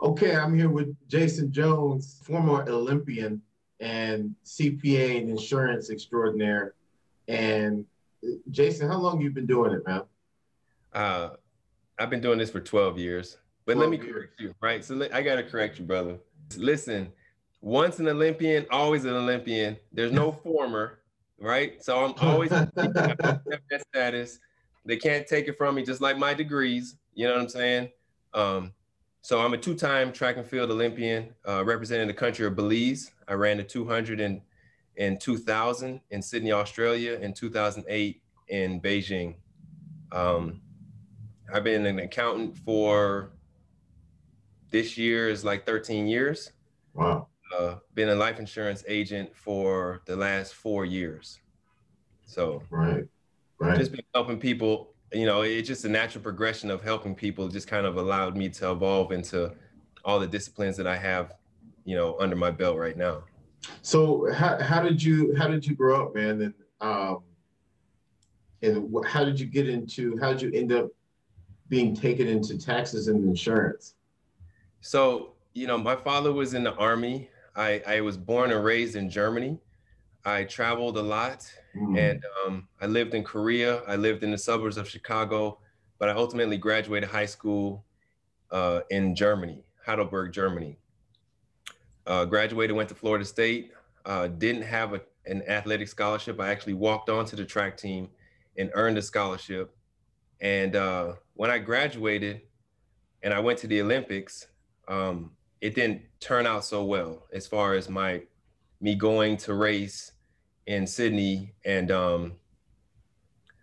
Okay, 0.00 0.36
I'm 0.36 0.56
here 0.56 0.68
with 0.68 0.94
Jason 1.08 1.50
Jones, 1.50 2.20
former 2.22 2.68
Olympian 2.68 3.40
and 3.80 4.34
CPA 4.44 5.20
and 5.20 5.30
insurance 5.30 5.90
extraordinaire. 5.90 6.74
And 7.28 7.86
Jason, 8.50 8.88
how 8.88 8.98
long 8.98 9.20
you 9.20 9.30
been 9.30 9.46
doing 9.46 9.72
it, 9.72 9.86
man? 9.86 10.02
Uh, 10.92 11.30
I've 11.98 12.10
been 12.10 12.20
doing 12.20 12.38
this 12.38 12.50
for 12.50 12.60
12 12.60 12.98
years. 12.98 13.38
But 13.64 13.74
12 13.74 13.80
let 13.80 13.90
me 13.90 14.04
years. 14.04 14.14
correct 14.14 14.40
you, 14.40 14.54
right? 14.60 14.84
So 14.84 15.08
I 15.12 15.22
got 15.22 15.36
to 15.36 15.42
correct 15.42 15.78
you, 15.78 15.84
brother. 15.86 16.18
Listen, 16.56 17.10
once 17.62 17.98
an 17.98 18.08
Olympian, 18.08 18.66
always 18.70 19.04
an 19.06 19.14
Olympian. 19.14 19.76
There's 19.92 20.12
no 20.12 20.30
former, 20.44 20.98
right? 21.38 21.82
So 21.82 22.04
I'm 22.04 22.14
always 22.20 22.50
that 22.50 23.84
status. 23.88 24.38
They 24.84 24.96
can't 24.96 25.26
take 25.26 25.48
it 25.48 25.56
from 25.56 25.74
me, 25.74 25.82
just 25.84 26.00
like 26.00 26.18
my 26.18 26.34
degrees. 26.34 26.96
You 27.14 27.26
know 27.26 27.32
what 27.32 27.42
I'm 27.42 27.48
saying? 27.48 27.88
Um, 28.34 28.72
so 29.26 29.40
I'm 29.40 29.54
a 29.54 29.58
two-time 29.58 30.12
track 30.12 30.36
and 30.36 30.46
field 30.46 30.70
Olympian, 30.70 31.34
uh, 31.48 31.64
representing 31.64 32.06
the 32.06 32.14
country 32.14 32.46
of 32.46 32.54
Belize. 32.54 33.10
I 33.26 33.32
ran 33.32 33.56
the 33.56 33.64
200 33.64 34.20
in, 34.20 34.40
in 34.94 35.18
2000 35.18 36.00
in 36.10 36.22
Sydney, 36.22 36.52
Australia, 36.52 37.14
in 37.14 37.34
2008 37.34 38.22
in 38.46 38.80
Beijing. 38.80 39.34
Um, 40.12 40.60
I've 41.52 41.64
been 41.64 41.86
an 41.86 41.98
accountant 41.98 42.56
for 42.58 43.32
this 44.70 44.96
year 44.96 45.28
is 45.28 45.44
like 45.44 45.66
13 45.66 46.06
years. 46.06 46.52
Wow. 46.94 47.26
Uh, 47.58 47.78
been 47.94 48.10
a 48.10 48.14
life 48.14 48.38
insurance 48.38 48.84
agent 48.86 49.36
for 49.36 50.02
the 50.06 50.14
last 50.14 50.54
four 50.54 50.84
years. 50.84 51.40
So 52.26 52.62
right, 52.70 53.02
right. 53.58 53.76
Just 53.76 53.90
been 53.90 54.04
helping 54.14 54.38
people 54.38 54.94
you 55.16 55.26
know, 55.26 55.42
it's 55.42 55.66
just 55.66 55.84
a 55.84 55.88
natural 55.88 56.22
progression 56.22 56.70
of 56.70 56.82
helping 56.82 57.14
people 57.14 57.48
just 57.48 57.66
kind 57.66 57.86
of 57.86 57.96
allowed 57.96 58.36
me 58.36 58.48
to 58.50 58.70
evolve 58.70 59.12
into 59.12 59.52
all 60.04 60.20
the 60.20 60.26
disciplines 60.26 60.76
that 60.76 60.86
I 60.86 60.96
have, 60.96 61.34
you 61.84 61.96
know, 61.96 62.16
under 62.20 62.36
my 62.36 62.50
belt 62.50 62.76
right 62.76 62.96
now. 62.96 63.24
So 63.82 64.32
how, 64.32 64.60
how 64.62 64.82
did 64.82 65.02
you 65.02 65.34
how 65.36 65.48
did 65.48 65.66
you 65.66 65.74
grow 65.74 66.06
up, 66.06 66.14
man? 66.14 66.42
And 66.42 66.54
um, 66.80 67.22
and 68.62 68.94
how 69.06 69.24
did 69.24 69.40
you 69.40 69.46
get 69.46 69.68
into 69.68 70.16
how 70.18 70.32
did 70.32 70.42
you 70.42 70.50
end 70.52 70.72
up 70.72 70.88
being 71.68 71.94
taken 71.94 72.28
into 72.28 72.58
taxes 72.58 73.08
and 73.08 73.24
insurance? 73.24 73.94
So 74.80 75.32
you 75.54 75.66
know, 75.66 75.78
my 75.78 75.96
father 75.96 76.32
was 76.32 76.54
in 76.54 76.62
the 76.62 76.74
army. 76.74 77.30
I 77.56 77.82
I 77.86 78.00
was 78.02 78.16
born 78.16 78.52
and 78.52 78.64
raised 78.64 78.96
in 78.96 79.08
Germany. 79.08 79.58
I 80.24 80.44
traveled 80.44 80.96
a 80.96 81.02
lot 81.02 81.50
mm. 81.76 81.98
and 81.98 82.24
um, 82.44 82.68
I 82.80 82.86
lived 82.86 83.14
in 83.14 83.22
Korea. 83.22 83.82
I 83.86 83.96
lived 83.96 84.22
in 84.22 84.30
the 84.30 84.38
suburbs 84.38 84.76
of 84.76 84.88
Chicago, 84.88 85.58
but 85.98 86.08
I 86.08 86.12
ultimately 86.12 86.56
graduated 86.56 87.08
high 87.08 87.26
school 87.26 87.84
uh, 88.50 88.80
in 88.90 89.14
Germany, 89.14 89.64
Heidelberg, 89.84 90.32
Germany. 90.32 90.78
Uh, 92.06 92.24
graduated, 92.24 92.76
went 92.76 92.88
to 92.88 92.94
Florida 92.94 93.24
State. 93.24 93.72
Uh, 94.04 94.28
didn't 94.28 94.62
have 94.62 94.94
a, 94.94 95.00
an 95.26 95.42
athletic 95.48 95.88
scholarship. 95.88 96.40
I 96.40 96.48
actually 96.48 96.74
walked 96.74 97.10
onto 97.10 97.36
the 97.36 97.44
track 97.44 97.76
team 97.76 98.08
and 98.56 98.70
earned 98.74 98.96
a 98.98 99.02
scholarship. 99.02 99.76
And 100.40 100.76
uh, 100.76 101.14
when 101.34 101.50
I 101.50 101.58
graduated 101.58 102.42
and 103.22 103.34
I 103.34 103.40
went 103.40 103.58
to 103.60 103.66
the 103.66 103.80
Olympics, 103.80 104.46
um, 104.86 105.32
it 105.60 105.74
didn't 105.74 106.02
turn 106.20 106.46
out 106.46 106.64
so 106.64 106.84
well 106.84 107.26
as 107.32 107.46
far 107.46 107.74
as 107.74 107.88
my 107.88 108.22
me 108.80 108.94
going 108.94 109.36
to 109.38 109.54
race 109.54 110.12
in 110.66 110.86
Sydney, 110.86 111.54
and 111.64 111.90
um, 111.90 112.32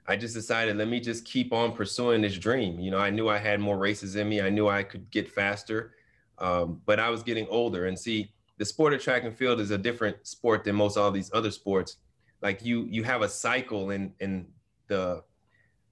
I 0.07 0.15
just 0.15 0.33
decided 0.33 0.77
let 0.77 0.87
me 0.87 0.99
just 0.99 1.25
keep 1.25 1.53
on 1.53 1.73
pursuing 1.73 2.21
this 2.21 2.37
dream. 2.37 2.79
You 2.79 2.91
know, 2.91 2.97
I 2.97 3.09
knew 3.09 3.29
I 3.29 3.37
had 3.37 3.59
more 3.59 3.77
races 3.77 4.15
in 4.15 4.27
me. 4.29 4.41
I 4.41 4.49
knew 4.49 4.67
I 4.67 4.83
could 4.83 5.09
get 5.11 5.29
faster, 5.29 5.93
um, 6.39 6.81
but 6.85 6.99
I 6.99 7.09
was 7.09 7.23
getting 7.23 7.47
older. 7.49 7.87
And 7.87 7.97
see, 7.97 8.31
the 8.57 8.65
sport 8.65 8.93
of 8.93 9.01
track 9.01 9.23
and 9.23 9.35
field 9.35 9.59
is 9.59 9.71
a 9.71 9.77
different 9.77 10.25
sport 10.25 10.63
than 10.63 10.75
most 10.75 10.97
all 10.97 11.11
these 11.11 11.31
other 11.33 11.51
sports. 11.51 11.97
Like 12.41 12.63
you, 12.63 12.85
you 12.89 13.03
have 13.03 13.21
a 13.21 13.29
cycle, 13.29 13.91
and 13.91 14.11
and 14.19 14.45
the 14.87 15.23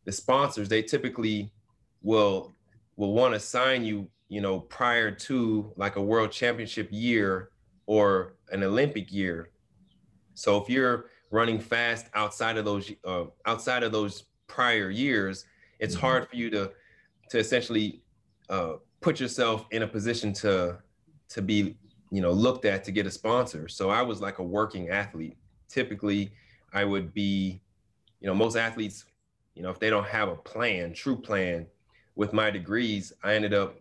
the 0.05 0.11
sponsors 0.11 0.67
they 0.67 0.81
typically 0.81 1.51
will 2.01 2.53
will 2.95 3.13
want 3.13 3.33
to 3.33 3.39
sign 3.39 3.83
you, 3.83 4.07
you 4.29 4.41
know, 4.41 4.59
prior 4.59 5.11
to 5.11 5.71
like 5.75 5.95
a 5.95 6.01
world 6.01 6.31
championship 6.31 6.87
year 6.91 7.51
or 7.85 8.35
an 8.51 8.63
Olympic 8.63 9.11
year 9.11 9.49
so 10.41 10.57
if 10.57 10.67
you're 10.69 11.05
running 11.29 11.59
fast 11.59 12.07
outside 12.15 12.57
of 12.57 12.65
those 12.65 12.91
uh, 13.05 13.25
outside 13.45 13.83
of 13.83 13.91
those 13.91 14.23
prior 14.47 14.89
years, 14.89 15.45
it's 15.79 15.93
mm-hmm. 15.93 16.01
hard 16.01 16.27
for 16.27 16.35
you 16.35 16.49
to 16.49 16.71
to 17.29 17.37
essentially 17.37 18.01
uh, 18.49 18.73
put 19.01 19.19
yourself 19.19 19.67
in 19.69 19.83
a 19.83 19.87
position 19.87 20.33
to 20.33 20.79
to 21.29 21.41
be 21.43 21.77
you 22.09 22.21
know 22.21 22.31
looked 22.31 22.65
at 22.65 22.83
to 22.85 22.91
get 22.91 23.05
a 23.05 23.11
sponsor. 23.11 23.67
So 23.67 23.91
I 23.91 24.01
was 24.01 24.19
like 24.19 24.39
a 24.39 24.43
working 24.43 24.89
athlete. 24.89 25.37
Typically, 25.69 26.31
I 26.73 26.85
would 26.85 27.13
be, 27.13 27.61
you 28.19 28.27
know, 28.27 28.33
most 28.33 28.55
athletes, 28.55 29.05
you 29.53 29.61
know, 29.61 29.69
if 29.69 29.79
they 29.79 29.91
don't 29.91 30.07
have 30.07 30.27
a 30.27 30.35
plan, 30.35 30.91
true 30.91 31.15
plan, 31.15 31.67
with 32.15 32.33
my 32.33 32.49
degrees, 32.49 33.13
I 33.23 33.35
ended 33.35 33.53
up 33.53 33.79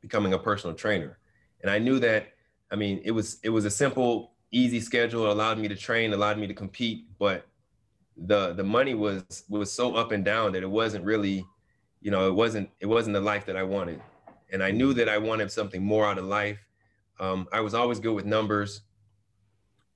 becoming 0.00 0.34
a 0.34 0.38
personal 0.38 0.76
trainer, 0.76 1.18
and 1.62 1.70
I 1.70 1.80
knew 1.80 1.98
that. 1.98 2.28
I 2.70 2.76
mean, 2.76 3.00
it 3.04 3.10
was 3.10 3.40
it 3.42 3.50
was 3.50 3.64
a 3.64 3.70
simple 3.70 4.33
easy 4.54 4.80
schedule 4.80 5.30
allowed 5.30 5.58
me 5.58 5.68
to 5.68 5.76
train, 5.76 6.12
allowed 6.12 6.38
me 6.38 6.46
to 6.46 6.54
compete, 6.54 7.06
but 7.18 7.46
the 8.16 8.52
the 8.52 8.62
money 8.62 8.94
was 8.94 9.44
was 9.48 9.72
so 9.72 9.94
up 9.96 10.12
and 10.12 10.24
down 10.24 10.52
that 10.52 10.62
it 10.62 10.70
wasn't 10.70 11.04
really, 11.04 11.44
you 12.00 12.10
know, 12.10 12.28
it 12.28 12.34
wasn't 12.34 12.70
it 12.80 12.86
wasn't 12.86 13.14
the 13.14 13.20
life 13.20 13.44
that 13.46 13.56
I 13.56 13.64
wanted, 13.64 14.00
and 14.52 14.62
I 14.62 14.70
knew 14.70 14.94
that 14.94 15.08
I 15.08 15.18
wanted 15.18 15.50
something 15.50 15.82
more 15.82 16.06
out 16.06 16.18
of 16.18 16.24
life. 16.24 16.58
Um, 17.18 17.48
I 17.52 17.60
was 17.60 17.74
always 17.74 17.98
good 17.98 18.14
with 18.14 18.24
numbers, 18.24 18.82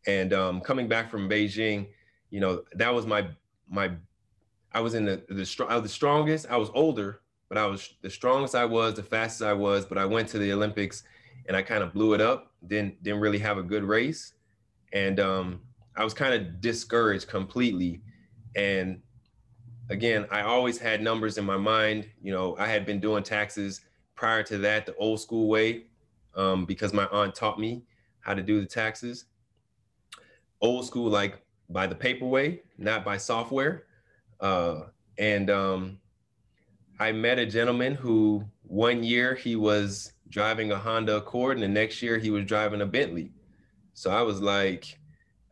and 0.06 0.32
um, 0.32 0.60
coming 0.60 0.88
back 0.88 1.10
from 1.10 1.28
Beijing, 1.28 1.86
you 2.30 2.40
know, 2.40 2.62
that 2.75 2.92
was 2.92 3.06
my 3.06 3.28
my. 3.69 3.92
I 4.72 4.80
was 4.80 4.94
in 4.94 5.04
the 5.04 5.22
the 5.28 5.66
I 5.69 5.75
was 5.75 5.84
the 5.84 5.88
strongest. 5.88 6.46
I 6.50 6.56
was 6.56 6.70
older, 6.75 7.20
but 7.48 7.56
I 7.56 7.66
was 7.66 7.94
the 8.02 8.10
strongest 8.10 8.54
I 8.54 8.64
was, 8.64 8.94
the 8.94 9.02
fastest 9.02 9.42
I 9.42 9.52
was. 9.52 9.86
But 9.86 9.98
I 9.98 10.04
went 10.04 10.28
to 10.30 10.38
the 10.38 10.52
Olympics, 10.52 11.04
and 11.46 11.56
I 11.56 11.62
kind 11.62 11.82
of 11.84 11.92
blew 11.92 12.14
it 12.14 12.20
up. 12.20 12.52
Didn't 12.66 13.00
didn't 13.02 13.20
really 13.20 13.38
have 13.38 13.58
a 13.58 13.62
good 13.62 13.84
race, 13.84 14.34
and 14.93 15.21
um, 15.21 15.60
I 15.97 16.04
was 16.04 16.15
kind 16.15 16.34
of 16.34 16.60
discouraged 16.60 17.28
completely. 17.28 18.00
And 18.56 19.00
again, 19.91 20.26
I 20.31 20.43
always 20.43 20.78
had 20.78 21.03
numbers 21.03 21.38
in 21.38 21.44
my 21.44 21.56
mind. 21.56 22.09
You 22.22 22.32
know, 22.32 22.56
I 22.59 22.66
had 22.66 22.87
been 22.87 23.00
doing 23.00 23.22
taxes 23.22 23.82
prior 24.15 24.43
to 24.44 24.59
that 24.59 24.87
the 24.87 24.94
old 24.97 25.21
school 25.21 25.49
way 25.49 25.84
um, 26.34 26.65
because 26.65 26.93
my 26.93 27.06
aunt 27.06 27.34
taught 27.34 27.59
me 27.59 27.82
how 28.21 28.34
to 28.34 28.43
do 28.43 28.60
the 28.60 28.66
taxes. 28.66 29.26
Old 30.60 30.87
school, 30.87 31.10
like 31.10 31.41
by 31.69 31.87
the 31.87 31.94
paper 31.94 32.26
way, 32.26 32.62
not 32.78 33.05
by 33.05 33.16
software. 33.16 33.84
Uh, 34.41 34.82
and 35.19 35.50
um, 35.50 35.99
I 37.00 37.12
met 37.12 37.38
a 37.38 37.47
gentleman 37.47 37.94
who 37.94 38.44
one 38.62 39.03
year 39.03 39.34
he 39.34 39.56
was 39.56 40.12
driving 40.28 40.72
a 40.72 40.76
Honda 40.76 41.16
Accord, 41.16 41.56
and 41.56 41.62
the 41.62 41.69
next 41.69 42.03
year 42.03 42.19
he 42.19 42.31
was 42.31 42.44
driving 42.44 42.81
a 42.82 42.87
Bentley. 42.87 43.32
So 43.98 44.12
I 44.12 44.22
was 44.22 44.41
like, 44.41 44.97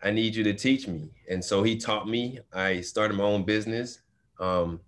I 0.05 0.13
need 0.13 0.37
you 0.37 0.45
to 0.45 0.55
teach 0.55 0.87
me. 0.87 1.11
And 1.29 1.45
so 1.45 1.65
he 1.65 1.77
taught 1.77 2.09
me. 2.09 2.39
I 2.53 2.81
started 2.81 3.17
my 3.17 3.25
own 3.25 3.43
business. 3.43 4.03
Um, 4.39 4.79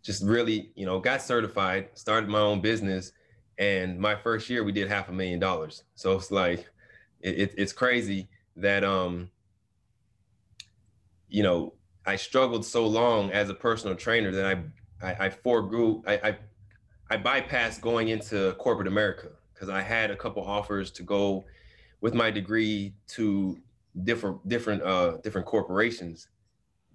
just 0.00 0.22
really, 0.22 0.70
you 0.76 0.86
know, 0.86 1.00
got 1.00 1.22
certified, 1.22 1.88
started 1.94 2.30
my 2.30 2.38
own 2.38 2.60
business. 2.60 3.10
And 3.58 3.98
my 3.98 4.14
first 4.14 4.48
year, 4.48 4.62
we 4.62 4.70
did 4.70 4.86
half 4.86 5.08
a 5.08 5.12
million 5.12 5.40
dollars. 5.40 5.82
So 5.96 6.12
it's 6.12 6.30
like, 6.30 6.70
it, 7.20 7.36
it, 7.36 7.54
it's 7.58 7.72
crazy 7.72 8.28
that, 8.54 8.84
um, 8.84 9.28
you 11.28 11.42
know, 11.42 11.72
I 12.06 12.14
struggled 12.14 12.64
so 12.64 12.86
long 12.86 13.32
as 13.32 13.50
a 13.50 13.54
personal 13.54 13.96
trainer 13.96 14.30
that 14.30 14.46
I, 14.46 15.04
I, 15.04 15.26
I 15.26 15.30
foregrew, 15.30 16.00
I, 16.06 16.14
I, 16.14 16.38
I 17.10 17.16
bypassed 17.16 17.80
going 17.80 18.06
into 18.10 18.52
corporate 18.52 18.86
America 18.86 19.30
because 19.52 19.68
I 19.68 19.82
had 19.82 20.12
a 20.12 20.16
couple 20.16 20.44
offers 20.44 20.92
to 20.92 21.02
go 21.02 21.44
with 22.00 22.14
my 22.14 22.30
degree 22.30 22.94
to 23.08 23.58
different 24.04 24.46
different 24.48 24.82
uh 24.82 25.18
different 25.22 25.46
corporations. 25.46 26.28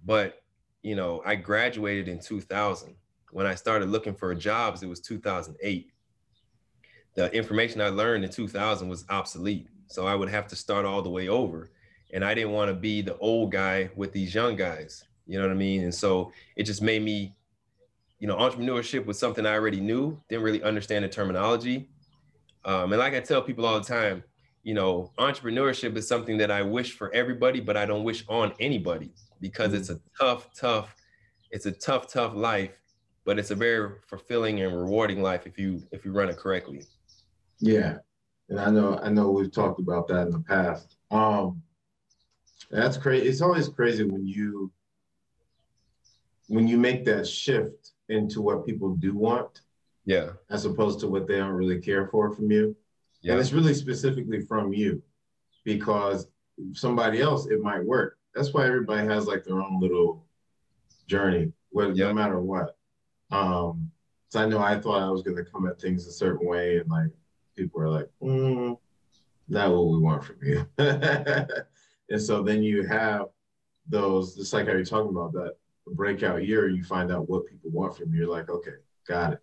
But 0.04 0.42
you 0.82 0.96
know 0.96 1.22
i 1.24 1.34
graduated 1.34 2.08
in 2.08 2.18
2000 2.18 2.94
when 3.30 3.46
i 3.46 3.54
started 3.54 3.88
looking 3.88 4.14
for 4.14 4.34
jobs 4.34 4.82
it 4.82 4.88
was 4.88 5.00
2008 5.00 5.90
the 7.14 7.32
information 7.34 7.80
i 7.80 7.88
learned 7.88 8.24
in 8.24 8.30
2000 8.30 8.88
was 8.88 9.04
obsolete. 9.08 9.68
So 9.86 10.06
i 10.06 10.14
would 10.14 10.28
have 10.28 10.46
to 10.48 10.56
start 10.56 10.84
all 10.84 11.02
the 11.02 11.10
way 11.10 11.28
over. 11.28 11.70
And 12.12 12.24
i 12.24 12.34
didn't 12.34 12.52
want 12.52 12.70
to 12.70 12.74
be 12.74 13.02
the 13.02 13.16
old 13.18 13.52
guy 13.52 13.90
with 13.96 14.12
these 14.12 14.34
young 14.34 14.56
guys. 14.56 15.04
You 15.26 15.38
know 15.38 15.46
what 15.46 15.52
i 15.52 15.56
mean? 15.56 15.84
And 15.84 15.94
so 15.94 16.32
it 16.56 16.64
just 16.64 16.82
made 16.82 17.02
me 17.02 17.34
you 18.18 18.26
know 18.26 18.36
entrepreneurship 18.36 19.04
was 19.04 19.18
something 19.18 19.46
i 19.46 19.54
already 19.54 19.80
knew 19.80 20.20
didn't 20.28 20.44
really 20.44 20.62
understand 20.62 21.04
the 21.04 21.08
terminology. 21.08 21.88
Um, 22.64 22.92
and 22.92 23.00
like 23.00 23.14
i 23.14 23.20
tell 23.20 23.42
people 23.42 23.66
all 23.66 23.78
the 23.78 23.86
time 23.86 24.24
you 24.62 24.74
know, 24.74 25.12
entrepreneurship 25.18 25.96
is 25.96 26.06
something 26.06 26.38
that 26.38 26.50
I 26.50 26.62
wish 26.62 26.92
for 26.92 27.12
everybody, 27.12 27.60
but 27.60 27.76
I 27.76 27.84
don't 27.86 28.04
wish 28.04 28.24
on 28.28 28.52
anybody 28.60 29.12
because 29.40 29.68
mm-hmm. 29.68 29.76
it's 29.78 29.90
a 29.90 30.00
tough, 30.18 30.54
tough, 30.54 30.94
it's 31.50 31.66
a 31.66 31.72
tough, 31.72 32.12
tough 32.12 32.34
life, 32.34 32.80
but 33.24 33.38
it's 33.38 33.50
a 33.50 33.54
very 33.54 33.96
fulfilling 34.06 34.60
and 34.60 34.76
rewarding 34.76 35.22
life 35.22 35.46
if 35.46 35.58
you 35.58 35.82
if 35.92 36.04
you 36.04 36.12
run 36.12 36.28
it 36.28 36.36
correctly. 36.36 36.84
Yeah, 37.58 37.98
and 38.48 38.60
I 38.60 38.70
know 38.70 38.98
I 38.98 39.08
know 39.08 39.30
we've 39.30 39.52
talked 39.52 39.80
about 39.80 40.08
that 40.08 40.26
in 40.26 40.30
the 40.30 40.40
past. 40.40 40.96
Um, 41.10 41.62
that's 42.70 42.96
crazy. 42.96 43.28
It's 43.28 43.42
always 43.42 43.68
crazy 43.68 44.04
when 44.04 44.26
you 44.26 44.72
when 46.48 46.68
you 46.68 46.76
make 46.76 47.04
that 47.04 47.26
shift 47.26 47.92
into 48.08 48.40
what 48.42 48.66
people 48.66 48.94
do 48.96 49.14
want. 49.14 49.62
Yeah. 50.04 50.30
As 50.50 50.64
opposed 50.64 51.00
to 51.00 51.08
what 51.08 51.26
they 51.26 51.36
don't 51.36 51.52
really 51.52 51.80
care 51.80 52.08
for 52.08 52.34
from 52.34 52.50
you. 52.50 52.76
Yeah. 53.22 53.32
And 53.32 53.40
it's 53.40 53.52
really 53.52 53.74
specifically 53.74 54.40
from 54.40 54.72
you 54.72 55.02
because 55.64 56.28
somebody 56.72 57.20
else 57.20 57.46
it 57.46 57.60
might 57.60 57.84
work. 57.84 58.18
That's 58.34 58.52
why 58.52 58.66
everybody 58.66 59.06
has 59.06 59.26
like 59.26 59.44
their 59.44 59.60
own 59.60 59.80
little 59.80 60.24
journey, 61.06 61.52
whether, 61.70 61.92
yeah. 61.92 62.08
no 62.08 62.14
matter 62.14 62.40
what. 62.40 62.76
Um, 63.30 63.90
so 64.28 64.40
I 64.40 64.46
know 64.46 64.58
I 64.58 64.78
thought 64.78 65.02
I 65.02 65.10
was 65.10 65.22
going 65.22 65.36
to 65.36 65.44
come 65.44 65.66
at 65.66 65.80
things 65.80 66.06
a 66.06 66.12
certain 66.12 66.46
way, 66.46 66.78
and 66.78 66.88
like 66.88 67.10
people 67.54 67.82
are 67.82 67.90
like, 67.90 68.08
mm, 68.22 68.78
"Not 69.48 69.70
what 69.70 69.88
we 69.88 69.98
want 69.98 70.24
from 70.24 70.36
you." 70.42 70.66
and 70.78 72.20
so 72.20 72.42
then 72.42 72.62
you 72.62 72.86
have 72.86 73.26
those, 73.86 74.34
just 74.36 74.52
like 74.52 74.66
how 74.66 74.72
you're 74.72 74.84
talking 74.84 75.10
about 75.10 75.32
that 75.32 75.56
breakout 75.86 76.46
year, 76.46 76.68
you 76.68 76.82
find 76.84 77.10
out 77.12 77.28
what 77.28 77.46
people 77.46 77.70
want 77.70 77.96
from 77.96 78.12
you. 78.12 78.20
You're 78.20 78.30
like, 78.30 78.48
okay, 78.48 78.76
got 79.06 79.34
it. 79.34 79.40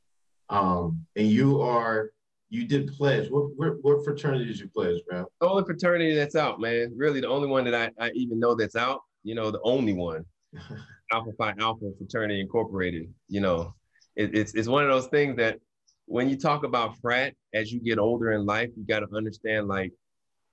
Um, 0.50 1.06
and 1.16 1.28
you 1.28 1.62
are 1.62 2.12
you 2.50 2.68
did 2.68 2.92
pledge. 2.94 3.30
What, 3.30 3.52
what, 3.56 3.74
what 3.82 4.04
fraternity 4.04 4.46
did 4.46 4.60
you 4.60 4.70
pledge, 4.70 5.02
man? 5.10 5.26
The 5.40 5.48
only 5.48 5.64
fraternity 5.64 6.16
that's 6.16 6.36
out, 6.36 6.60
man. 6.60 6.92
Really, 6.96 7.22
the 7.22 7.28
only 7.28 7.48
one 7.48 7.64
that 7.66 7.76
I, 7.76 7.92
I 8.04 8.10
even 8.12 8.40
know 8.40 8.56
that's 8.56 8.76
out. 8.76 9.02
You 9.24 9.36
know, 9.36 9.52
the 9.52 9.62
only 9.64 9.94
one. 9.94 10.26
Alpha 11.12 11.32
Phi 11.38 11.54
Alpha 11.60 11.92
Fraternity 11.98 12.40
Incorporated. 12.40 13.12
You 13.28 13.42
know, 13.42 13.74
it, 14.16 14.36
it's 14.36 14.54
it's 14.54 14.68
one 14.68 14.84
of 14.84 14.90
those 14.90 15.08
things 15.08 15.38
that 15.38 15.60
when 16.06 16.30
you 16.30 16.38
talk 16.38 16.64
about 16.64 16.98
frat, 16.98 17.34
as 17.54 17.72
you 17.72 17.80
get 17.80 18.00
older 18.00 18.32
in 18.32 18.46
life, 18.46 18.70
you 18.76 18.86
got 18.86 19.02
to 19.02 19.16
understand 19.16 19.68
like 19.68 19.92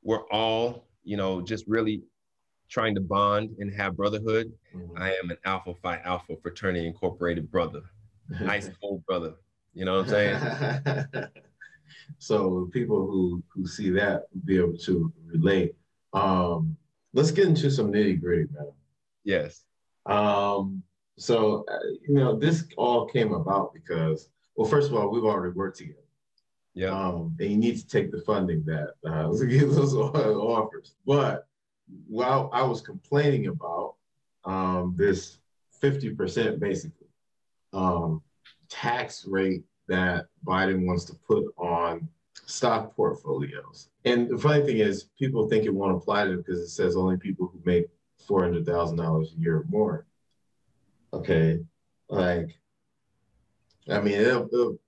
we're 0.02 0.26
all, 0.30 0.86
you 1.02 1.16
know, 1.16 1.40
just 1.40 1.64
really 1.66 2.02
trying 2.68 2.94
to 2.94 3.00
bond 3.00 3.50
and 3.58 3.72
have 3.74 3.96
brotherhood. 3.96 4.52
Mm-hmm. 4.74 5.00
I 5.00 5.14
am 5.14 5.30
an 5.30 5.38
Alpha 5.44 5.74
Phi 5.82 5.98
Alpha 6.04 6.34
Fraternity 6.42 6.86
Incorporated 6.86 7.50
brother, 7.50 7.80
high 8.38 8.60
school 8.60 9.02
brother. 9.06 9.34
You 9.72 9.84
know 9.84 9.96
what 9.96 10.04
I'm 10.04 10.10
saying? 10.10 11.26
so 12.18 12.68
people 12.72 13.06
who 13.06 13.42
who 13.48 13.66
see 13.66 13.90
that 13.90 14.24
be 14.44 14.58
able 14.58 14.76
to 14.78 15.12
relate. 15.26 15.74
Um, 16.12 16.76
let's 17.12 17.30
get 17.30 17.46
into 17.46 17.70
some 17.70 17.92
nitty 17.92 18.20
gritty, 18.20 18.46
man. 18.52 18.72
Yes. 19.24 19.64
Um, 20.06 20.82
so 21.18 21.64
uh, 21.68 21.78
you 22.08 22.14
know, 22.14 22.38
this 22.38 22.64
all 22.76 23.06
came 23.06 23.32
about 23.32 23.74
because, 23.74 24.28
well, 24.56 24.68
first 24.68 24.90
of 24.90 24.96
all, 24.96 25.10
we've 25.10 25.24
already 25.24 25.54
worked 25.54 25.78
together. 25.78 25.98
Yeah. 26.74 26.90
Um, 26.90 27.34
and 27.40 27.50
you 27.50 27.56
need 27.56 27.78
to 27.78 27.86
take 27.86 28.12
the 28.12 28.20
funding 28.20 28.62
that 28.66 28.90
uh, 29.04 29.28
those 29.30 29.94
offers. 29.94 30.94
But 31.06 31.46
while 32.06 32.50
I 32.52 32.62
was 32.62 32.80
complaining 32.80 33.46
about 33.46 33.94
um, 34.44 34.94
this 34.96 35.38
50% 35.82 36.58
basically 36.58 37.08
um, 37.72 38.22
tax 38.68 39.24
rate 39.26 39.64
that 39.88 40.26
Biden 40.44 40.86
wants 40.86 41.04
to 41.06 41.14
put 41.14 41.44
on 41.56 42.08
stock 42.46 42.94
portfolios. 42.94 43.88
And 44.04 44.28
the 44.28 44.38
funny 44.38 44.64
thing 44.64 44.78
is, 44.78 45.04
people 45.18 45.48
think 45.48 45.64
it 45.64 45.74
won't 45.74 45.96
apply 45.96 46.24
to 46.24 46.30
them 46.30 46.38
because 46.38 46.60
it 46.60 46.68
says 46.68 46.96
only 46.96 47.16
people 47.16 47.46
who 47.46 47.60
make 47.64 47.86
four 48.26 48.42
hundred 48.42 48.66
thousand 48.66 48.96
dollars 48.96 49.32
a 49.32 49.40
year 49.40 49.58
or 49.58 49.66
more. 49.68 50.06
Okay, 51.12 51.60
like, 52.08 52.58
I 53.88 54.00
mean, 54.00 54.14
it'll, 54.14 54.48
it'll, 54.52 54.78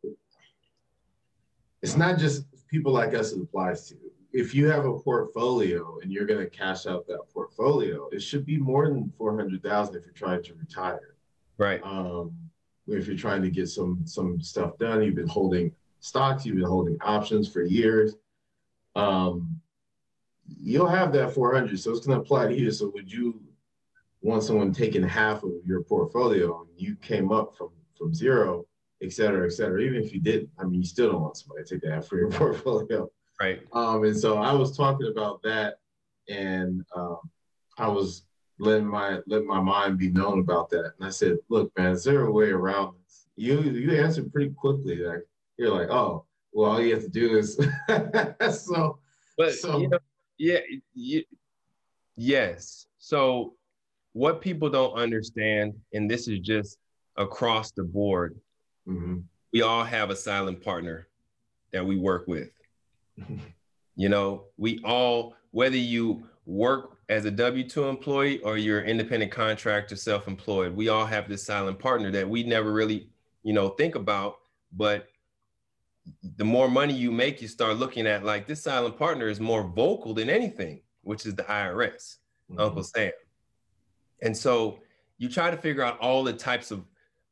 it's 1.80 1.96
not 1.96 2.18
just 2.18 2.44
people 2.68 2.92
like 2.92 3.14
us 3.14 3.32
it 3.32 3.40
applies 3.40 3.88
to. 3.88 3.96
If 4.32 4.54
you 4.54 4.66
have 4.66 4.84
a 4.84 4.98
portfolio 4.98 5.98
and 6.02 6.12
you're 6.12 6.26
going 6.26 6.40
to 6.40 6.50
cash 6.50 6.86
out 6.86 7.06
that 7.06 7.20
portfolio, 7.32 8.08
it 8.12 8.20
should 8.20 8.44
be 8.44 8.58
more 8.58 8.88
than 8.88 9.12
four 9.16 9.34
hundred 9.36 9.62
thousand 9.62 9.96
if 9.96 10.04
you're 10.04 10.12
trying 10.12 10.42
to 10.42 10.54
retire. 10.54 11.14
Right. 11.56 11.80
Um, 11.82 12.32
if 12.88 13.06
you're 13.06 13.16
trying 13.16 13.42
to 13.42 13.50
get 13.50 13.68
some 13.68 14.02
some 14.04 14.40
stuff 14.40 14.78
done, 14.78 15.02
you've 15.02 15.14
been 15.14 15.28
holding 15.28 15.72
stocks, 16.00 16.46
you've 16.46 16.56
been 16.56 16.64
holding 16.64 16.96
options 17.00 17.50
for 17.50 17.62
years. 17.62 18.14
Um, 18.96 19.60
you'll 20.46 20.88
have 20.88 21.12
that 21.12 21.32
400, 21.32 21.78
so 21.78 21.90
it's 21.90 22.06
going 22.06 22.18
to 22.18 22.22
apply 22.22 22.48
to 22.48 22.54
you. 22.54 22.70
So 22.70 22.90
would 22.94 23.12
you 23.12 23.40
want 24.22 24.42
someone 24.42 24.72
taking 24.72 25.02
half 25.02 25.42
of 25.42 25.52
your 25.64 25.82
portfolio 25.82 26.62
and 26.62 26.70
you 26.76 26.96
came 26.96 27.30
up 27.30 27.56
from 27.56 27.70
from 27.96 28.14
zero, 28.14 28.66
et 29.02 29.12
cetera, 29.12 29.46
et 29.46 29.52
cetera? 29.52 29.80
Even 29.82 30.02
if 30.02 30.12
you 30.12 30.20
did, 30.20 30.48
I 30.58 30.64
mean, 30.64 30.80
you 30.80 30.86
still 30.86 31.12
don't 31.12 31.22
want 31.22 31.36
somebody 31.36 31.64
to 31.64 31.74
take 31.74 31.82
that 31.82 32.06
for 32.06 32.18
your 32.18 32.30
portfolio. 32.30 33.10
Right. 33.40 33.60
Um, 33.72 34.04
and 34.04 34.16
so 34.16 34.38
I 34.38 34.52
was 34.52 34.76
talking 34.76 35.08
about 35.10 35.42
that, 35.42 35.78
and 36.28 36.84
um, 36.96 37.18
I 37.76 37.88
was 37.88 38.24
let 38.58 38.82
my 38.82 39.20
let 39.26 39.44
my 39.44 39.60
mind 39.60 39.98
be 39.98 40.10
known 40.10 40.40
about 40.40 40.68
that. 40.70 40.92
And 40.98 41.06
I 41.06 41.10
said, 41.10 41.38
look, 41.48 41.72
man, 41.78 41.92
is 41.92 42.04
there 42.04 42.26
a 42.26 42.32
way 42.32 42.50
around 42.50 42.94
this? 43.04 43.26
You 43.36 43.60
you 43.60 43.92
answered 44.00 44.32
pretty 44.32 44.50
quickly. 44.50 44.96
Like 44.96 45.26
you're 45.56 45.74
like, 45.74 45.90
oh, 45.90 46.24
well, 46.52 46.72
all 46.72 46.80
you 46.80 46.94
have 46.94 47.02
to 47.02 47.08
do 47.08 47.36
is 47.36 47.54
so. 48.66 48.98
But 49.36 49.54
so. 49.54 49.78
You 49.78 49.88
know, 49.88 49.98
yeah, 50.38 50.58
you, 50.94 51.22
yes. 52.16 52.86
So 52.98 53.54
what 54.12 54.40
people 54.40 54.68
don't 54.68 54.94
understand, 54.94 55.74
and 55.92 56.10
this 56.10 56.28
is 56.28 56.40
just 56.40 56.78
across 57.16 57.70
the 57.70 57.84
board, 57.84 58.36
mm-hmm. 58.86 59.18
we 59.52 59.62
all 59.62 59.84
have 59.84 60.10
a 60.10 60.16
silent 60.16 60.62
partner 60.62 61.08
that 61.72 61.84
we 61.84 61.96
work 61.96 62.26
with. 62.26 62.50
you 63.96 64.08
know, 64.08 64.44
we 64.56 64.80
all, 64.84 65.34
whether 65.50 65.76
you 65.76 66.26
work 66.46 66.97
as 67.08 67.24
a 67.24 67.30
W 67.30 67.68
2 67.68 67.84
employee 67.84 68.40
or 68.40 68.58
you're 68.58 68.80
an 68.80 68.86
independent 68.86 69.32
contractor, 69.32 69.96
self 69.96 70.28
employed, 70.28 70.74
we 70.74 70.88
all 70.88 71.06
have 71.06 71.28
this 71.28 71.44
silent 71.44 71.78
partner 71.78 72.10
that 72.10 72.28
we 72.28 72.42
never 72.42 72.72
really, 72.72 73.08
you 73.42 73.52
know, 73.52 73.70
think 73.70 73.94
about. 73.94 74.38
But 74.72 75.08
the 76.36 76.44
more 76.44 76.68
money 76.68 76.94
you 76.94 77.10
make, 77.10 77.40
you 77.40 77.48
start 77.48 77.76
looking 77.76 78.06
at 78.06 78.24
like 78.24 78.46
this 78.46 78.62
silent 78.62 78.98
partner 78.98 79.28
is 79.28 79.40
more 79.40 79.62
vocal 79.62 80.12
than 80.12 80.28
anything, 80.28 80.80
which 81.02 81.24
is 81.24 81.34
the 81.34 81.44
IRS, 81.44 82.16
mm-hmm. 82.50 82.60
Uncle 82.60 82.82
Sam. 82.82 83.12
And 84.22 84.36
so 84.36 84.80
you 85.16 85.28
try 85.28 85.50
to 85.50 85.56
figure 85.56 85.82
out 85.82 85.98
all 86.00 86.24
the 86.24 86.32
types 86.32 86.70
of 86.70 86.84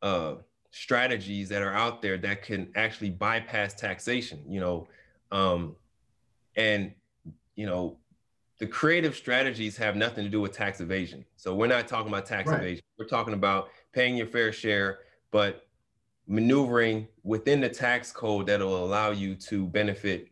uh, 0.03 0.37
strategies 0.71 1.49
that 1.51 1.63
are 1.63 1.75
out 1.75 2.01
there 2.01 2.17
that 2.19 2.43
can 2.43 2.71
actually 2.75 3.11
bypass 3.11 3.75
taxation, 3.75 4.43
you 4.49 4.61
know, 4.61 4.89
um, 5.33 5.77
and 6.57 6.93
you 7.55 7.67
know 7.67 7.99
the 8.59 8.67
creative 8.67 9.15
strategies 9.15 9.77
have 9.77 9.97
nothing 9.97 10.25
to 10.25 10.31
do 10.31 10.41
with 10.41 10.53
tax 10.53 10.81
evasion. 10.81 11.25
So 11.37 11.55
we're 11.55 11.67
not 11.67 11.87
talking 11.87 12.09
about 12.09 12.27
tax 12.27 12.49
right. 12.49 12.61
evasion. 12.61 12.85
We're 12.99 13.07
talking 13.07 13.35
about 13.35 13.69
paying 13.93 14.17
your 14.17 14.27
fair 14.27 14.53
share, 14.53 15.01
but 15.31 15.67
maneuvering 16.27 17.07
within 17.23 17.61
the 17.61 17.69
tax 17.69 18.11
code 18.13 18.47
that 18.47 18.61
will 18.61 18.85
allow 18.85 19.11
you 19.11 19.35
to 19.35 19.67
benefit 19.67 20.29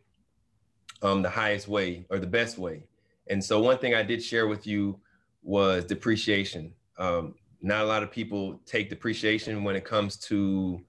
um, 1.01 1.21
the 1.21 1.29
highest 1.29 1.67
way 1.67 2.05
or 2.09 2.19
the 2.19 2.27
best 2.27 2.57
way. 2.57 2.83
And 3.27 3.43
so 3.43 3.59
one 3.59 3.77
thing 3.77 3.93
I 3.93 4.03
did 4.03 4.23
share 4.23 4.47
with 4.47 4.65
you 4.65 4.99
was 5.43 5.85
depreciation. 5.85 6.73
Um, 6.97 7.35
not 7.61 7.83
a 7.83 7.87
lot 7.87 8.03
of 8.03 8.11
people 8.11 8.59
take 8.65 8.89
depreciation 8.89 9.63
when 9.63 9.75
it 9.75 9.85
comes 9.85 10.17
to 10.17 10.81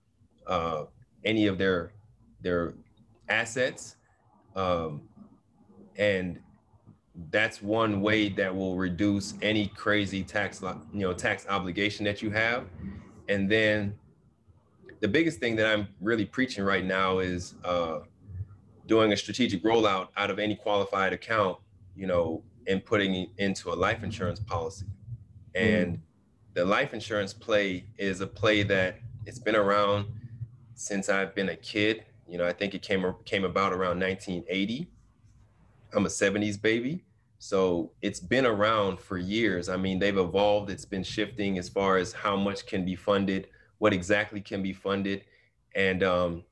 uh, 0.46 0.84
any 1.24 1.46
of 1.46 1.58
their 1.58 1.92
their 2.40 2.74
assets. 3.28 3.96
Um, 4.54 5.02
and 5.96 6.38
that's 7.30 7.62
one 7.62 8.00
way 8.00 8.28
that 8.28 8.54
will 8.54 8.76
reduce 8.76 9.34
any 9.42 9.68
crazy 9.68 10.22
tax 10.22 10.62
you 10.92 11.00
know 11.00 11.12
tax 11.12 11.46
obligation 11.48 12.04
that 12.04 12.22
you 12.22 12.30
have. 12.30 12.66
And 13.28 13.50
then 13.50 13.94
the 15.00 15.08
biggest 15.08 15.38
thing 15.40 15.56
that 15.56 15.66
i'm 15.66 15.88
really 16.00 16.24
preaching 16.24 16.64
right 16.64 16.84
now 16.84 17.18
is 17.18 17.54
uh, 17.64 18.00
doing 18.86 19.12
a 19.12 19.16
strategic 19.16 19.62
rollout 19.62 20.08
out 20.16 20.30
of 20.30 20.38
any 20.38 20.54
qualified 20.54 21.12
account 21.12 21.58
you 21.94 22.06
know 22.06 22.42
and 22.66 22.84
putting 22.84 23.30
into 23.38 23.72
a 23.72 23.76
life 23.76 24.02
insurance 24.02 24.40
policy. 24.40 24.86
And 25.54 26.00
the 26.54 26.64
life 26.64 26.92
insurance 26.92 27.32
play 27.32 27.84
is 27.96 28.20
a 28.20 28.26
play 28.26 28.64
that 28.64 28.98
it's 29.24 29.38
been 29.38 29.56
around 29.56 30.06
since 30.74 31.08
i've 31.08 31.34
been 31.34 31.48
a 31.48 31.56
kid. 31.56 32.04
You 32.28 32.38
know 32.38 32.46
i 32.46 32.52
think 32.52 32.74
it 32.74 32.82
came 32.82 33.14
came 33.24 33.44
about 33.44 33.72
around 33.72 34.00
1980 34.00 34.88
i'm 35.94 36.04
a 36.04 36.08
70s 36.08 36.60
baby 36.60 37.05
so 37.38 37.92
it's 38.02 38.20
been 38.20 38.46
around 38.46 38.98
for 38.98 39.18
years. 39.18 39.68
I 39.68 39.76
mean, 39.76 39.98
they've 39.98 40.16
evolved, 40.16 40.70
it's 40.70 40.84
been 40.84 41.02
shifting 41.02 41.58
as 41.58 41.68
far 41.68 41.98
as 41.98 42.12
how 42.12 42.36
much 42.36 42.66
can 42.66 42.84
be 42.84 42.96
funded, 42.96 43.48
what 43.78 43.92
exactly 43.92 44.40
can 44.40 44.62
be 44.62 44.72
funded. 44.72 45.24
And 45.74 46.02
um, 46.02 46.44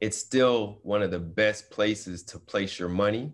it's 0.00 0.16
still 0.16 0.78
one 0.82 1.02
of 1.02 1.10
the 1.10 1.18
best 1.18 1.70
places 1.70 2.22
to 2.24 2.38
place 2.38 2.78
your 2.78 2.88
money 2.88 3.32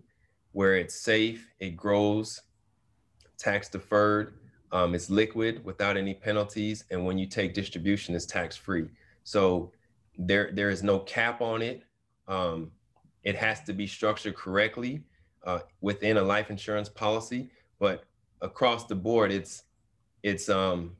where 0.51 0.75
it's 0.75 0.95
safe, 0.95 1.53
it 1.59 1.77
grows, 1.77 2.41
tax 3.37 3.69
deferred, 3.69 4.33
um, 4.71 4.93
it's 4.93 5.09
liquid 5.09 5.63
without 5.63 5.95
any 5.95 6.13
penalties. 6.13 6.83
And 6.91 7.05
when 7.05 7.17
you 7.17 7.27
take 7.27 7.53
distribution, 7.53 8.13
it's 8.13 8.25
tax 8.25 8.55
free. 8.55 8.89
So 9.23 9.71
there, 10.17 10.51
there 10.53 10.69
is 10.69 10.83
no 10.83 10.99
cap 10.99 11.41
on 11.41 11.61
it. 11.61 11.83
Um, 12.27 12.71
it 13.23 13.35
has 13.35 13.61
to 13.63 13.73
be 13.73 13.87
structured 13.87 14.35
correctly 14.35 15.03
uh, 15.43 15.59
within 15.81 16.17
a 16.17 16.23
life 16.23 16.49
insurance 16.49 16.89
policy. 16.89 17.49
But 17.79 18.03
across 18.41 18.85
the 18.85 18.95
board, 18.95 19.31
it's 19.31 19.63
it's 20.23 20.49
um 20.49 20.95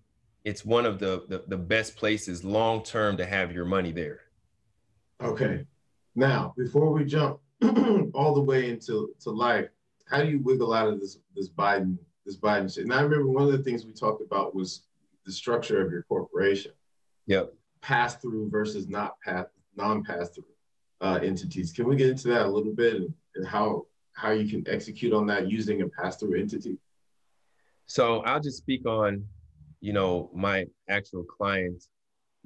it's 0.45 0.63
one 0.65 0.85
of 0.85 0.99
the 0.99 1.25
the, 1.27 1.43
the 1.47 1.57
best 1.57 1.95
places 1.95 2.43
long 2.43 2.83
term 2.83 3.17
to 3.17 3.25
have 3.25 3.51
your 3.51 3.65
money 3.65 3.91
there. 3.91 4.21
Okay. 5.21 5.65
Now, 6.15 6.53
before 6.57 6.91
we 6.91 7.05
jump 7.05 7.39
all 8.13 8.33
the 8.33 8.41
way 8.41 8.69
into 8.69 9.13
to 9.21 9.29
life, 9.29 9.69
how 10.09 10.21
do 10.21 10.29
you 10.29 10.39
wiggle 10.39 10.73
out 10.73 10.87
of 10.87 10.99
this 10.99 11.17
this 11.35 11.49
Biden 11.49 11.97
this 12.25 12.37
Biden 12.37 12.73
shit? 12.73 12.83
And 12.83 12.93
I 12.93 13.01
remember 13.01 13.27
one 13.27 13.43
of 13.43 13.51
the 13.51 13.63
things 13.63 13.85
we 13.85 13.93
talked 13.93 14.21
about 14.21 14.55
was 14.55 14.83
the 15.25 15.31
structure 15.31 15.81
of 15.81 15.91
your 15.91 16.03
corporation. 16.03 16.71
Yep. 17.27 17.53
Pass 17.81 18.15
through 18.15 18.49
versus 18.49 18.87
not 18.87 19.19
pass 19.21 19.45
non 19.75 20.03
pass 20.03 20.29
through 20.29 20.45
uh, 21.01 21.19
entities. 21.21 21.71
Can 21.71 21.87
we 21.87 21.95
get 21.95 22.09
into 22.09 22.27
that 22.29 22.45
a 22.45 22.49
little 22.49 22.73
bit 22.73 22.95
and, 22.95 23.13
and 23.35 23.47
how 23.47 23.85
how 24.19 24.31
you 24.31 24.49
can 24.49 24.69
execute 24.71 25.13
on 25.13 25.25
that 25.27 25.49
using 25.49 25.81
a 25.81 25.87
pass 25.87 26.17
through 26.17 26.39
entity? 26.39 26.77
So 27.85 28.19
I'll 28.19 28.41
just 28.41 28.57
speak 28.57 28.85
on, 28.85 29.23
you 29.79 29.93
know, 29.93 30.29
my 30.33 30.65
actual 30.89 31.23
client 31.23 31.83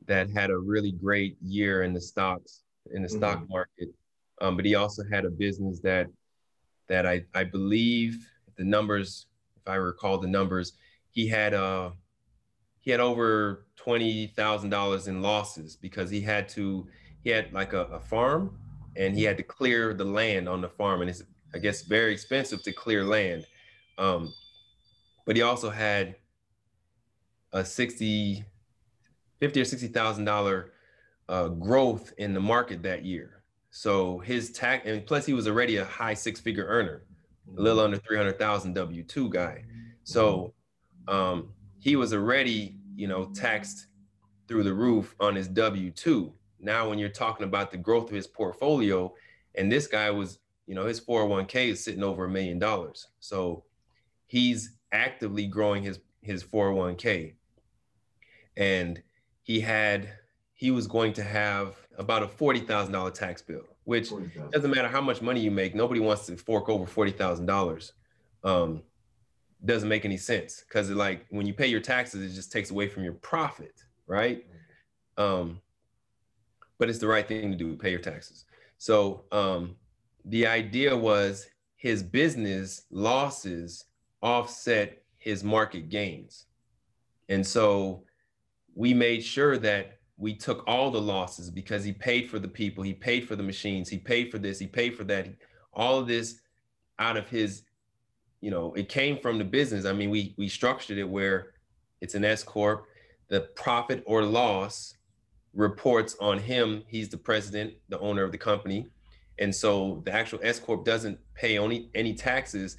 that 0.05 0.29
had 0.29 0.51
a 0.51 0.57
really 0.57 0.91
great 0.91 1.35
year 1.41 1.83
in 1.83 1.93
the 1.93 2.01
stocks 2.01 2.63
in 2.91 3.01
the 3.01 3.07
mm-hmm. 3.07 3.17
stock 3.17 3.49
market, 3.49 3.89
um, 4.41 4.55
but 4.55 4.65
he 4.65 4.75
also 4.75 5.03
had 5.11 5.25
a 5.25 5.29
business 5.29 5.79
that 5.79 6.07
that 6.89 7.05
I 7.05 7.23
I 7.33 7.43
believe 7.43 8.29
the 8.57 8.63
numbers, 8.63 9.27
if 9.55 9.67
I 9.67 9.75
recall 9.75 10.17
the 10.17 10.27
numbers, 10.27 10.73
he 11.11 11.27
had 11.27 11.53
uh 11.53 11.91
he 12.81 12.91
had 12.91 12.99
over 12.99 13.65
twenty 13.77 14.27
thousand 14.27 14.69
dollars 14.69 15.07
in 15.07 15.21
losses 15.21 15.75
because 15.75 16.09
he 16.09 16.21
had 16.21 16.49
to 16.49 16.87
he 17.23 17.29
had 17.29 17.51
like 17.53 17.73
a, 17.73 17.85
a 17.85 17.99
farm 17.99 18.59
and 18.95 19.15
he 19.15 19.23
had 19.23 19.37
to 19.37 19.43
clear 19.43 19.93
the 19.93 20.03
land 20.03 20.47
on 20.47 20.61
the 20.61 20.69
farm 20.69 21.01
and 21.01 21.09
it's 21.09 21.23
I 21.53 21.59
guess 21.59 21.83
very 21.83 22.11
expensive 22.11 22.63
to 22.63 22.71
clear 22.71 23.03
land. 23.03 23.45
Um, 23.97 24.33
but 25.25 25.35
he 25.35 25.41
also 25.41 25.69
had 25.69 26.15
a 27.51 27.63
60 27.63 28.43
50 29.39 29.61
or 29.61 29.65
60 29.65 29.87
thousand 29.89 30.25
dollar 30.25 30.71
uh, 31.29 31.49
growth 31.49 32.13
in 32.17 32.33
the 32.33 32.39
market 32.39 32.81
that 32.83 33.05
year. 33.05 33.43
So 33.71 34.19
his 34.19 34.51
tax 34.51 34.87
and 34.87 35.05
plus 35.05 35.25
he 35.25 35.33
was 35.33 35.47
already 35.47 35.77
a 35.77 35.85
high 35.85 36.13
six 36.13 36.39
figure 36.39 36.65
earner 36.65 37.03
a 37.57 37.61
little 37.61 37.81
under 37.81 37.97
300000 37.97 38.75
w2 38.75 39.29
guy. 39.29 39.63
So 40.03 40.53
um, 41.07 41.49
he 41.79 41.95
was 41.95 42.13
already 42.13 42.77
you 42.95 43.07
know 43.07 43.25
taxed 43.33 43.87
through 44.47 44.63
the 44.63 44.73
roof 44.73 45.15
on 45.19 45.35
his 45.35 45.49
w2 45.49 46.31
now 46.59 46.89
when 46.89 46.99
you're 46.99 47.09
talking 47.09 47.45
about 47.45 47.71
the 47.71 47.77
growth 47.77 48.09
of 48.09 48.15
his 48.15 48.27
portfolio 48.27 49.11
and 49.55 49.71
this 49.71 49.87
guy 49.87 50.11
was 50.11 50.39
you 50.67 50.75
know 50.75 50.85
his 50.85 51.01
401k 51.01 51.69
is 51.69 51.83
sitting 51.83 52.03
over 52.03 52.25
a 52.25 52.29
million 52.29 52.59
dollars. 52.59 53.07
So 53.19 53.63
he's 54.25 54.75
actively 54.91 55.47
growing 55.47 55.83
his 55.83 55.99
his 56.21 56.43
401k 56.43 57.33
and 58.55 59.01
he 59.41 59.59
had 59.59 60.09
he 60.53 60.71
was 60.71 60.87
going 60.87 61.11
to 61.13 61.23
have 61.23 61.75
about 61.97 62.23
a 62.23 62.27
$40,000 62.27 63.13
tax 63.13 63.41
bill 63.41 63.63
which 63.83 64.09
40, 64.09 64.31
doesn't 64.51 64.71
matter 64.71 64.87
how 64.87 65.01
much 65.01 65.21
money 65.21 65.41
you 65.41 65.51
make 65.51 65.75
nobody 65.75 65.99
wants 65.99 66.25
to 66.27 66.37
fork 66.37 66.69
over 66.69 66.85
$40,000 66.85 67.91
um 68.43 68.81
doesn't 69.65 69.89
make 69.89 70.05
any 70.05 70.17
sense 70.17 70.63
cuz 70.69 70.89
like 70.89 71.25
when 71.29 71.45
you 71.45 71.53
pay 71.53 71.67
your 71.67 71.81
taxes 71.81 72.31
it 72.31 72.35
just 72.35 72.51
takes 72.51 72.71
away 72.71 72.87
from 72.87 73.03
your 73.03 73.13
profit 73.13 73.83
right. 74.07 74.45
Um 75.17 75.61
but 76.77 76.89
it's 76.89 76.99
the 76.99 77.07
right 77.07 77.27
thing 77.27 77.51
to 77.51 77.57
do 77.57 77.75
pay 77.75 77.91
your 77.91 77.99
taxes. 77.99 78.45
So 78.77 79.25
um 79.31 79.75
the 80.25 80.47
idea 80.47 80.95
was 80.95 81.47
his 81.75 82.01
business 82.01 82.83
losses 82.91 83.85
offset 84.21 85.03
his 85.17 85.43
market 85.43 85.89
gains. 85.89 86.45
And 87.29 87.45
so 87.45 88.03
we 88.75 88.93
made 88.93 89.23
sure 89.23 89.57
that 89.57 89.99
we 90.17 90.35
took 90.35 90.63
all 90.67 90.91
the 90.91 91.01
losses 91.01 91.49
because 91.49 91.83
he 91.83 91.91
paid 91.91 92.29
for 92.29 92.39
the 92.39 92.47
people, 92.47 92.83
he 92.83 92.93
paid 92.93 93.27
for 93.27 93.35
the 93.35 93.43
machines, 93.43 93.89
he 93.89 93.97
paid 93.97 94.31
for 94.31 94.37
this, 94.37 94.59
he 94.59 94.67
paid 94.67 94.95
for 94.95 95.03
that. 95.05 95.27
All 95.73 95.99
of 95.99 96.07
this 96.07 96.39
out 96.99 97.17
of 97.17 97.27
his, 97.27 97.63
you 98.41 98.51
know, 98.51 98.73
it 98.73 98.89
came 98.89 99.17
from 99.17 99.37
the 99.37 99.43
business. 99.43 99.85
I 99.85 99.93
mean, 99.93 100.09
we 100.09 100.35
we 100.37 100.47
structured 100.47 100.97
it 100.97 101.09
where 101.09 101.53
it's 102.01 102.15
an 102.15 102.23
S 102.23 102.43
corp. 102.43 102.85
The 103.29 103.41
profit 103.55 104.03
or 104.05 104.23
loss 104.23 104.95
reports 105.53 106.15
on 106.19 106.37
him. 106.39 106.83
He's 106.87 107.09
the 107.09 107.17
president, 107.17 107.73
the 107.89 107.99
owner 107.99 108.23
of 108.23 108.31
the 108.31 108.37
company, 108.37 108.87
and 109.39 109.53
so 109.53 110.01
the 110.05 110.11
actual 110.11 110.39
S 110.43 110.59
corp 110.59 110.85
doesn't 110.85 111.19
pay 111.35 111.57
only 111.57 111.89
any 111.95 112.13
taxes 112.13 112.77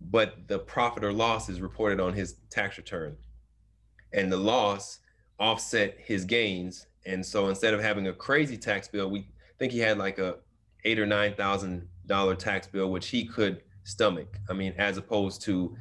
but 0.00 0.48
the 0.48 0.58
profit 0.58 1.04
or 1.04 1.12
loss 1.12 1.48
is 1.48 1.60
reported 1.60 2.00
on 2.00 2.12
his 2.12 2.36
tax 2.50 2.76
return. 2.76 3.16
And 4.12 4.30
the 4.30 4.36
loss 4.36 5.00
offset 5.38 5.96
his 5.98 6.24
gains. 6.24 6.86
And 7.04 7.24
so 7.24 7.48
instead 7.48 7.74
of 7.74 7.80
having 7.80 8.08
a 8.08 8.12
crazy 8.12 8.56
tax 8.56 8.88
bill, 8.88 9.10
we 9.10 9.28
think 9.58 9.72
he 9.72 9.78
had 9.78 9.98
like 9.98 10.18
a 10.18 10.36
eight 10.84 10.98
or 10.98 11.06
nine 11.06 11.34
thousand 11.34 11.88
dollar 12.06 12.34
tax 12.34 12.66
bill, 12.66 12.90
which 12.90 13.08
he 13.08 13.24
could 13.24 13.62
stomach. 13.84 14.38
I 14.48 14.52
mean, 14.52 14.74
as 14.78 14.96
opposed 14.96 15.42
to 15.42 15.76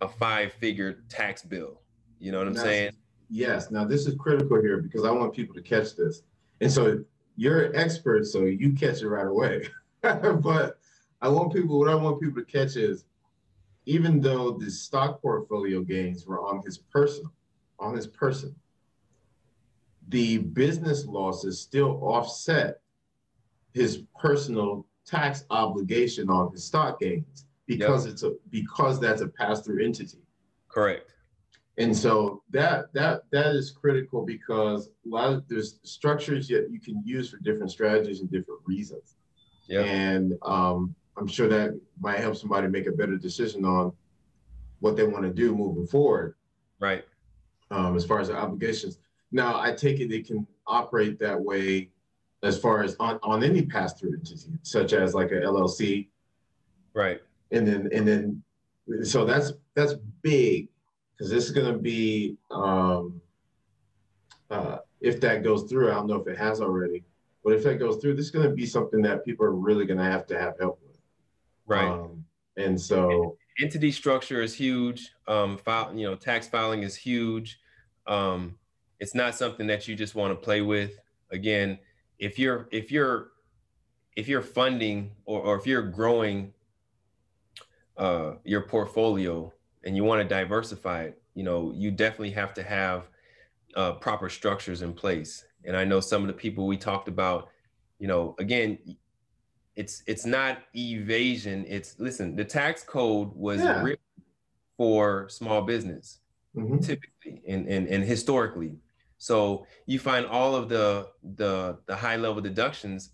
a 0.00 0.08
five 0.08 0.52
figure 0.54 1.04
tax 1.08 1.42
bill. 1.42 1.80
You 2.18 2.32
know 2.32 2.38
what 2.38 2.46
I'm 2.46 2.54
now, 2.54 2.62
saying? 2.62 2.92
Yes. 3.28 3.70
Now 3.70 3.84
this 3.84 4.06
is 4.06 4.14
critical 4.14 4.60
here 4.60 4.78
because 4.78 5.04
I 5.04 5.10
want 5.10 5.34
people 5.34 5.54
to 5.54 5.62
catch 5.62 5.96
this. 5.96 6.22
And 6.60 6.72
so 6.72 7.04
you're 7.36 7.66
an 7.66 7.76
expert, 7.76 8.26
so 8.26 8.44
you 8.44 8.72
catch 8.72 9.02
it 9.02 9.08
right 9.08 9.26
away. 9.26 9.68
but 10.02 10.78
I 11.20 11.28
want 11.28 11.52
people, 11.52 11.78
what 11.78 11.88
I 11.88 11.94
want 11.94 12.20
people 12.20 12.42
to 12.42 12.50
catch 12.50 12.76
is 12.76 13.04
even 13.86 14.20
though 14.20 14.52
the 14.52 14.70
stock 14.70 15.22
portfolio 15.22 15.80
gains 15.80 16.26
were 16.26 16.40
on 16.40 16.62
his 16.64 16.78
personal, 16.78 17.32
on 17.78 17.94
his 17.94 18.06
person, 18.06 18.54
the 20.08 20.38
business 20.38 21.06
losses 21.06 21.60
still 21.60 22.00
offset 22.02 22.80
his 23.72 24.02
personal 24.18 24.86
tax 25.04 25.44
obligation 25.50 26.30
on 26.30 26.50
his 26.52 26.64
stock 26.64 27.00
gains 27.00 27.46
because 27.66 28.06
yep. 28.06 28.12
it's 28.12 28.22
a 28.22 28.32
because 28.50 29.00
that's 29.00 29.20
a 29.20 29.28
pass-through 29.28 29.84
entity. 29.84 30.18
Correct. 30.68 31.12
And 31.78 31.94
so 31.94 32.42
that 32.50 32.92
that 32.94 33.22
that 33.32 33.54
is 33.54 33.70
critical 33.70 34.24
because 34.24 34.88
a 34.88 35.08
lot 35.08 35.32
of 35.32 35.46
there's 35.48 35.78
structures 35.82 36.48
that 36.48 36.68
you 36.70 36.80
can 36.80 37.02
use 37.04 37.30
for 37.30 37.36
different 37.38 37.70
strategies 37.70 38.20
and 38.20 38.30
different 38.30 38.60
reasons. 38.64 39.16
Yeah. 39.66 39.80
And 39.82 40.34
um, 40.42 40.94
I'm 41.18 41.26
sure 41.26 41.48
that 41.48 41.78
might 42.00 42.20
help 42.20 42.36
somebody 42.36 42.68
make 42.68 42.86
a 42.86 42.92
better 42.92 43.16
decision 43.16 43.64
on 43.64 43.92
what 44.80 44.96
they 44.96 45.04
want 45.04 45.24
to 45.24 45.32
do 45.32 45.54
moving 45.54 45.86
forward. 45.86 46.34
Right. 46.80 47.04
Um, 47.70 47.96
as 47.96 48.06
far 48.06 48.20
as 48.20 48.28
the 48.28 48.36
obligations. 48.36 48.98
Now, 49.32 49.60
I 49.60 49.72
take 49.72 50.00
it 50.00 50.08
they 50.08 50.22
can 50.22 50.46
operate 50.66 51.18
that 51.18 51.38
way 51.38 51.90
as 52.42 52.58
far 52.58 52.82
as 52.82 52.96
on, 53.00 53.18
on 53.22 53.42
any 53.42 53.62
pass-through 53.62 54.14
entity, 54.14 54.52
such 54.62 54.92
as 54.92 55.14
like 55.14 55.32
a 55.32 55.40
LLC. 55.40 56.08
Right. 56.94 57.20
And 57.50 57.66
then 57.66 57.88
and 57.92 58.08
then 58.08 58.42
so 59.02 59.24
that's 59.24 59.52
that's 59.74 59.94
big 60.22 60.68
because 61.16 61.30
this 61.30 61.44
is 61.44 61.50
going 61.50 61.72
to 61.72 61.78
be 61.78 62.36
um, 62.50 63.20
uh, 64.50 64.78
if 65.00 65.20
that 65.20 65.42
goes 65.42 65.64
through. 65.64 65.90
I 65.90 65.94
don't 65.94 66.06
know 66.06 66.16
if 66.16 66.26
it 66.26 66.38
has 66.38 66.60
already, 66.60 67.04
but 67.44 67.54
if 67.54 67.64
that 67.64 67.78
goes 67.78 67.98
through, 67.98 68.16
this 68.16 68.26
is 68.26 68.30
going 68.30 68.48
to 68.48 68.54
be 68.54 68.66
something 68.66 69.02
that 69.02 69.24
people 69.24 69.46
are 69.46 69.52
really 69.54 69.86
going 69.86 69.98
to 69.98 70.04
have 70.04 70.26
to 70.26 70.38
have 70.38 70.58
help 70.58 70.80
with. 70.86 70.98
Right. 71.66 71.88
Um, 71.88 72.24
and 72.56 72.80
so 72.80 73.36
entity 73.60 73.92
structure 73.92 74.42
is 74.42 74.54
huge. 74.54 75.12
Um, 75.28 75.58
file, 75.58 75.92
you 75.94 76.06
know, 76.06 76.14
tax 76.14 76.48
filing 76.48 76.82
is 76.82 76.96
huge. 76.96 77.58
Um, 78.06 78.58
it's 79.00 79.14
not 79.14 79.34
something 79.34 79.66
that 79.66 79.88
you 79.88 79.94
just 79.94 80.14
want 80.14 80.32
to 80.32 80.36
play 80.36 80.62
with. 80.62 80.98
Again, 81.30 81.78
if 82.18 82.38
you're 82.38 82.68
if 82.70 82.90
you're 82.90 83.28
if 84.16 84.28
you're 84.28 84.42
funding 84.42 85.12
or, 85.26 85.40
or 85.40 85.56
if 85.56 85.66
you're 85.66 85.82
growing 85.82 86.54
uh, 87.96 88.34
your 88.44 88.62
portfolio 88.62 89.52
and 89.86 89.96
you 89.96 90.04
want 90.04 90.20
to 90.20 90.28
diversify 90.28 91.04
it, 91.04 91.22
you 91.34 91.44
know, 91.44 91.72
you 91.74 91.90
definitely 91.90 92.32
have 92.32 92.52
to 92.54 92.62
have 92.62 93.08
uh, 93.76 93.92
proper 93.92 94.28
structures 94.28 94.82
in 94.82 94.92
place. 94.92 95.44
And 95.64 95.76
I 95.76 95.84
know 95.84 96.00
some 96.00 96.22
of 96.22 96.26
the 96.26 96.34
people 96.34 96.66
we 96.66 96.76
talked 96.76 97.08
about, 97.08 97.48
you 97.98 98.08
know, 98.08 98.34
again, 98.38 98.78
it's 99.76 100.02
it's 100.06 100.26
not 100.26 100.58
evasion. 100.74 101.64
It's 101.68 101.98
listen, 101.98 102.34
the 102.34 102.44
tax 102.44 102.82
code 102.82 103.30
was 103.34 103.60
yeah. 103.60 103.82
written 103.82 104.04
for 104.76 105.28
small 105.28 105.62
business, 105.62 106.18
mm-hmm. 106.56 106.78
typically 106.78 107.42
and, 107.46 107.68
and 107.68 107.86
and 107.86 108.02
historically. 108.02 108.76
So 109.18 109.66
you 109.86 109.98
find 109.98 110.26
all 110.26 110.54
of 110.56 110.68
the 110.68 111.08
the 111.36 111.78
the 111.86 111.94
high 111.94 112.16
level 112.16 112.42
deductions 112.42 113.10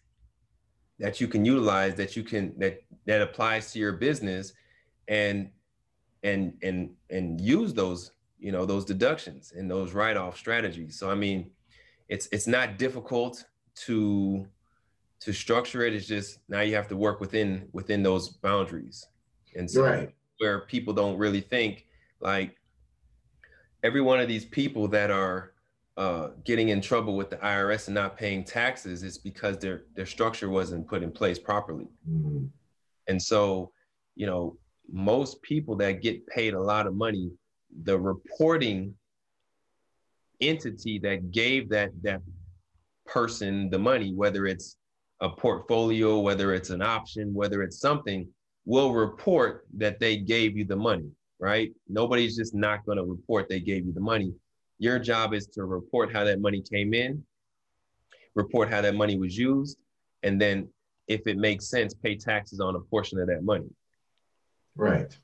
that 0.99 1.21
you 1.21 1.29
can 1.29 1.45
utilize 1.45 1.97
that 1.97 2.17
you 2.17 2.23
can 2.23 2.55
that 2.59 2.83
that 3.07 3.21
applies 3.21 3.73
to 3.73 3.79
your 3.79 3.93
business 3.93 4.52
and 5.09 5.50
and 6.23 6.55
and 6.62 6.91
and 7.11 7.41
use 7.41 7.75
those 7.75 8.12
you 8.38 8.52
know 8.52 8.64
those 8.64 8.85
deductions 8.85 9.52
and 9.57 9.71
those 9.71 9.93
write-off 9.93 10.37
strategies 10.37 10.99
so 10.99 11.11
i 11.11 11.14
mean 11.14 11.50
it's 12.09 12.29
it's 12.33 12.47
not 12.47 12.79
difficult 12.79 13.45
to 13.75 14.47
to 15.21 15.33
structure 15.33 15.85
it 15.85 15.93
it 15.93 15.97
is 15.97 16.07
just 16.07 16.38
now 16.49 16.61
you 16.61 16.75
have 16.75 16.88
to 16.88 16.97
work 16.97 17.21
within 17.21 17.69
within 17.73 18.02
those 18.02 18.29
boundaries 18.29 19.07
and 19.55 19.71
so 19.71 19.83
right. 19.83 20.14
where 20.38 20.61
people 20.61 20.93
don't 20.93 21.17
really 21.19 21.41
think 21.41 21.87
like 22.21 22.57
every 23.83 24.00
one 24.00 24.21
of 24.21 24.29
these 24.29 24.45
people 24.45 24.88
that 24.88 25.11
are 25.11 25.52
uh, 25.97 26.29
getting 26.45 26.71
in 26.71 26.81
trouble 26.81 27.17
with 27.17 27.31
the 27.31 27.37
IRS 27.37 27.87
and 27.87 27.95
not 27.95 28.17
paying 28.17 28.45
taxes 28.45 29.02
is 29.02 29.19
because 29.19 29.59
their 29.59 29.83
their 29.95 30.07
structure 30.07 30.49
wasn't 30.49 30.87
put 30.87 31.02
in 31.02 31.11
place 31.11 31.38
properly. 31.38 31.88
Mm-hmm. 32.09 32.47
And 33.09 33.21
so, 33.21 33.73
you 34.14 34.26
know, 34.26 34.57
most 34.91 35.41
people 35.43 35.77
that 35.77 36.03
get 36.03 36.27
paid 36.27 36.55
a 36.55 36.61
lot 36.61 36.87
of 36.87 36.95
money, 36.95 37.31
the 37.85 37.99
reporting 37.99 38.95
entity 40.41 40.99
that 40.99 41.31
gave 41.31 41.69
that 41.71 41.91
that 42.03 42.21
person 43.07 43.71
the 43.71 43.79
money, 43.79 44.12
whether 44.15 44.47
it's 44.47 44.77
a 45.21 45.29
portfolio, 45.29 46.19
whether 46.19 46.53
it's 46.53 46.71
an 46.71 46.83
option, 46.83 47.33
whether 47.33 47.62
it's 47.62 47.79
something, 47.79 48.27
will 48.65 48.93
report 48.93 49.67
that 49.77 49.99
they 50.01 50.17
gave 50.17 50.57
you 50.57 50.65
the 50.65 50.77
money, 50.77 51.11
right? 51.39 51.73
Nobody's 51.89 52.37
just 52.37 52.55
not 52.55 52.85
going 52.85 52.99
to 52.99 53.05
report 53.05 53.49
they 53.49 53.61
gave 53.61 53.87
you 53.87 53.93
the 53.93 54.01
money. 54.01 54.33
Your 54.79 54.99
job 54.99 55.33
is 55.35 55.47
to 55.49 55.65
report 55.65 56.12
how 56.12 56.25
that 56.25 56.41
money 56.41 56.61
came 56.61 56.93
in, 56.95 57.25
report 58.35 58.71
how 58.71 58.81
that 58.81 58.95
money 58.95 59.19
was 59.19 59.37
used, 59.37 59.79
and 60.23 60.41
then 60.41 60.69
if 61.09 61.27
it 61.27 61.37
makes 61.37 61.69
sense, 61.69 61.95
pay 61.95 62.17
taxes 62.17 62.61
on 62.61 62.77
a 62.77 62.81
portion 62.81 63.21
of 63.21 63.27
that 63.29 63.45
money. 63.45 63.69
Right. 64.76 65.17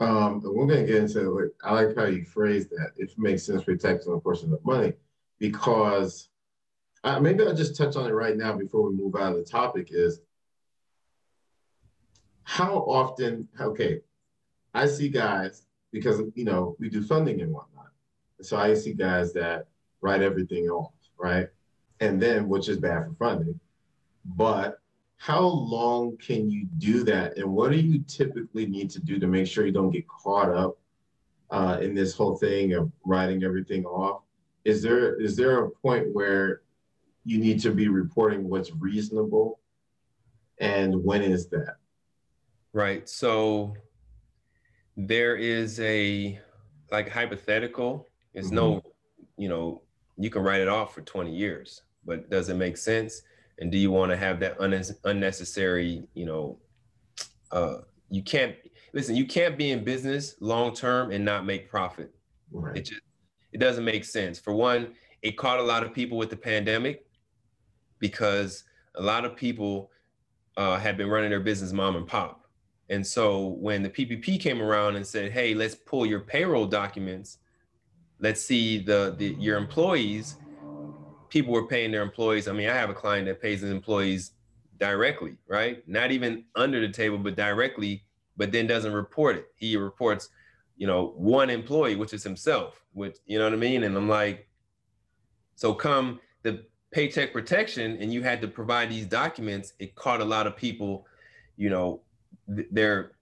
Um, 0.00 0.40
we're 0.44 0.66
going 0.66 0.86
to 0.86 0.92
get 0.92 1.02
into 1.02 1.38
it. 1.38 1.56
I 1.64 1.74
like 1.74 1.96
how 1.96 2.04
you 2.04 2.24
phrase 2.24 2.68
that. 2.68 2.92
It 2.96 3.10
makes 3.18 3.44
sense, 3.44 3.64
taxes 3.64 4.06
on 4.06 4.14
a 4.14 4.20
portion 4.20 4.52
of 4.52 4.64
money, 4.64 4.92
because 5.38 6.28
uh, 7.04 7.18
maybe 7.18 7.44
I'll 7.44 7.54
just 7.54 7.76
touch 7.76 7.96
on 7.96 8.06
it 8.06 8.12
right 8.12 8.36
now 8.36 8.56
before 8.56 8.88
we 8.88 8.96
move 8.96 9.16
out 9.16 9.32
of 9.32 9.38
the 9.38 9.44
topic. 9.44 9.88
Is 9.90 10.20
how 12.44 12.76
often? 12.78 13.48
Okay, 13.60 14.00
I 14.72 14.86
see 14.86 15.08
guys 15.08 15.66
because 15.92 16.20
you 16.34 16.44
know 16.44 16.76
we 16.78 16.88
do 16.88 17.02
funding 17.02 17.40
and 17.40 17.52
whatnot. 17.52 17.90
So 18.40 18.56
I 18.56 18.74
see 18.74 18.94
guys 18.94 19.32
that 19.32 19.66
write 20.00 20.22
everything 20.22 20.68
off, 20.68 20.92
right? 21.18 21.48
And 22.00 22.22
then, 22.22 22.48
which 22.48 22.68
is 22.68 22.78
bad 22.78 23.04
for 23.04 23.14
funding, 23.18 23.58
but 24.24 24.80
how 25.18 25.40
long 25.40 26.16
can 26.16 26.48
you 26.48 26.66
do 26.78 27.02
that? 27.04 27.36
And 27.36 27.52
what 27.52 27.72
do 27.72 27.78
you 27.78 28.02
typically 28.06 28.66
need 28.66 28.88
to 28.90 29.00
do 29.00 29.18
to 29.18 29.26
make 29.26 29.46
sure 29.46 29.66
you 29.66 29.72
don't 29.72 29.90
get 29.90 30.06
caught 30.08 30.48
up 30.48 30.78
uh, 31.50 31.78
in 31.82 31.94
this 31.94 32.14
whole 32.14 32.36
thing 32.36 32.72
of 32.74 32.90
writing 33.04 33.42
everything 33.42 33.84
off? 33.84 34.22
Is 34.64 34.80
there 34.80 35.20
is 35.20 35.36
there 35.36 35.64
a 35.64 35.70
point 35.70 36.14
where 36.14 36.62
you 37.24 37.38
need 37.38 37.60
to 37.62 37.72
be 37.72 37.88
reporting 37.88 38.48
what's 38.48 38.72
reasonable, 38.72 39.60
and 40.58 41.04
when 41.04 41.22
is 41.22 41.48
that? 41.48 41.76
Right. 42.72 43.08
So 43.08 43.74
there 44.96 45.36
is 45.36 45.80
a 45.80 46.40
like 46.92 47.08
hypothetical. 47.08 48.08
It's 48.34 48.48
mm-hmm. 48.48 48.56
no, 48.56 48.82
you 49.36 49.48
know, 49.48 49.82
you 50.16 50.30
can 50.30 50.42
write 50.42 50.60
it 50.60 50.68
off 50.68 50.94
for 50.94 51.00
20 51.00 51.34
years, 51.34 51.82
but 52.04 52.30
does 52.30 52.48
it 52.48 52.54
make 52.54 52.76
sense? 52.76 53.22
And 53.58 53.72
do 53.72 53.78
you 53.78 53.90
want 53.90 54.10
to 54.10 54.16
have 54.16 54.40
that 54.40 54.58
un- 54.60 54.84
unnecessary 55.04 56.02
you 56.14 56.24
know 56.24 56.58
uh, 57.50 57.78
you 58.10 58.22
can't 58.22 58.54
listen 58.92 59.16
you 59.16 59.26
can't 59.26 59.56
be 59.56 59.70
in 59.70 59.84
business 59.84 60.36
long 60.40 60.74
term 60.74 61.10
and 61.10 61.24
not 61.24 61.44
make 61.44 61.68
profit. 61.68 62.14
Right. 62.50 62.78
it 62.78 62.86
just 62.86 63.02
it 63.52 63.58
doesn't 63.58 63.84
make 63.84 64.04
sense. 64.04 64.38
For 64.38 64.52
one 64.52 64.94
it 65.22 65.36
caught 65.36 65.58
a 65.58 65.62
lot 65.62 65.82
of 65.82 65.92
people 65.92 66.16
with 66.16 66.30
the 66.30 66.36
pandemic 66.36 67.06
because 67.98 68.64
a 68.94 69.02
lot 69.02 69.24
of 69.24 69.36
people 69.36 69.90
uh, 70.56 70.78
had 70.78 70.96
been 70.96 71.08
running 71.08 71.30
their 71.30 71.40
business 71.40 71.72
mom 71.72 71.96
and 71.96 72.06
pop. 72.06 72.44
And 72.90 73.06
so 73.06 73.46
when 73.46 73.82
the 73.82 73.90
ppp 73.90 74.40
came 74.40 74.62
around 74.62 74.96
and 74.96 75.06
said 75.06 75.32
hey 75.32 75.54
let's 75.54 75.74
pull 75.74 76.06
your 76.06 76.20
payroll 76.20 76.66
documents. 76.66 77.38
Let's 78.20 78.42
see 78.42 78.78
the, 78.78 79.14
the 79.16 79.36
your 79.38 79.56
employees 79.56 80.36
people 81.30 81.52
were 81.52 81.66
paying 81.66 81.90
their 81.90 82.02
employees. 82.02 82.48
I 82.48 82.52
mean, 82.52 82.68
I 82.68 82.74
have 82.74 82.90
a 82.90 82.94
client 82.94 83.26
that 83.26 83.40
pays 83.40 83.60
his 83.60 83.70
employees 83.70 84.32
directly, 84.78 85.36
right? 85.48 85.86
Not 85.88 86.10
even 86.10 86.44
under 86.54 86.80
the 86.80 86.92
table, 86.92 87.18
but 87.18 87.36
directly, 87.36 88.04
but 88.36 88.52
then 88.52 88.66
doesn't 88.66 88.92
report 88.92 89.36
it. 89.36 89.48
He 89.56 89.76
reports, 89.76 90.28
you 90.76 90.86
know, 90.86 91.14
one 91.16 91.50
employee, 91.50 91.96
which 91.96 92.12
is 92.12 92.22
himself, 92.22 92.80
which, 92.92 93.16
you 93.26 93.38
know 93.38 93.44
what 93.44 93.52
I 93.52 93.56
mean? 93.56 93.84
And 93.84 93.96
I'm 93.96 94.08
like, 94.08 94.48
so 95.56 95.74
come 95.74 96.20
the 96.42 96.64
paycheck 96.92 97.32
protection 97.32 97.98
and 98.00 98.12
you 98.12 98.22
had 98.22 98.40
to 98.40 98.48
provide 98.48 98.90
these 98.90 99.06
documents, 99.06 99.72
it 99.78 99.94
caught 99.94 100.20
a 100.20 100.24
lot 100.24 100.46
of 100.46 100.56
people, 100.56 101.06
you 101.56 101.70
know, 101.70 102.00
th- 102.54 102.68
their 102.70 103.12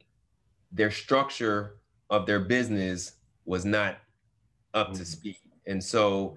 their 0.72 0.90
structure 0.90 1.76
of 2.10 2.26
their 2.26 2.40
business 2.40 3.12
was 3.46 3.64
not 3.64 3.98
up 4.74 4.88
to 4.88 4.94
mm-hmm. 4.94 5.04
speed. 5.04 5.38
And 5.66 5.82
so 5.82 6.36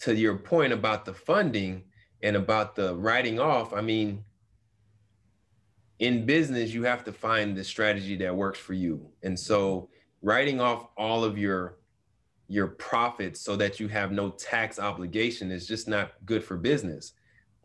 to 0.00 0.14
your 0.14 0.36
point 0.36 0.72
about 0.72 1.04
the 1.04 1.14
funding 1.14 1.84
and 2.22 2.36
about 2.36 2.74
the 2.74 2.94
writing 2.96 3.38
off, 3.38 3.72
I 3.72 3.80
mean, 3.80 4.24
in 5.98 6.24
business, 6.24 6.72
you 6.72 6.82
have 6.84 7.04
to 7.04 7.12
find 7.12 7.56
the 7.56 7.64
strategy 7.64 8.16
that 8.16 8.34
works 8.34 8.58
for 8.58 8.72
you. 8.72 9.06
And 9.22 9.38
so 9.38 9.90
writing 10.22 10.60
off 10.60 10.88
all 10.96 11.24
of 11.24 11.38
your 11.38 11.76
your 12.48 12.66
profits 12.66 13.40
so 13.40 13.54
that 13.54 13.78
you 13.78 13.86
have 13.86 14.10
no 14.10 14.30
tax 14.30 14.80
obligation 14.80 15.52
is 15.52 15.68
just 15.68 15.86
not 15.86 16.14
good 16.26 16.42
for 16.42 16.56
business. 16.56 17.12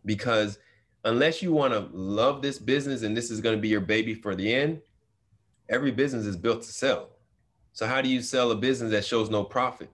Because 0.05 0.59
unless 1.05 1.41
you 1.41 1.51
want 1.51 1.73
to 1.73 1.89
love 1.91 2.43
this 2.43 2.59
business 2.59 3.01
and 3.01 3.17
this 3.17 3.31
is 3.31 3.41
going 3.41 3.55
to 3.55 3.61
be 3.61 3.67
your 3.67 3.81
baby 3.81 4.13
for 4.13 4.35
the 4.35 4.53
end 4.53 4.79
every 5.69 5.91
business 5.91 6.25
is 6.25 6.37
built 6.37 6.61
to 6.63 6.71
sell. 6.71 7.09
So 7.73 7.85
how 7.85 8.01
do 8.01 8.09
you 8.09 8.21
sell 8.21 8.51
a 8.51 8.55
business 8.55 8.91
that 8.91 9.05
shows 9.05 9.29
no 9.29 9.43
profit? 9.43 9.89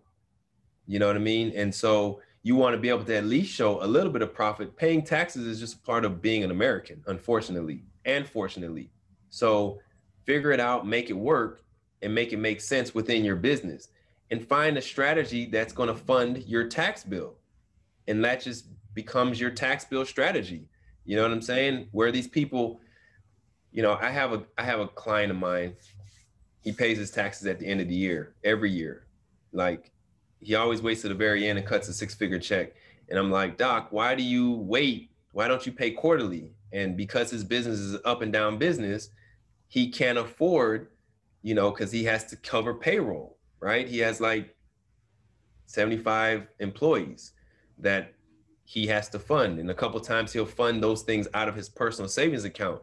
You 0.87 0.99
know 0.99 1.07
what 1.07 1.15
i 1.15 1.19
mean? 1.19 1.53
And 1.55 1.73
so 1.73 2.21
you 2.43 2.55
want 2.55 2.73
to 2.75 2.81
be 2.81 2.89
able 2.89 3.03
to 3.03 3.15
at 3.15 3.25
least 3.25 3.53
show 3.53 3.83
a 3.83 3.85
little 3.85 4.11
bit 4.11 4.21
of 4.21 4.33
profit. 4.33 4.75
Paying 4.75 5.03
taxes 5.03 5.45
is 5.45 5.59
just 5.59 5.83
part 5.83 6.05
of 6.05 6.21
being 6.21 6.43
an 6.43 6.51
American, 6.51 7.03
unfortunately 7.07 7.83
and 8.05 8.27
fortunately. 8.27 8.89
So 9.29 9.79
figure 10.25 10.51
it 10.51 10.59
out, 10.59 10.87
make 10.87 11.09
it 11.09 11.17
work, 11.17 11.63
and 12.01 12.13
make 12.13 12.33
it 12.33 12.37
make 12.37 12.59
sense 12.61 12.95
within 12.95 13.23
your 13.23 13.35
business. 13.35 13.89
And 14.31 14.47
find 14.47 14.77
a 14.77 14.81
strategy 14.81 15.45
that's 15.45 15.73
going 15.73 15.89
to 15.89 15.95
fund 15.95 16.43
your 16.47 16.67
tax 16.67 17.03
bill. 17.03 17.35
And 18.07 18.23
that 18.23 18.41
just 18.41 18.67
becomes 18.93 19.39
your 19.39 19.51
tax 19.51 19.85
bill 19.85 20.05
strategy. 20.05 20.67
You 21.05 21.17
know 21.17 21.23
what 21.23 21.31
I'm 21.31 21.41
saying? 21.41 21.89
Where 21.91 22.11
these 22.11 22.27
people, 22.27 22.79
you 23.71 23.81
know, 23.81 23.97
I 24.01 24.09
have 24.09 24.31
a 24.31 24.43
I 24.57 24.63
have 24.63 24.79
a 24.79 24.87
client 24.87 25.31
of 25.31 25.37
mine. 25.37 25.75
He 26.61 26.71
pays 26.71 26.97
his 26.97 27.11
taxes 27.11 27.45
at 27.47 27.59
the 27.59 27.65
end 27.65 27.81
of 27.81 27.87
the 27.87 27.95
year, 27.95 28.35
every 28.43 28.71
year. 28.71 29.07
Like 29.51 29.91
he 30.41 30.55
always 30.55 30.81
waits 30.81 31.01
to 31.01 31.09
the 31.09 31.15
very 31.15 31.47
end 31.47 31.57
and 31.59 31.67
cuts 31.67 31.87
a 31.87 31.93
six 31.93 32.13
figure 32.13 32.39
check. 32.39 32.73
And 33.09 33.19
I'm 33.19 33.31
like, 33.31 33.57
Doc, 33.57 33.87
why 33.91 34.15
do 34.15 34.23
you 34.23 34.51
wait? 34.51 35.11
Why 35.33 35.47
don't 35.47 35.65
you 35.65 35.71
pay 35.71 35.91
quarterly? 35.91 36.51
And 36.73 36.97
because 36.97 37.29
his 37.29 37.43
business 37.43 37.79
is 37.79 37.97
up 38.05 38.21
and 38.21 38.33
down 38.33 38.57
business, 38.57 39.09
he 39.67 39.89
can't 39.89 40.17
afford, 40.17 40.87
you 41.41 41.53
know, 41.53 41.71
because 41.71 41.91
he 41.91 42.03
has 42.05 42.25
to 42.25 42.35
cover 42.37 42.73
payroll, 42.73 43.37
right? 43.59 43.87
He 43.87 43.99
has 43.99 44.19
like 44.19 44.55
75 45.67 46.47
employees 46.59 47.33
that 47.77 48.13
he 48.65 48.87
has 48.87 49.09
to 49.09 49.19
fund. 49.19 49.59
And 49.59 49.69
a 49.69 49.75
couple 49.75 49.99
times 49.99 50.33
he'll 50.33 50.45
fund 50.45 50.81
those 50.81 51.03
things 51.03 51.27
out 51.33 51.47
of 51.47 51.55
his 51.55 51.69
personal 51.69 52.09
savings 52.09 52.45
account. 52.45 52.81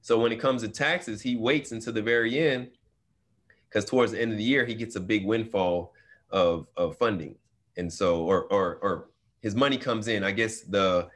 So 0.00 0.18
when 0.18 0.32
it 0.32 0.40
comes 0.40 0.62
to 0.62 0.68
taxes, 0.68 1.22
he 1.22 1.36
waits 1.36 1.72
until 1.72 1.92
the 1.92 2.02
very 2.02 2.38
end 2.38 2.68
because 3.68 3.84
towards 3.84 4.12
the 4.12 4.20
end 4.20 4.32
of 4.32 4.38
the 4.38 4.44
year, 4.44 4.64
he 4.64 4.74
gets 4.74 4.96
a 4.96 5.00
big 5.00 5.24
windfall 5.26 5.92
of 6.30 6.66
of 6.76 6.96
funding, 6.96 7.34
and 7.76 7.92
so 7.92 8.22
or 8.22 8.44
or 8.44 8.76
or 8.82 9.08
his 9.40 9.54
money 9.54 9.78
comes 9.78 10.08
in. 10.08 10.24
I 10.24 10.30
guess 10.32 10.60
the 10.60 11.08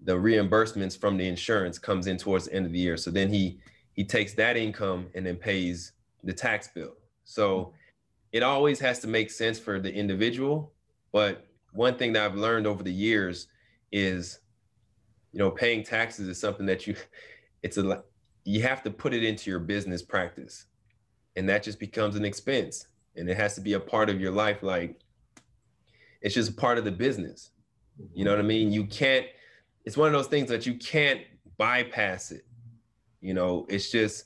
the 0.00 0.14
reimbursements 0.14 0.96
from 0.98 1.16
the 1.16 1.26
insurance 1.26 1.78
comes 1.78 2.06
in 2.06 2.16
towards 2.16 2.46
the 2.46 2.54
end 2.54 2.66
of 2.66 2.72
the 2.72 2.78
year. 2.78 2.96
So 2.96 3.10
then 3.10 3.28
he 3.28 3.58
he 3.92 4.04
takes 4.04 4.34
that 4.34 4.56
income 4.56 5.08
and 5.14 5.26
then 5.26 5.36
pays 5.36 5.92
the 6.22 6.32
tax 6.32 6.68
bill. 6.68 6.94
So 7.24 7.72
it 8.32 8.42
always 8.42 8.78
has 8.80 9.00
to 9.00 9.08
make 9.08 9.30
sense 9.30 9.58
for 9.58 9.80
the 9.80 9.92
individual. 9.92 10.72
But 11.12 11.46
one 11.72 11.96
thing 11.96 12.12
that 12.12 12.24
I've 12.24 12.36
learned 12.36 12.66
over 12.66 12.82
the 12.82 12.92
years 12.92 13.48
is, 13.90 14.40
you 15.32 15.38
know, 15.38 15.50
paying 15.50 15.82
taxes 15.82 16.28
is 16.28 16.38
something 16.38 16.66
that 16.66 16.86
you, 16.86 16.94
it's 17.62 17.78
a, 17.78 18.04
you 18.44 18.62
have 18.62 18.82
to 18.82 18.90
put 18.90 19.14
it 19.14 19.24
into 19.24 19.50
your 19.50 19.58
business 19.58 20.02
practice, 20.02 20.66
and 21.36 21.48
that 21.48 21.62
just 21.62 21.78
becomes 21.78 22.16
an 22.16 22.24
expense 22.24 22.86
and 23.18 23.28
it 23.28 23.36
has 23.36 23.54
to 23.56 23.60
be 23.60 23.74
a 23.74 23.80
part 23.80 24.08
of 24.08 24.20
your 24.20 24.30
life 24.30 24.62
like 24.62 25.00
it's 26.20 26.34
just 26.34 26.56
part 26.56 26.78
of 26.78 26.84
the 26.84 26.90
business. 26.90 27.50
You 28.14 28.24
know 28.24 28.30
what 28.30 28.40
i 28.40 28.42
mean? 28.42 28.72
You 28.72 28.84
can't 28.86 29.26
it's 29.84 29.96
one 29.96 30.08
of 30.08 30.12
those 30.12 30.26
things 30.26 30.48
that 30.48 30.66
you 30.66 30.74
can't 30.74 31.20
bypass 31.56 32.30
it. 32.30 32.46
You 33.20 33.34
know 33.34 33.66
it's 33.68 33.90
just 33.90 34.24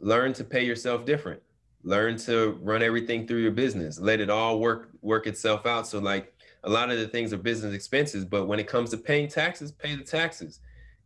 learn 0.00 0.32
to 0.34 0.44
pay 0.44 0.64
yourself 0.64 1.04
different. 1.04 1.42
Learn 1.82 2.16
to 2.18 2.58
run 2.62 2.82
everything 2.82 3.26
through 3.26 3.42
your 3.42 3.52
business. 3.52 3.98
Let 3.98 4.20
it 4.20 4.30
all 4.30 4.60
work 4.60 4.90
work 5.02 5.26
itself 5.26 5.66
out. 5.66 5.86
So 5.86 5.98
like 5.98 6.34
a 6.64 6.70
lot 6.70 6.90
of 6.90 6.98
the 6.98 7.06
things 7.06 7.32
are 7.32 7.38
business 7.38 7.74
expenses 7.74 8.24
but 8.24 8.46
when 8.46 8.58
it 8.58 8.66
comes 8.66 8.90
to 8.90 8.96
paying 8.96 9.28
taxes 9.28 9.72
pay 9.72 9.94
the 9.94 10.04
taxes. 10.04 10.60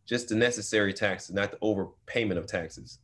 Just 0.07 0.29
the 0.29 0.35
necessary 0.35 0.93
taxes, 0.93 1.33
not 1.33 1.51
the 1.51 1.57
overpayment 1.57 2.37
of 2.37 2.47
taxes. 2.47 2.97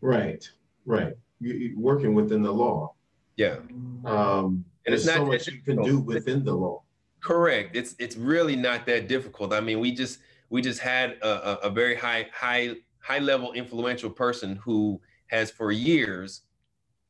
Right, 0.00 0.48
right. 0.86 1.14
You, 1.40 1.74
working 1.76 2.14
within 2.14 2.42
the 2.42 2.52
law. 2.52 2.94
Yeah. 3.40 3.56
Um, 4.04 4.66
and 4.84 4.94
it's 4.94 5.06
not 5.06 5.16
so 5.16 5.24
much 5.24 5.48
you 5.48 5.62
can 5.62 5.82
do 5.82 5.98
within 5.98 6.44
the 6.44 6.52
law. 6.52 6.82
Correct. 7.20 7.74
It's 7.74 7.94
it's 7.98 8.16
really 8.16 8.54
not 8.54 8.84
that 8.84 9.08
difficult. 9.08 9.54
I 9.54 9.60
mean, 9.60 9.80
we 9.80 9.92
just 9.92 10.18
we 10.50 10.60
just 10.60 10.78
had 10.78 11.12
a, 11.22 11.28
a, 11.28 11.54
a 11.68 11.70
very 11.70 11.94
high 11.94 12.26
high 12.34 12.76
high 12.98 13.18
level 13.18 13.52
influential 13.52 14.10
person 14.10 14.56
who 14.56 15.00
has 15.28 15.50
for 15.50 15.72
years 15.72 16.42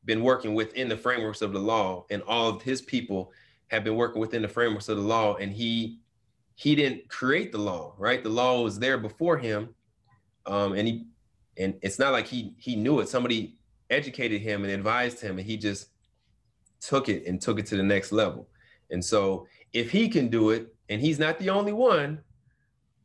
been 0.05 0.23
working 0.23 0.53
within 0.53 0.87
the 0.87 0.95
frameworks 0.95 1.41
of 1.41 1.51
the 1.51 1.59
law, 1.59 2.05
and 2.09 2.21
all 2.23 2.47
of 2.47 2.61
his 2.61 2.81
people 2.81 3.33
have 3.67 3.83
been 3.83 3.95
working 3.97 4.21
within 4.21 4.41
the 4.41 4.47
frameworks 4.47 4.87
of 4.87 4.95
the 4.95 5.03
law, 5.03 5.35
and 5.35 5.51
he 5.51 5.99
he 6.55 6.75
didn't 6.75 7.09
create 7.09 7.51
the 7.51 7.57
law, 7.57 7.93
right? 7.97 8.23
The 8.23 8.29
law 8.29 8.61
was 8.61 8.79
there 8.79 8.97
before 8.97 9.37
him, 9.37 9.75
um, 10.45 10.73
and 10.73 10.87
he 10.87 11.07
and 11.57 11.77
it's 11.81 11.99
not 11.99 12.13
like 12.13 12.27
he 12.27 12.53
he 12.57 12.77
knew 12.77 13.01
it. 13.01 13.09
Somebody 13.09 13.57
educated 13.89 14.41
him 14.41 14.63
and 14.63 14.71
advised 14.71 15.19
him, 15.19 15.37
and 15.37 15.45
he 15.45 15.57
just 15.57 15.90
took 16.81 17.07
it 17.09 17.25
and 17.25 17.39
took 17.39 17.59
it 17.59 17.65
to 17.67 17.77
the 17.77 17.83
next 17.83 18.11
level. 18.11 18.47
And 18.89 19.03
so, 19.03 19.47
if 19.73 19.89
he 19.89 20.09
can 20.09 20.27
do 20.27 20.49
it, 20.49 20.75
and 20.89 20.99
he's 20.99 21.19
not 21.19 21.39
the 21.39 21.49
only 21.49 21.71
one, 21.71 22.19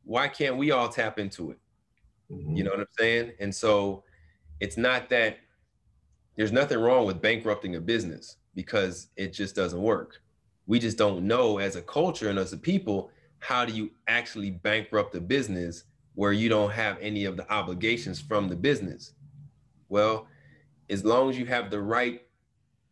why 0.04 0.26
can't 0.26 0.56
we 0.56 0.72
all 0.72 0.88
tap 0.88 1.18
into 1.18 1.52
it? 1.52 1.58
Mm-hmm. 2.30 2.56
You 2.56 2.64
know 2.64 2.70
what 2.70 2.80
I'm 2.80 2.86
saying? 2.98 3.32
And 3.38 3.54
so, 3.54 4.02
it's 4.58 4.76
not 4.76 5.08
that 5.10 5.38
there's 6.36 6.52
nothing 6.52 6.78
wrong 6.78 7.06
with 7.06 7.22
bankrupting 7.22 7.76
a 7.76 7.80
business 7.80 8.36
because 8.54 9.08
it 9.16 9.32
just 9.32 9.54
doesn't 9.54 9.80
work. 9.80 10.20
We 10.66 10.78
just 10.78 10.98
don't 10.98 11.26
know 11.26 11.58
as 11.58 11.76
a 11.76 11.82
culture 11.82 12.28
and 12.28 12.38
as 12.38 12.52
a 12.52 12.58
people 12.58 13.10
how 13.38 13.64
do 13.64 13.72
you 13.72 13.90
actually 14.08 14.50
bankrupt 14.50 15.14
a 15.14 15.20
business 15.20 15.84
where 16.14 16.32
you 16.32 16.48
don't 16.48 16.70
have 16.70 16.98
any 17.00 17.26
of 17.26 17.36
the 17.36 17.50
obligations 17.52 18.20
from 18.20 18.48
the 18.48 18.56
business? 18.56 19.12
Well, 19.88 20.26
as 20.90 21.04
long 21.04 21.30
as 21.30 21.38
you 21.38 21.46
have 21.46 21.70
the 21.70 21.80
right 21.80 22.22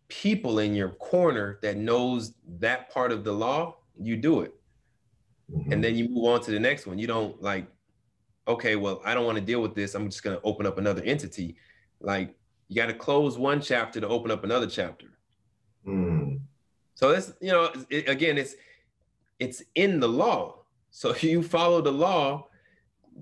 people 0.09 0.59
in 0.59 0.75
your 0.75 0.91
corner 0.91 1.59
that 1.63 1.77
knows 1.77 2.35
that 2.59 2.91
part 2.91 3.13
of 3.13 3.25
the 3.25 3.33
law, 3.33 3.77
you 4.01 4.17
do 4.17 4.41
it. 4.41 4.55
Mm-hmm. 5.53 5.73
And 5.73 5.85
then 5.85 5.97
you 5.97 6.09
move 6.09 6.25
on 6.25 6.41
to 6.43 6.51
the 6.51 6.61
next 6.61 6.87
one. 6.87 6.99
You 6.99 7.07
don't 7.07 7.41
like, 7.43 7.67
okay, 8.47 8.77
well, 8.77 9.01
I 9.05 9.15
don't 9.15 9.25
want 9.25 9.39
to 9.39 9.45
deal 9.45 9.61
with 9.61 9.75
this. 9.75 9.95
I'm 9.95 10.09
just 10.09 10.23
going 10.23 10.37
to 10.37 10.43
open 10.43 10.67
up 10.67 10.79
another 10.79 11.03
entity. 11.03 11.57
Like, 12.01 12.35
you 12.69 12.77
got 12.77 12.87
to 12.87 12.95
close 12.95 13.39
one 13.39 13.61
chapter 13.61 14.01
to 14.01 14.09
open 14.09 14.31
up 14.31 14.45
another 14.45 14.67
chapter. 14.67 15.07
Mm. 15.87 16.41
So 16.95 17.13
that's, 17.13 17.33
you 17.41 17.53
know, 17.53 17.71
it, 17.91 18.09
again, 18.09 18.39
it's, 18.39 18.55
it's 19.39 19.63
in 19.75 20.01
the 20.01 20.09
law. 20.09 20.65
So 20.91 21.11
if 21.11 21.23
you 21.25 21.43
follow 21.43 21.81
the 21.81 21.93
law, 21.93 22.49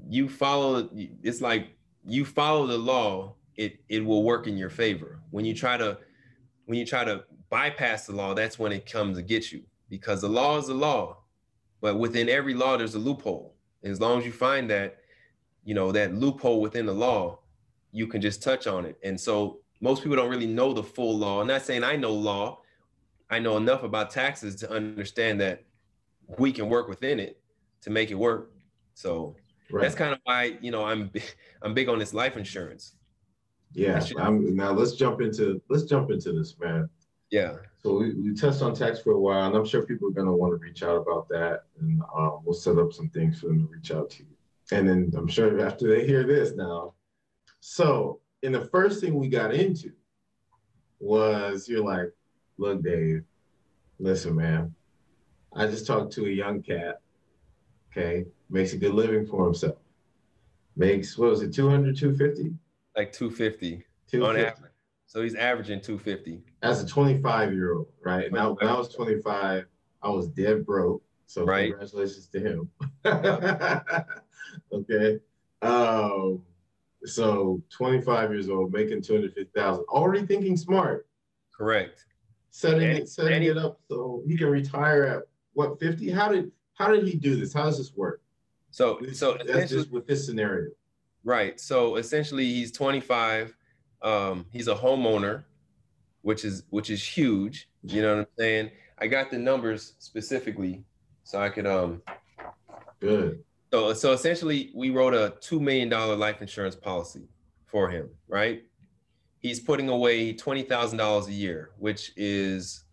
you 0.09 0.29
follow 0.29 0.89
it's 1.23 1.41
like 1.41 1.69
you 2.05 2.25
follow 2.25 2.67
the 2.67 2.79
law, 2.79 3.35
it 3.57 3.79
it 3.89 4.05
will 4.05 4.23
work 4.23 4.47
in 4.47 4.57
your 4.57 4.71
favor. 4.71 5.21
When 5.31 5.45
you 5.45 5.55
try 5.55 5.77
to 5.77 5.99
when 6.67 6.79
you 6.79 6.87
try 6.87 7.05
to 7.05 7.25
bypass 7.51 8.07
the 8.07 8.13
law, 8.13 8.35
that's 8.35 8.59
when 8.59 8.73
it 8.73 8.91
comes 8.91 9.17
to 9.17 9.23
get 9.23 9.53
you 9.53 9.63
because 9.89 10.21
the 10.21 10.29
law 10.29 10.59
is 10.59 10.67
the 10.67 10.75
law. 10.75 11.19
But 11.81 11.99
within 11.99 12.29
every 12.29 12.55
law, 12.55 12.77
there's 12.77 12.95
a 12.95 12.99
loophole. 12.99 13.55
As 13.83 14.01
long 14.01 14.21
as 14.21 14.25
you 14.25 14.33
find 14.33 14.71
that, 14.71 14.99
you 15.65 15.75
know, 15.75 15.93
that 15.93 16.15
loophole 16.15 16.61
within 16.61 16.87
the 16.87 16.95
law, 16.95 17.41
you 17.91 18.07
can 18.07 18.21
just 18.21 18.43
touch 18.43 18.67
on 18.67 18.87
it. 18.87 18.97
And 19.03 19.21
so 19.21 19.59
most 19.81 20.03
people 20.03 20.17
don't 20.17 20.31
really 20.31 20.47
know 20.47 20.73
the 20.73 20.83
full 20.83 21.19
law. 21.19 21.41
I'm 21.41 21.47
not 21.47 21.63
saying 21.63 21.85
I 21.85 21.97
know 21.97 22.13
law. 22.13 22.61
I 23.29 23.39
know 23.39 23.57
enough 23.57 23.83
about 23.83 24.11
taxes 24.11 24.55
to 24.57 24.71
understand 24.71 25.41
that 25.41 25.65
we 26.39 26.53
can 26.53 26.69
work 26.69 26.89
within 26.89 27.19
it 27.19 27.41
to 27.83 27.91
make 27.91 28.11
it 28.11 28.15
work. 28.15 28.53
So 28.95 29.37
right. 29.71 29.83
that's 29.83 29.95
kind 29.95 30.13
of 30.13 30.21
why 30.25 30.59
you 30.61 30.71
know 30.71 30.85
I'm 30.85 31.11
I'm 31.63 31.75
big 31.75 31.89
on 31.89 31.99
this 31.99 32.15
life 32.15 32.37
insurance. 32.37 32.95
Yeah. 33.75 34.05
I'm, 34.19 34.55
now 34.55 34.73
let's 34.73 34.93
jump 34.93 35.21
into 35.21 35.61
let's 35.69 35.85
jump 35.85 36.11
into 36.11 36.33
this, 36.33 36.57
man. 36.61 36.89
Yeah. 37.31 37.57
So 37.83 37.99
we, 37.99 38.15
we 38.15 38.35
touched 38.35 38.63
on 38.63 38.75
tax 38.75 39.01
for 39.01 39.13
a 39.13 39.19
while, 39.19 39.47
and 39.47 39.57
I'm 39.57 39.65
sure 39.65 39.85
people 39.85 40.09
are 40.09 40.13
gonna 40.13 40.35
want 40.35 40.53
to 40.53 40.57
reach 40.57 40.83
out 40.83 40.97
about 40.97 41.29
that, 41.31 41.65
and 41.81 42.01
um, 42.15 42.41
we'll 42.45 42.55
set 42.55 42.79
up 42.79 42.93
some 42.93 43.09
things 43.09 43.41
for 43.41 43.47
them 43.47 43.67
to 43.67 43.73
reach 43.73 43.91
out 43.91 44.11
to 44.11 44.23
you. 44.23 44.29
And 44.71 44.89
then 44.89 45.13
I'm 45.17 45.29
sure 45.29 45.65
after 45.67 45.89
they 45.89 46.07
hear 46.07 46.25
this 46.25 46.55
now, 46.55 46.95
so 47.61 48.21
in 48.43 48.53
the 48.53 48.67
first 48.67 49.01
thing 49.01 49.15
we 49.15 49.29
got 49.29 49.55
into 49.55 49.93
was 51.01 51.69
you're 51.69 51.85
like, 51.85 52.13
look, 52.59 52.83
Dave, 52.83 53.25
listen, 53.99 54.37
man, 54.37 54.75
I 55.55 55.67
just 55.67 55.87
talked 55.87 56.13
to 56.15 56.27
a 56.27 56.31
young 56.31 56.63
cat. 56.63 57.01
Okay, 57.91 58.25
makes 58.49 58.73
a 58.73 58.79
good 58.79 58.95
living 58.95 59.27
for 59.27 59.45
himself. 59.45 59.77
Makes 60.77 61.19
what 61.19 61.31
was 61.31 61.43
it, 61.43 61.53
200, 61.53 61.97
250? 61.97 62.55
Like 62.97 63.13
250, 63.13 63.85
250. 64.11 64.21
on 64.23 64.37
average. 64.37 64.73
So 65.07 65.23
he's 65.23 65.35
averaging 65.35 65.81
250. 65.81 66.43
As 66.63 66.83
a 66.83 66.87
25 66.87 67.53
year 67.53 67.75
old, 67.75 67.89
right? 68.03 68.33
Now 68.33 68.53
when 68.53 68.69
I 68.69 68.77
was 68.77 68.95
25, 68.95 69.67
I 70.03 70.09
was 70.09 70.29
dead 70.29 70.65
broke. 70.65 71.03
So 71.27 71.45
right. 71.45 71.71
congratulations 71.71 72.29
to 72.29 72.41
him. 72.41 72.71
okay. 74.73 75.21
Um, 75.63 76.43
so 77.05 77.63
25 77.71 78.31
years 78.33 78.49
old, 78.49 78.73
making 78.73 79.03
250,000, 79.03 79.85
already 79.85 80.27
thinking 80.27 80.57
smart. 80.57 81.07
Correct. 81.57 82.05
Setting 82.51 82.89
and, 82.89 82.99
it, 82.99 83.09
setting 83.09 83.43
it 83.43 83.57
up 83.57 83.81
so 83.89 84.23
he 84.27 84.37
can 84.37 84.49
retire 84.49 85.05
at 85.05 85.23
what 85.55 85.79
50 85.81 86.11
how 86.11 86.29
did 86.29 86.51
how 86.75 86.89
did 86.89 87.07
he 87.07 87.17
do 87.17 87.37
this 87.37 87.53
how 87.53 87.65
does 87.65 87.79
this 87.79 87.93
work 87.95 88.23
so 88.71 88.99
so 89.13 89.37
that's 89.47 89.71
just 89.71 89.91
with 89.91 90.07
this 90.07 90.25
scenario 90.27 90.71
right 91.25 91.61
so 91.61 91.97
essentially 91.97 92.45
he's 92.45 92.73
25 92.73 93.55
um, 94.03 94.47
he's 94.51 94.69
a 94.69 94.75
homeowner 94.75 95.45
which 96.23 96.45
is 96.45 96.65
which 96.71 96.91
is 96.91 97.05
huge 97.05 97.69
you 97.85 98.03
know 98.03 98.17
what 98.17 98.21
i'm 98.21 98.27
saying 98.39 98.71
i 98.99 99.07
got 99.07 99.31
the 99.31 99.39
numbers 99.39 99.95
specifically 99.99 100.85
so 101.25 101.41
i 101.41 101.49
could 101.49 101.67
um 101.67 102.03
good 103.01 103.43
so 103.73 103.93
so 103.93 104.13
essentially 104.13 104.71
we 104.75 104.91
wrote 104.91 105.15
a 105.15 105.35
two 105.41 105.61
million 105.61 105.89
dollar 105.89 106.17
life 106.17 106.41
insurance 106.41 106.77
policy 106.77 107.29
for 107.67 107.89
him 107.89 108.09
right 108.29 108.65
he's 109.39 109.59
putting 109.59 109.89
away 109.89 110.33
$20000 110.33 111.27
a 111.27 111.33
year 111.33 111.71
which 111.79 112.13
is 112.17 112.85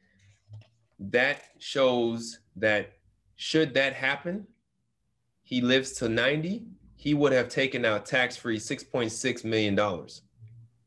That 0.98 1.44
shows 1.58 2.40
that 2.56 2.97
should 3.38 3.72
that 3.74 3.94
happen, 3.94 4.46
he 5.44 5.60
lives 5.60 5.92
to 5.92 6.08
90, 6.08 6.66
he 6.96 7.14
would 7.14 7.32
have 7.32 7.48
taken 7.48 7.84
out 7.84 8.04
tax 8.04 8.36
free 8.36 8.58
$6.6 8.58 9.44
million. 9.44 10.06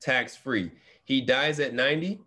Tax 0.01 0.35
free. 0.35 0.69
He 1.05 1.21
dies 1.21 1.61
at 1.61 1.73
90, 1.73 2.19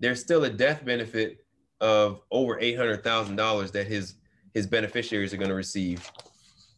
there's 0.00 0.20
still 0.20 0.44
a 0.44 0.50
death 0.50 0.84
benefit 0.84 1.44
of 1.80 2.20
over 2.32 2.60
$800,000 2.60 3.70
that 3.70 3.86
his, 3.86 4.14
his 4.52 4.66
beneficiaries 4.66 5.32
are 5.32 5.36
going 5.36 5.48
to 5.48 5.54
receive. 5.54 6.10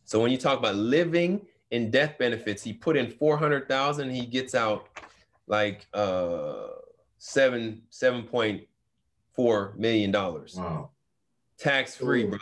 So 0.04 0.20
when 0.20 0.30
you 0.30 0.36
talk 0.36 0.58
about 0.58 0.76
living 0.76 1.40
in 1.70 1.90
death 1.90 2.18
benefits, 2.18 2.62
he 2.62 2.74
put 2.74 2.98
in 2.98 3.10
400,000, 3.10 4.10
he 4.10 4.26
gets 4.26 4.54
out 4.54 4.88
like 5.46 5.86
uh, 5.94 6.66
seven, 7.16 7.82
7.4 7.90 9.76
million 9.78 10.10
dollars. 10.10 10.56
Wow. 10.56 10.90
Tax 11.56 11.96
free, 11.96 12.24
bro. 12.24 12.38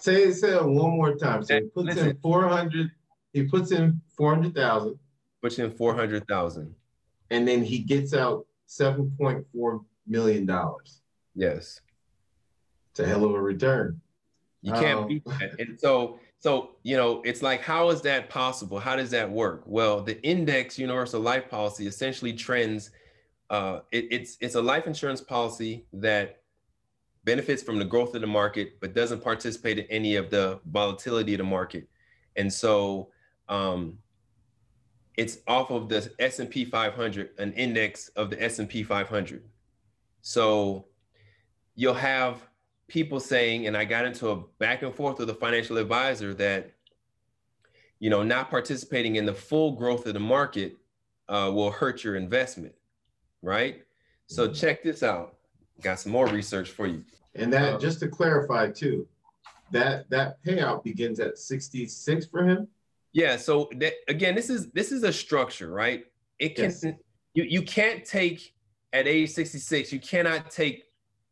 Say 0.00 0.32
say 0.32 0.56
it 0.56 0.64
one 0.64 0.92
more 0.92 1.14
time. 1.14 1.42
So 1.44 1.54
he 1.56 1.60
puts 1.68 1.86
Listen. 1.88 2.08
in 2.10 2.16
four 2.18 2.48
hundred. 2.48 2.90
He 3.32 3.44
puts 3.44 3.70
in 3.70 4.00
four 4.16 4.34
hundred 4.34 4.54
thousand, 4.54 4.98
Puts 5.42 5.58
in 5.58 5.70
400,000. 5.70 6.74
and 7.30 7.46
then 7.46 7.62
he 7.62 7.78
gets 7.78 8.12
out 8.14 8.46
seven 8.66 9.12
point 9.18 9.46
four 9.52 9.82
million 10.06 10.46
dollars. 10.46 11.00
Yes. 11.34 11.80
It's 12.90 13.00
a 13.00 13.06
hell 13.06 13.24
of 13.24 13.32
a 13.34 13.40
return. 13.40 14.00
You 14.62 14.72
can't 14.72 15.00
Oh. 15.00 15.04
beat 15.04 15.24
that. 15.26 15.54
And 15.60 15.78
so, 15.78 16.18
so 16.38 16.76
you 16.82 16.96
know, 16.96 17.22
it's 17.24 17.40
like, 17.42 17.60
how 17.62 17.90
is 17.90 18.02
that 18.02 18.28
possible? 18.28 18.78
How 18.80 18.96
does 18.96 19.10
that 19.10 19.30
work? 19.30 19.62
Well, 19.66 20.02
the 20.02 20.20
index 20.22 20.78
universal 20.78 21.20
life 21.20 21.48
policy 21.48 21.86
essentially 21.86 22.32
trends. 22.32 22.90
Uh, 23.48 23.80
it, 23.92 24.06
it's 24.10 24.36
it's 24.40 24.54
a 24.56 24.62
life 24.62 24.86
insurance 24.86 25.20
policy 25.20 25.86
that 25.92 26.39
benefits 27.24 27.62
from 27.62 27.78
the 27.78 27.84
growth 27.84 28.14
of 28.14 28.20
the 28.20 28.26
market, 28.26 28.80
but 28.80 28.94
doesn't 28.94 29.22
participate 29.22 29.78
in 29.78 29.86
any 29.86 30.16
of 30.16 30.30
the 30.30 30.60
volatility 30.66 31.34
of 31.34 31.38
the 31.38 31.44
market. 31.44 31.88
And 32.36 32.52
so, 32.52 33.10
um, 33.48 33.98
it's 35.16 35.38
off 35.46 35.70
of 35.70 35.88
the 35.88 36.10
S&P 36.18 36.64
500, 36.64 37.30
an 37.38 37.52
index 37.52 38.08
of 38.10 38.30
the 38.30 38.42
S&P 38.42 38.82
500. 38.82 39.42
So 40.22 40.86
you'll 41.74 41.94
have 41.94 42.46
people 42.88 43.20
saying, 43.20 43.66
and 43.66 43.76
I 43.76 43.84
got 43.84 44.04
into 44.06 44.30
a 44.30 44.36
back 44.58 44.82
and 44.82 44.94
forth 44.94 45.18
with 45.18 45.28
a 45.28 45.34
financial 45.34 45.76
advisor 45.78 46.32
that, 46.34 46.72
you 47.98 48.08
know, 48.08 48.22
not 48.22 48.50
participating 48.50 49.16
in 49.16 49.26
the 49.26 49.34
full 49.34 49.72
growth 49.72 50.06
of 50.06 50.14
the 50.14 50.20
market 50.20 50.76
uh, 51.28 51.50
will 51.52 51.70
hurt 51.70 52.02
your 52.02 52.16
investment, 52.16 52.74
right? 53.42 53.84
So 54.26 54.48
Mhm. 54.48 54.58
check 54.58 54.82
this 54.82 55.02
out. 55.02 55.36
Got 55.80 55.98
some 56.00 56.12
more 56.12 56.26
research 56.26 56.70
for 56.70 56.86
you. 56.86 57.04
And 57.34 57.52
that 57.52 57.74
Uh, 57.74 57.78
just 57.78 58.00
to 58.00 58.08
clarify 58.08 58.70
too, 58.70 59.06
that 59.70 60.08
that 60.10 60.42
payout 60.44 60.82
begins 60.84 61.20
at 61.20 61.38
sixty 61.38 61.86
six 61.86 62.26
for 62.26 62.42
him. 62.46 62.68
Yeah. 63.12 63.36
So 63.36 63.68
that, 63.76 63.94
again, 64.08 64.34
this 64.34 64.50
is 64.50 64.70
this 64.72 64.92
is 64.92 65.02
a 65.04 65.12
structure, 65.12 65.70
right? 65.70 66.04
It 66.38 66.54
can 66.56 66.64
Yes. 66.66 66.84
you 67.34 67.44
you 67.44 67.62
can't 67.62 68.04
take 68.04 68.54
at 68.92 69.06
age 69.06 69.30
66, 69.30 69.92
you 69.92 70.00
cannot 70.00 70.50
take 70.50 70.82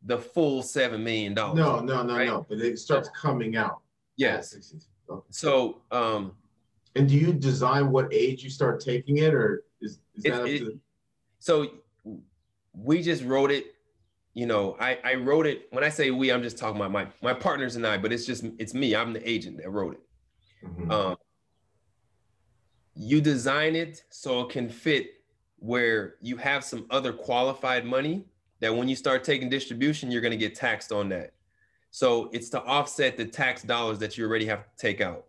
the 0.03 0.17
full 0.17 0.63
seven 0.63 1.03
million 1.03 1.33
dollars. 1.33 1.57
No, 1.57 1.81
no, 1.81 2.03
no, 2.03 2.15
right? 2.15 2.27
no. 2.27 2.45
But 2.47 2.59
it 2.59 2.79
starts 2.79 3.09
coming 3.09 3.57
out. 3.57 3.81
Yes. 4.15 4.55
Okay. 5.09 5.27
So 5.31 5.81
um 5.91 6.35
And 6.95 7.07
do 7.09 7.15
you 7.15 7.33
design 7.33 7.91
what 7.91 8.11
age 8.13 8.41
you 8.43 8.49
start 8.49 8.79
taking 8.79 9.17
it, 9.17 9.33
or 9.33 9.65
is, 9.81 9.99
is 10.15 10.23
that 10.23 10.33
up 10.41 10.47
it- 10.47 10.59
to? 10.59 10.79
so 11.39 11.67
we 12.73 13.01
just 13.01 13.23
wrote 13.25 13.51
it 13.51 13.75
you 14.33 14.45
know 14.45 14.75
I, 14.79 14.99
I 15.03 15.13
wrote 15.15 15.45
it. 15.47 15.67
When 15.71 15.83
i 15.83 15.89
say 15.89 16.11
we 16.11 16.31
i'm 16.31 16.43
just 16.43 16.57
talking 16.57 16.77
about 16.77 16.91
my 16.91 17.07
my 17.21 17.33
partners 17.33 17.75
and 17.75 17.85
i 17.85 17.97
but 17.97 18.11
it's 18.13 18.25
just 18.25 18.45
it's 18.57 18.73
me. 18.73 18.95
I'm 18.95 19.13
the 19.13 19.29
agent 19.29 19.57
that 19.57 19.69
wrote 19.69 19.93
it. 19.95 20.65
Mhm. 20.65 20.91
um, 20.91 21.17
you 22.95 23.21
design 23.21 23.75
it 23.75 24.03
so 24.09 24.41
it 24.41 24.49
can 24.49 24.69
fit 24.69 25.21
where 25.57 26.15
you 26.21 26.37
have 26.37 26.63
some 26.63 26.85
other 26.89 27.13
qualified 27.13 27.85
money 27.85 28.25
that 28.59 28.75
when 28.75 28.89
you 28.89 28.95
start 28.95 29.23
taking 29.23 29.49
distribution 29.49 30.11
you're 30.11 30.21
going 30.21 30.31
to 30.31 30.37
get 30.37 30.55
taxed 30.55 30.91
on 30.91 31.09
that. 31.09 31.33
So 31.91 32.29
it's 32.33 32.49
to 32.49 32.61
offset 32.63 33.17
the 33.17 33.25
tax 33.25 33.63
dollars 33.63 33.99
that 33.99 34.17
you 34.17 34.25
already 34.25 34.45
have 34.45 34.63
to 34.63 34.69
take 34.77 35.01
out 35.01 35.25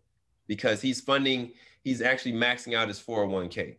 because 0.47 0.83
he's 0.83 1.01
funding 1.01 1.53
he's 1.83 2.03
actually 2.03 2.33
maxing 2.33 2.75
out 2.75 2.89
his 2.89 3.01
401k 3.01 3.77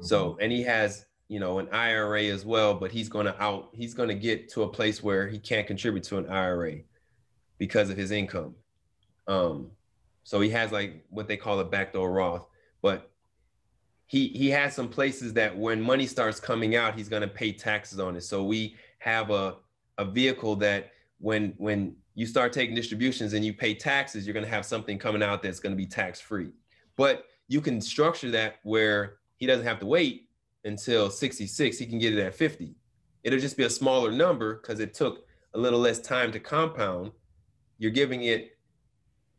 so, 0.00 0.36
and 0.40 0.50
he 0.50 0.62
has, 0.62 1.06
you 1.28 1.40
know, 1.40 1.58
an 1.58 1.68
IRA 1.70 2.24
as 2.24 2.44
well, 2.44 2.74
but 2.74 2.92
he's 2.92 3.08
going 3.08 3.26
to 3.26 3.42
out, 3.42 3.70
he's 3.72 3.94
going 3.94 4.08
to 4.08 4.14
get 4.14 4.48
to 4.50 4.62
a 4.62 4.68
place 4.68 5.02
where 5.02 5.26
he 5.26 5.38
can't 5.38 5.66
contribute 5.66 6.04
to 6.04 6.18
an 6.18 6.28
IRA 6.28 6.76
because 7.58 7.90
of 7.90 7.96
his 7.96 8.10
income. 8.10 8.54
Um, 9.26 9.70
so 10.22 10.40
he 10.40 10.50
has 10.50 10.72
like 10.72 11.04
what 11.10 11.28
they 11.28 11.36
call 11.36 11.60
a 11.60 11.64
backdoor 11.64 12.12
Roth, 12.12 12.46
but 12.82 13.10
he 14.06 14.28
he 14.28 14.50
has 14.50 14.74
some 14.74 14.88
places 14.88 15.32
that 15.34 15.56
when 15.56 15.80
money 15.80 16.06
starts 16.06 16.40
coming 16.40 16.76
out, 16.76 16.94
he's 16.94 17.08
going 17.08 17.22
to 17.22 17.28
pay 17.28 17.52
taxes 17.52 17.98
on 17.98 18.16
it. 18.16 18.22
So 18.22 18.44
we 18.44 18.76
have 18.98 19.30
a 19.30 19.56
a 19.98 20.04
vehicle 20.04 20.56
that 20.56 20.92
when 21.18 21.54
when 21.56 21.96
you 22.14 22.26
start 22.26 22.52
taking 22.52 22.74
distributions 22.74 23.32
and 23.32 23.44
you 23.44 23.52
pay 23.52 23.74
taxes, 23.74 24.26
you're 24.26 24.34
going 24.34 24.44
to 24.44 24.50
have 24.50 24.66
something 24.66 24.98
coming 24.98 25.22
out 25.22 25.42
that's 25.42 25.60
going 25.60 25.72
to 25.72 25.76
be 25.76 25.86
tax 25.86 26.20
free. 26.20 26.50
But 26.96 27.24
you 27.48 27.60
can 27.60 27.80
structure 27.80 28.30
that 28.30 28.56
where 28.62 29.16
he 29.36 29.46
doesn't 29.46 29.66
have 29.66 29.80
to 29.80 29.86
wait 29.86 30.28
until 30.68 31.10
66 31.10 31.78
he 31.78 31.86
can 31.86 31.98
get 31.98 32.12
it 32.16 32.18
at 32.20 32.34
50 32.34 32.74
it'll 33.22 33.38
just 33.38 33.56
be 33.56 33.64
a 33.64 33.70
smaller 33.70 34.10
number 34.10 34.54
because 34.56 34.80
it 34.80 34.94
took 34.94 35.26
a 35.54 35.58
little 35.58 35.78
less 35.78 36.00
time 36.00 36.32
to 36.32 36.40
compound 36.40 37.12
you're 37.78 37.90
giving 37.90 38.24
it 38.24 38.56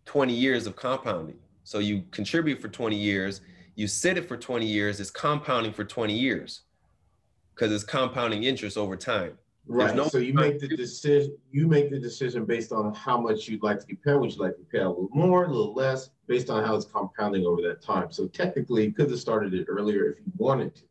20 0.05 0.33
years 0.33 0.67
of 0.67 0.75
compounding 0.75 1.37
so 1.63 1.79
you 1.79 2.03
contribute 2.11 2.61
for 2.61 2.67
20 2.67 2.95
years 2.95 3.41
you 3.75 3.87
sit 3.87 4.17
it 4.17 4.27
for 4.27 4.37
20 4.37 4.65
years 4.65 4.99
it's 4.99 5.11
compounding 5.11 5.73
for 5.73 5.83
20 5.83 6.13
years 6.17 6.61
because 7.53 7.71
it's 7.71 7.83
compounding 7.83 8.43
interest 8.43 8.77
over 8.77 8.95
time 8.95 9.37
Right. 9.67 9.95
no- 9.95 10.07
so 10.07 10.19
you 10.19 10.31
make 10.35 10.59
the 10.59 10.67
decision. 10.67 11.35
You 11.49 11.67
make 11.67 11.89
the 11.89 11.97
decision 11.99 12.45
based 12.45 12.71
on 12.71 12.93
how 12.93 13.19
much 13.19 13.47
you'd 13.47 13.63
like 13.63 13.79
to 13.79 13.87
get 13.87 14.03
paid. 14.03 14.13
Would 14.13 14.31
you 14.31 14.39
like 14.39 14.55
to 14.57 14.63
pay 14.71 14.77
a 14.77 14.87
little 14.87 15.09
more, 15.11 15.45
a 15.45 15.47
little 15.47 15.73
less, 15.73 16.11
based 16.27 16.51
on 16.51 16.63
how 16.63 16.75
it's 16.75 16.85
compounding 16.85 17.47
over 17.47 17.63
that 17.63 17.81
time? 17.81 18.11
So 18.11 18.27
technically, 18.27 18.85
he 18.85 18.91
could 18.91 19.09
have 19.09 19.19
started 19.19 19.55
it 19.55 19.65
earlier 19.67 20.11
if 20.11 20.17
he 20.19 20.23
wanted 20.37 20.75
to. 20.75 20.83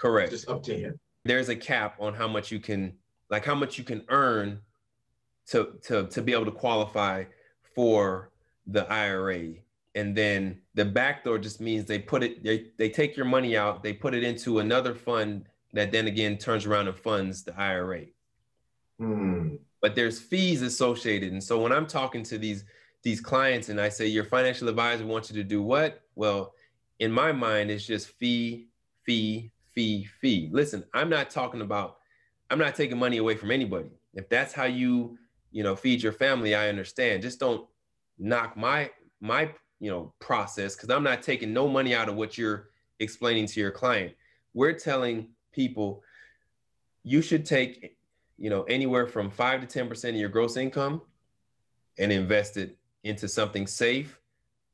Correct 0.00 0.30
Just 0.30 0.48
up 0.48 0.62
to 0.64 0.74
him. 0.74 0.98
there's 1.24 1.48
a 1.50 1.56
cap 1.56 1.96
on 2.00 2.14
how 2.14 2.26
much 2.26 2.50
you 2.50 2.58
can 2.58 2.92
like 3.28 3.44
how 3.44 3.54
much 3.54 3.76
you 3.78 3.84
can 3.84 4.02
earn 4.08 4.60
to 5.48 5.74
to 5.82 6.06
to 6.08 6.22
be 6.22 6.32
able 6.32 6.46
to 6.46 6.50
qualify 6.52 7.24
for 7.74 8.30
the 8.66 8.90
IRA. 8.90 9.54
And 9.96 10.16
then 10.16 10.60
the 10.74 10.84
backdoor 10.84 11.38
just 11.38 11.60
means 11.60 11.84
they 11.84 11.98
put 11.98 12.22
it 12.22 12.42
they, 12.44 12.68
they 12.78 12.88
take 12.88 13.16
your 13.16 13.26
money 13.26 13.56
out, 13.56 13.82
they 13.82 13.92
put 13.92 14.14
it 14.14 14.22
into 14.24 14.60
another 14.60 14.94
fund 14.94 15.44
that 15.72 15.92
then 15.92 16.06
again 16.06 16.38
turns 16.38 16.66
around 16.66 16.88
and 16.88 16.96
funds 16.96 17.42
the 17.44 17.54
IRA. 17.60 18.04
Hmm. 18.98 19.56
But 19.82 19.94
there's 19.94 20.20
fees 20.20 20.62
associated. 20.62 21.32
And 21.32 21.42
so 21.42 21.60
when 21.60 21.72
I'm 21.72 21.86
talking 21.86 22.22
to 22.24 22.38
these 22.38 22.64
these 23.02 23.20
clients 23.20 23.68
and 23.70 23.80
I 23.80 23.88
say 23.88 24.06
your 24.06 24.24
financial 24.24 24.68
advisor 24.68 25.06
wants 25.06 25.30
you 25.30 25.36
to 25.42 25.48
do 25.48 25.62
what? 25.62 26.02
Well, 26.14 26.54
in 26.98 27.10
my 27.10 27.32
mind, 27.32 27.70
it's 27.70 27.86
just 27.86 28.08
fee, 28.08 28.68
fee, 29.04 29.50
fee, 29.80 30.04
fee. 30.20 30.50
Listen, 30.52 30.84
I'm 30.92 31.08
not 31.08 31.30
talking 31.30 31.62
about, 31.62 31.96
I'm 32.50 32.58
not 32.58 32.74
taking 32.74 32.98
money 32.98 33.16
away 33.16 33.34
from 33.34 33.50
anybody. 33.50 33.88
If 34.12 34.28
that's 34.28 34.52
how 34.52 34.64
you, 34.64 35.16
you 35.52 35.62
know, 35.62 35.74
feed 35.74 36.02
your 36.02 36.12
family, 36.12 36.54
I 36.54 36.68
understand. 36.68 37.22
Just 37.22 37.40
don't 37.40 37.66
knock 38.18 38.58
my 38.58 38.90
my 39.22 39.50
you 39.78 39.90
know 39.90 40.12
process 40.18 40.76
because 40.76 40.90
I'm 40.90 41.02
not 41.02 41.22
taking 41.22 41.54
no 41.54 41.66
money 41.66 41.94
out 41.94 42.10
of 42.10 42.16
what 42.16 42.36
you're 42.36 42.68
explaining 42.98 43.46
to 43.46 43.60
your 43.60 43.70
client. 43.70 44.12
We're 44.52 44.74
telling 44.78 45.28
people 45.52 46.02
you 47.02 47.22
should 47.22 47.46
take, 47.46 47.96
you 48.36 48.50
know, 48.50 48.64
anywhere 48.64 49.06
from 49.06 49.30
five 49.30 49.62
to 49.62 49.66
ten 49.66 49.88
percent 49.88 50.14
of 50.14 50.20
your 50.20 50.28
gross 50.28 50.58
income 50.58 51.00
and 51.98 52.12
invest 52.12 52.58
it 52.58 52.76
into 53.02 53.28
something 53.28 53.66
safe. 53.66 54.20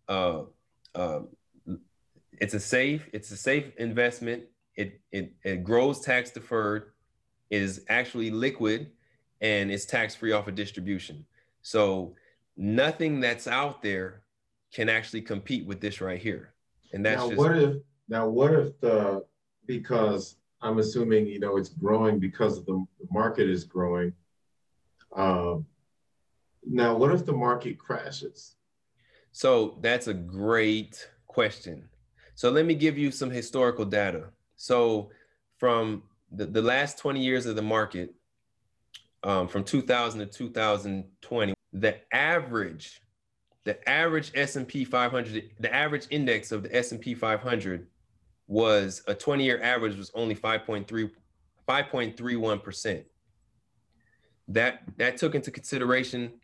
Uh, 0.08 0.42
um, 0.96 1.28
it's 2.40 2.54
a 2.54 2.60
safe, 2.60 3.08
it's 3.12 3.30
a 3.30 3.36
safe 3.36 3.72
investment. 3.76 4.42
It 4.76 5.00
it 5.10 5.32
it 5.42 5.64
grows 5.64 6.00
tax 6.00 6.30
deferred, 6.30 6.92
it 7.50 7.62
is 7.62 7.84
actually 7.88 8.30
liquid, 8.30 8.90
and 9.40 9.70
it's 9.70 9.84
tax 9.84 10.14
free 10.14 10.32
off 10.32 10.48
of 10.48 10.54
distribution. 10.54 11.24
So 11.62 12.14
nothing 12.56 13.20
that's 13.20 13.46
out 13.46 13.82
there 13.82 14.22
can 14.72 14.88
actually 14.88 15.22
compete 15.22 15.66
with 15.66 15.80
this 15.80 16.00
right 16.00 16.20
here. 16.20 16.52
And 16.92 17.04
that's 17.04 17.22
now, 17.22 17.28
just 17.28 17.38
what 17.38 17.56
if 17.56 17.76
now 18.08 18.28
what 18.28 18.52
if 18.52 18.80
the 18.80 19.24
because 19.66 20.36
I'm 20.60 20.78
assuming 20.78 21.26
you 21.26 21.40
know 21.40 21.56
it's 21.56 21.70
growing 21.70 22.18
because 22.18 22.64
the 22.64 22.84
market 23.10 23.48
is 23.48 23.64
growing. 23.64 24.12
Um, 25.14 25.66
now, 26.68 26.96
what 26.96 27.12
if 27.12 27.24
the 27.24 27.32
market 27.32 27.78
crashes? 27.78 28.56
So 29.32 29.78
that's 29.80 30.08
a 30.08 30.14
great 30.14 31.08
question. 31.26 31.88
So 32.34 32.50
let 32.50 32.66
me 32.66 32.74
give 32.74 32.98
you 32.98 33.10
some 33.10 33.30
historical 33.30 33.84
data. 33.84 34.30
So 34.56 35.10
from 35.58 36.02
the, 36.32 36.46
the 36.46 36.62
last 36.62 36.98
20 36.98 37.20
years 37.20 37.46
of 37.46 37.56
the 37.56 37.62
market, 37.62 38.14
um, 39.22 39.48
from 39.48 39.64
2000 39.64 40.20
to 40.20 40.26
2020, 40.26 41.54
the 41.72 41.96
average, 42.14 43.00
the 43.64 43.88
average 43.88 44.32
S&P 44.34 44.84
500, 44.84 45.50
the 45.58 45.74
average 45.74 46.06
index 46.10 46.52
of 46.52 46.62
the 46.62 46.76
S&P 46.76 47.14
500 47.14 47.86
was 48.46 49.02
a 49.08 49.14
20-year 49.14 49.60
average 49.62 49.96
was 49.96 50.10
only 50.14 50.34
5.3, 50.34 51.10
5.31%. 51.68 53.04
That 54.48 54.82
that 54.96 55.16
took 55.16 55.34
into 55.34 55.50
consideration 55.50 56.34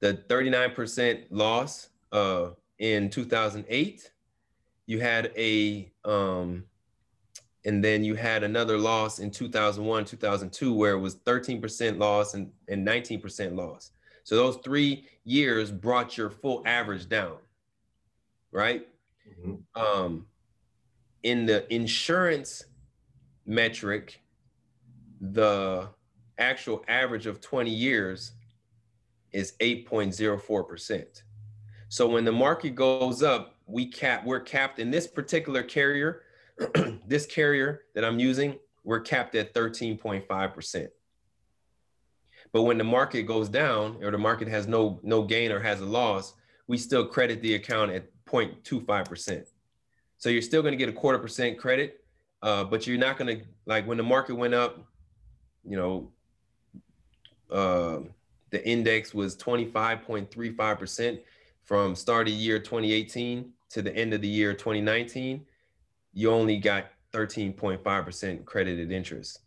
the 0.00 0.14
39% 0.28 1.26
loss 1.30 1.90
uh, 2.10 2.50
in 2.80 3.08
2008. 3.08 4.10
You 4.86 5.00
had 5.00 5.30
a 5.36 5.92
um, 6.04 6.64
and 7.64 7.82
then 7.84 8.04
you 8.04 8.14
had 8.14 8.42
another 8.42 8.78
loss 8.78 9.18
in 9.18 9.30
2001 9.30 10.04
2002 10.04 10.74
where 10.74 10.92
it 10.92 11.00
was 11.00 11.16
13% 11.16 11.98
loss 11.98 12.34
and, 12.34 12.50
and 12.68 12.86
19% 12.86 13.56
loss. 13.56 13.90
So 14.24 14.36
those 14.36 14.58
three 14.64 15.06
years 15.24 15.70
brought 15.70 16.16
your 16.16 16.30
full 16.30 16.62
average 16.66 17.08
down 17.08 17.38
right? 18.52 18.86
Mm-hmm. 19.40 19.80
um, 19.80 20.26
in 21.22 21.46
the 21.46 21.72
insurance 21.72 22.64
metric 23.44 24.20
the 25.20 25.88
actual 26.38 26.84
average 26.88 27.26
of 27.26 27.40
20 27.40 27.70
years 27.70 28.32
is 29.32 29.52
8.04% 29.60 31.22
so 31.88 32.08
when 32.08 32.24
the 32.24 32.32
market 32.32 32.74
goes 32.74 33.22
up 33.22 33.56
we 33.66 33.86
cap 33.86 34.24
we're 34.24 34.40
capped 34.40 34.78
in 34.78 34.90
this 34.90 35.06
particular 35.06 35.62
carrier 35.62 36.22
this 37.06 37.26
carrier 37.26 37.82
that 37.94 38.04
I'm 38.04 38.18
using, 38.18 38.58
we're 38.84 39.00
capped 39.00 39.34
at 39.34 39.54
13.5%. 39.54 40.88
But 42.52 42.62
when 42.62 42.78
the 42.78 42.84
market 42.84 43.22
goes 43.22 43.48
down 43.48 44.02
or 44.02 44.10
the 44.10 44.18
market 44.18 44.48
has 44.48 44.66
no 44.66 45.00
no 45.02 45.22
gain 45.22 45.52
or 45.52 45.60
has 45.60 45.80
a 45.80 45.84
loss, 45.84 46.34
we 46.66 46.78
still 46.78 47.06
credit 47.06 47.42
the 47.42 47.54
account 47.54 47.90
at 47.90 48.06
0.25%. 48.26 49.46
So 50.18 50.30
you're 50.30 50.42
still 50.42 50.62
going 50.62 50.72
to 50.72 50.78
get 50.78 50.88
a 50.88 50.92
quarter 50.92 51.18
percent 51.18 51.58
credit, 51.58 52.04
uh, 52.42 52.64
but 52.64 52.86
you're 52.86 52.98
not 52.98 53.18
going 53.18 53.38
to 53.38 53.44
like 53.66 53.86
when 53.86 53.98
the 53.98 54.02
market 54.02 54.34
went 54.34 54.54
up, 54.54 54.78
you 55.64 55.76
know, 55.76 56.10
uh, 57.50 58.00
the 58.50 58.66
index 58.66 59.12
was 59.12 59.36
25.35% 59.36 61.20
from 61.64 61.94
start 61.94 62.28
of 62.28 62.34
year 62.34 62.58
2018 62.58 63.52
to 63.70 63.82
the 63.82 63.94
end 63.94 64.14
of 64.14 64.22
the 64.22 64.28
year 64.28 64.54
2019 64.54 65.44
you 66.18 66.32
only 66.32 66.56
got 66.56 66.86
13.5% 67.12 68.44
credited 68.44 68.90
interest. 68.90 69.38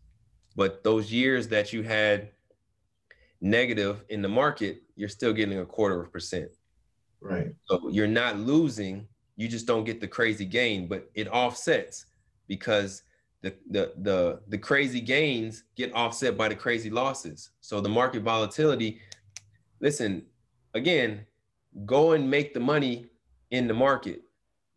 But 0.55 0.85
those 0.85 1.11
years 1.11 1.49
that 1.49 1.73
you 1.73 1.83
had 1.83 2.29
negative 3.41 4.05
in 4.07 4.21
the 4.21 4.29
market, 4.29 4.81
you're 4.95 5.09
still 5.09 5.33
getting 5.33 5.59
a 5.59 5.65
quarter 5.65 5.99
of 5.99 6.07
a 6.07 6.09
percent. 6.09 6.51
Right. 7.19 7.49
So 7.65 7.89
you're 7.89 8.07
not 8.07 8.37
losing, 8.37 9.05
you 9.35 9.49
just 9.49 9.67
don't 9.67 9.83
get 9.83 9.99
the 9.99 10.07
crazy 10.07 10.45
gain, 10.45 10.87
but 10.87 11.11
it 11.13 11.27
offsets 11.27 12.05
because 12.47 13.03
the 13.41 13.53
the 13.69 13.91
the 13.97 14.39
the 14.47 14.57
crazy 14.57 15.01
gains 15.01 15.65
get 15.75 15.93
offset 15.93 16.37
by 16.37 16.47
the 16.47 16.55
crazy 16.55 16.89
losses. 16.89 17.49
So 17.59 17.81
the 17.81 17.89
market 17.89 18.23
volatility, 18.23 19.01
listen, 19.81 20.25
again, 20.73 21.25
go 21.85 22.13
and 22.13 22.31
make 22.31 22.53
the 22.53 22.61
money 22.61 23.07
in 23.49 23.67
the 23.67 23.73
market, 23.73 24.21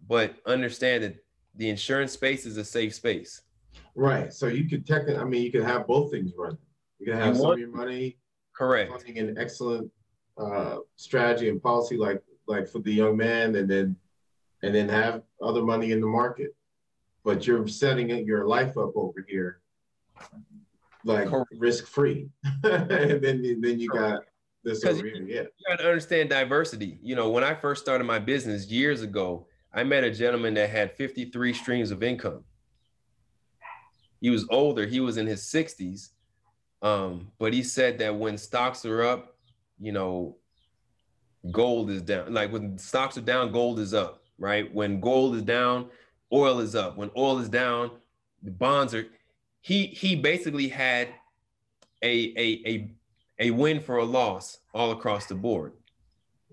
but 0.09 0.35
understand 0.44 1.04
that 1.04 1.23
the 1.56 1.68
insurance 1.68 2.12
space 2.12 2.46
is 2.46 2.56
a 2.56 2.64
safe 2.64 2.94
space. 2.94 3.42
Right. 3.94 4.32
So 4.32 4.46
you 4.46 4.68
could 4.68 4.86
technically, 4.86 5.20
I 5.20 5.24
mean, 5.24 5.42
you 5.42 5.52
could 5.52 5.64
have 5.64 5.86
both 5.86 6.10
things 6.10 6.32
running. 6.36 6.58
You 6.98 7.06
can 7.06 7.16
have 7.16 7.34
you 7.34 7.40
some 7.40 7.52
of 7.52 7.58
your 7.58 7.68
money, 7.68 8.16
correct, 8.54 8.90
funding 8.90 9.18
an 9.18 9.36
excellent 9.38 9.90
uh, 10.38 10.78
strategy 10.96 11.48
and 11.48 11.62
policy, 11.62 11.96
like 11.96 12.22
like 12.46 12.68
for 12.68 12.78
the 12.80 12.92
young 12.92 13.16
man, 13.16 13.54
and 13.56 13.68
then 13.68 13.96
and 14.62 14.74
then 14.74 14.88
have 14.88 15.22
other 15.42 15.62
money 15.62 15.92
in 15.92 16.00
the 16.00 16.06
market. 16.06 16.54
But 17.24 17.46
you're 17.46 17.66
setting 17.68 18.10
your 18.26 18.46
life 18.46 18.76
up 18.76 18.92
over 18.96 19.24
here, 19.28 19.60
like 21.04 21.28
risk 21.58 21.86
free, 21.86 22.28
and 22.64 23.22
then 23.22 23.60
then 23.60 23.78
you 23.78 23.88
got 23.88 24.22
this 24.62 24.84
over 24.84 25.04
here. 25.04 25.22
Yeah, 25.26 25.42
you 25.42 25.66
got 25.68 25.78
to 25.78 25.86
understand 25.86 26.30
diversity. 26.30 26.98
You 27.02 27.16
know, 27.16 27.30
when 27.30 27.44
I 27.44 27.54
first 27.54 27.82
started 27.82 28.04
my 28.04 28.18
business 28.18 28.68
years 28.68 29.02
ago 29.02 29.46
I 29.74 29.82
met 29.82 30.04
a 30.04 30.10
gentleman 30.10 30.54
that 30.54 30.70
had 30.70 30.92
53 30.92 31.52
streams 31.52 31.90
of 31.90 32.02
income. 32.02 32.44
He 34.20 34.30
was 34.30 34.46
older, 34.48 34.87
he 34.87 35.00
was 35.00 35.16
in 35.16 35.26
his 35.26 35.42
60s. 35.42 36.10
Um, 36.80 37.32
but 37.38 37.52
he 37.52 37.62
said 37.62 37.98
that 37.98 38.14
when 38.14 38.37
stocks 38.37 38.84
are 38.84 39.02
up, 39.02 39.37
you 39.80 39.90
know, 39.90 40.37
gold 41.50 41.90
is 41.90 42.02
down. 42.02 42.32
Like 42.32 42.52
when 42.52 42.78
stocks 42.78 43.16
are 43.18 43.22
down, 43.22 43.52
gold 43.52 43.78
is 43.78 43.94
up, 43.94 44.22
right? 44.38 44.72
When 44.72 45.00
gold 45.00 45.34
is 45.34 45.42
down, 45.42 45.88
oil 46.32 46.60
is 46.60 46.74
up. 46.74 46.96
When 46.96 47.10
oil 47.16 47.38
is 47.38 47.48
down, 47.48 47.90
the 48.42 48.50
bonds 48.50 48.94
are 48.94 49.06
he 49.60 49.87
he 49.87 50.14
basically 50.14 50.68
had 50.68 51.08
a 52.02 52.34
a 52.37 52.62
a 52.66 52.90
a 53.38 53.50
win 53.50 53.80
for 53.80 53.96
a 53.96 54.04
loss 54.04 54.58
all 54.74 54.92
across 54.92 55.26
the 55.26 55.34
board. 55.34 55.72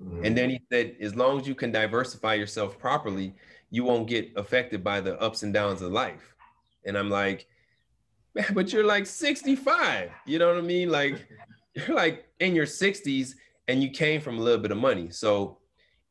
Mm-hmm. 0.02 0.26
And 0.26 0.38
then 0.38 0.50
he 0.50 0.62
said, 0.72 0.96
as 1.00 1.16
long 1.16 1.40
as 1.40 1.48
you 1.48 1.56
can 1.56 1.72
diversify 1.72 2.34
yourself 2.36 2.80
properly, 2.80 3.36
you 3.70 3.84
won't 3.84 4.08
get 4.08 4.32
affected 4.36 4.84
by 4.84 5.02
the 5.02 5.20
ups 5.22 5.44
and 5.44 5.54
downs 5.54 5.82
of 5.82 5.92
life. 5.92 6.36
And 6.86 6.98
I'm 6.98 7.10
like, 7.10 7.48
man, 8.34 8.48
but 8.54 8.74
you're 8.74 8.84
like 8.84 9.06
65. 9.06 10.12
You 10.26 10.40
know 10.40 10.48
what 10.48 10.58
I 10.58 10.62
mean? 10.62 10.90
Like 10.90 11.28
you're 11.76 11.96
like 11.96 12.26
in 12.40 12.56
your 12.56 12.66
60s 12.66 13.36
and 13.68 13.82
you 13.82 13.90
came 13.90 14.22
from 14.22 14.40
a 14.40 14.42
little 14.42 14.62
bit 14.62 14.72
of 14.72 14.78
money. 14.78 15.10
So 15.10 15.60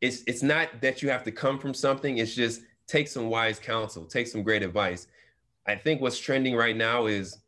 it's 0.01 0.23
it's 0.27 0.43
not 0.43 0.81
that 0.81 1.03
you 1.03 1.11
have 1.11 1.25
to 1.25 1.33
come 1.33 1.59
from 1.59 1.75
something, 1.75 2.19
it's 2.19 2.35
just 2.35 2.63
take 2.87 3.07
some 3.07 3.29
wise 3.29 3.59
counsel, 3.59 4.05
take 4.07 4.27
some 4.27 4.43
great 4.43 4.63
advice. 4.63 5.07
I 5.67 5.75
think 5.77 6.01
what's 6.01 6.19
trending 6.19 6.57
right 6.57 6.77
now 6.77 7.07
is 7.07 7.39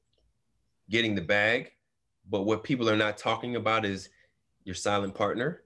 getting 0.91 1.15
the 1.15 1.23
bag, 1.23 1.73
but 2.29 2.43
what 2.43 2.63
people 2.63 2.91
are 2.91 2.97
not 2.97 3.17
talking 3.17 3.57
about 3.57 3.87
is 3.87 4.11
your 4.65 4.75
silent 4.75 5.15
partner 5.15 5.62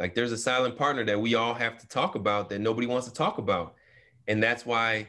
like 0.00 0.14
there's 0.14 0.32
a 0.32 0.38
silent 0.38 0.76
partner 0.76 1.04
that 1.04 1.20
we 1.20 1.34
all 1.34 1.52
have 1.52 1.78
to 1.78 1.86
talk 1.86 2.14
about 2.14 2.48
that 2.48 2.60
nobody 2.60 2.86
wants 2.86 3.06
to 3.06 3.12
talk 3.12 3.36
about. 3.36 3.74
And 4.26 4.42
that's 4.42 4.64
why 4.64 5.08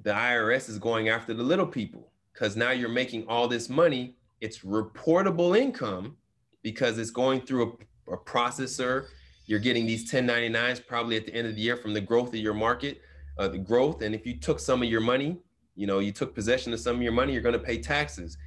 the 0.00 0.12
IRS 0.12 0.68
is 0.68 0.78
going 0.78 1.08
after 1.08 1.34
the 1.34 1.42
little 1.42 1.66
people 1.66 2.12
because 2.32 2.56
now 2.56 2.70
you're 2.70 2.88
making 2.88 3.26
all 3.26 3.48
this 3.48 3.68
money. 3.68 4.14
It's 4.40 4.60
reportable 4.60 5.58
income 5.58 6.16
because 6.62 6.98
it's 6.98 7.10
going 7.10 7.40
through 7.40 7.76
a, 8.08 8.12
a 8.12 8.16
processor. 8.16 9.06
You're 9.46 9.58
getting 9.58 9.86
these 9.86 10.08
1099s 10.08 10.86
probably 10.86 11.16
at 11.16 11.26
the 11.26 11.34
end 11.34 11.48
of 11.48 11.56
the 11.56 11.60
year 11.60 11.76
from 11.76 11.94
the 11.94 12.00
growth 12.00 12.28
of 12.28 12.36
your 12.36 12.54
market, 12.54 13.00
uh, 13.38 13.48
the 13.48 13.58
growth. 13.58 14.02
And 14.02 14.14
if 14.14 14.24
you 14.24 14.38
took 14.38 14.60
some 14.60 14.82
of 14.84 14.88
your 14.88 15.00
money, 15.00 15.36
you 15.74 15.88
know, 15.88 15.98
you 15.98 16.12
took 16.12 16.32
possession 16.32 16.72
of 16.72 16.78
some 16.78 16.94
of 16.94 17.02
your 17.02 17.12
money, 17.12 17.32
you're 17.32 17.42
going 17.42 17.54
to 17.54 17.58
pay 17.58 17.78
taxes. 17.78 18.38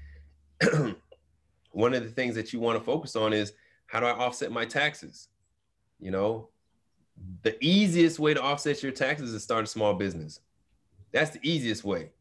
One 1.71 1.93
of 1.93 2.03
the 2.03 2.09
things 2.09 2.33
that 2.35 2.53
you 2.53 2.61
want 2.61 2.79
to 2.79 2.83
focus 2.83 3.17
on 3.17 3.33
is 3.33 3.51
how 3.91 3.99
do 3.99 4.05
I 4.05 4.11
offset 4.11 4.53
my 4.53 4.63
taxes? 4.63 5.27
You 5.99 6.11
know, 6.11 6.47
the 7.43 7.61
easiest 7.63 8.19
way 8.19 8.33
to 8.33 8.41
offset 8.41 8.81
your 8.81 8.93
taxes 8.93 9.33
is 9.33 9.43
start 9.43 9.65
a 9.65 9.67
small 9.67 9.93
business. 9.93 10.39
That's 11.11 11.31
the 11.31 11.41
easiest 11.43 11.83
way, 11.83 12.11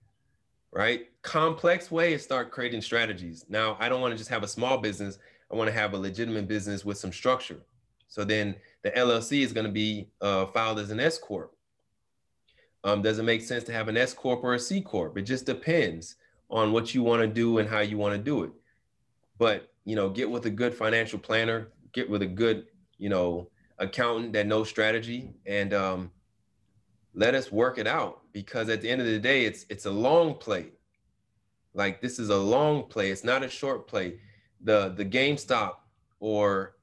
right? 0.73 1.07
Complex 1.23 1.89
way 1.89 2.15
is 2.15 2.25
start 2.25 2.51
creating 2.51 2.81
strategies. 2.81 3.45
Now, 3.49 3.77
I 3.79 3.89
don't 3.89 4.01
want 4.01 4.11
to 4.11 4.19
just 4.19 4.31
have 4.31 4.43
a 4.43 4.49
small 4.49 4.79
business. 4.79 5.21
I 5.49 5.55
want 5.55 5.69
to 5.69 5.73
have 5.73 5.95
a 5.95 5.97
legitimate 5.97 6.49
business 6.49 6.85
with 6.85 6.99
some 6.99 7.13
structure. 7.13 7.61
So 8.09 8.25
then 8.25 8.57
the 8.83 8.91
LLC 8.91 9.43
is 9.43 9.53
going 9.53 9.67
to 9.67 9.73
be 9.73 10.09
uh, 10.21 10.47
filed 10.47 10.81
as 10.81 10.91
an 10.91 10.99
S 10.99 11.19
corp. 11.19 11.55
Um, 12.83 13.01
does 13.01 13.21
it 13.21 13.23
make 13.23 13.43
sense 13.43 13.63
to 13.65 13.73
have 13.73 13.87
an 13.87 13.97
S 13.97 14.13
corp 14.13 14.43
or 14.43 14.55
a 14.55 14.59
C 14.59 14.81
corp? 14.81 15.17
It 15.17 15.23
just 15.23 15.47
depends 15.47 16.17
on 16.51 16.73
what 16.73 16.97
you 16.97 17.05
want 17.05 17.23
to 17.23 17.29
do 17.29 17.59
and 17.59 17.69
how 17.69 17.79
you 17.79 17.97
want 17.97 18.17
to 18.17 18.19
do 18.21 18.43
it. 18.43 18.51
But 19.41 19.73
you 19.87 19.97
know, 19.97 20.11
get 20.11 20.31
with 20.31 20.45
a 20.45 20.51
good 20.51 20.75
financial 20.75 21.19
planner, 21.19 21.69
get 21.93 22.09
with 22.09 22.21
a 22.21 22.27
good, 22.27 22.67
you 22.99 23.09
know, 23.09 23.49
accountant 23.79 24.35
that 24.35 24.47
knows 24.47 24.69
strategy 24.69 25.33
and 25.47 25.73
um, 25.73 26.11
let 27.15 27.35
us 27.35 27.51
work 27.51 27.79
it 27.79 27.87
out 27.87 28.21
because 28.35 28.69
at 28.69 28.83
the 28.83 28.91
end 28.91 29.01
of 29.01 29.07
the 29.07 29.19
day, 29.19 29.47
it's 29.47 29.65
it's 29.71 29.87
a 29.87 29.91
long 29.91 30.35
play. 30.35 30.67
Like 31.73 32.03
this 32.03 32.19
is 32.19 32.29
a 32.29 32.37
long 32.37 32.85
play. 32.85 33.11
It's 33.11 33.25
not 33.25 33.43
a 33.43 33.49
short 33.49 33.89
play. 33.89 34.21
The 34.63 34.91
the 34.95 35.07
GameStop 35.07 35.77
or 36.21 36.77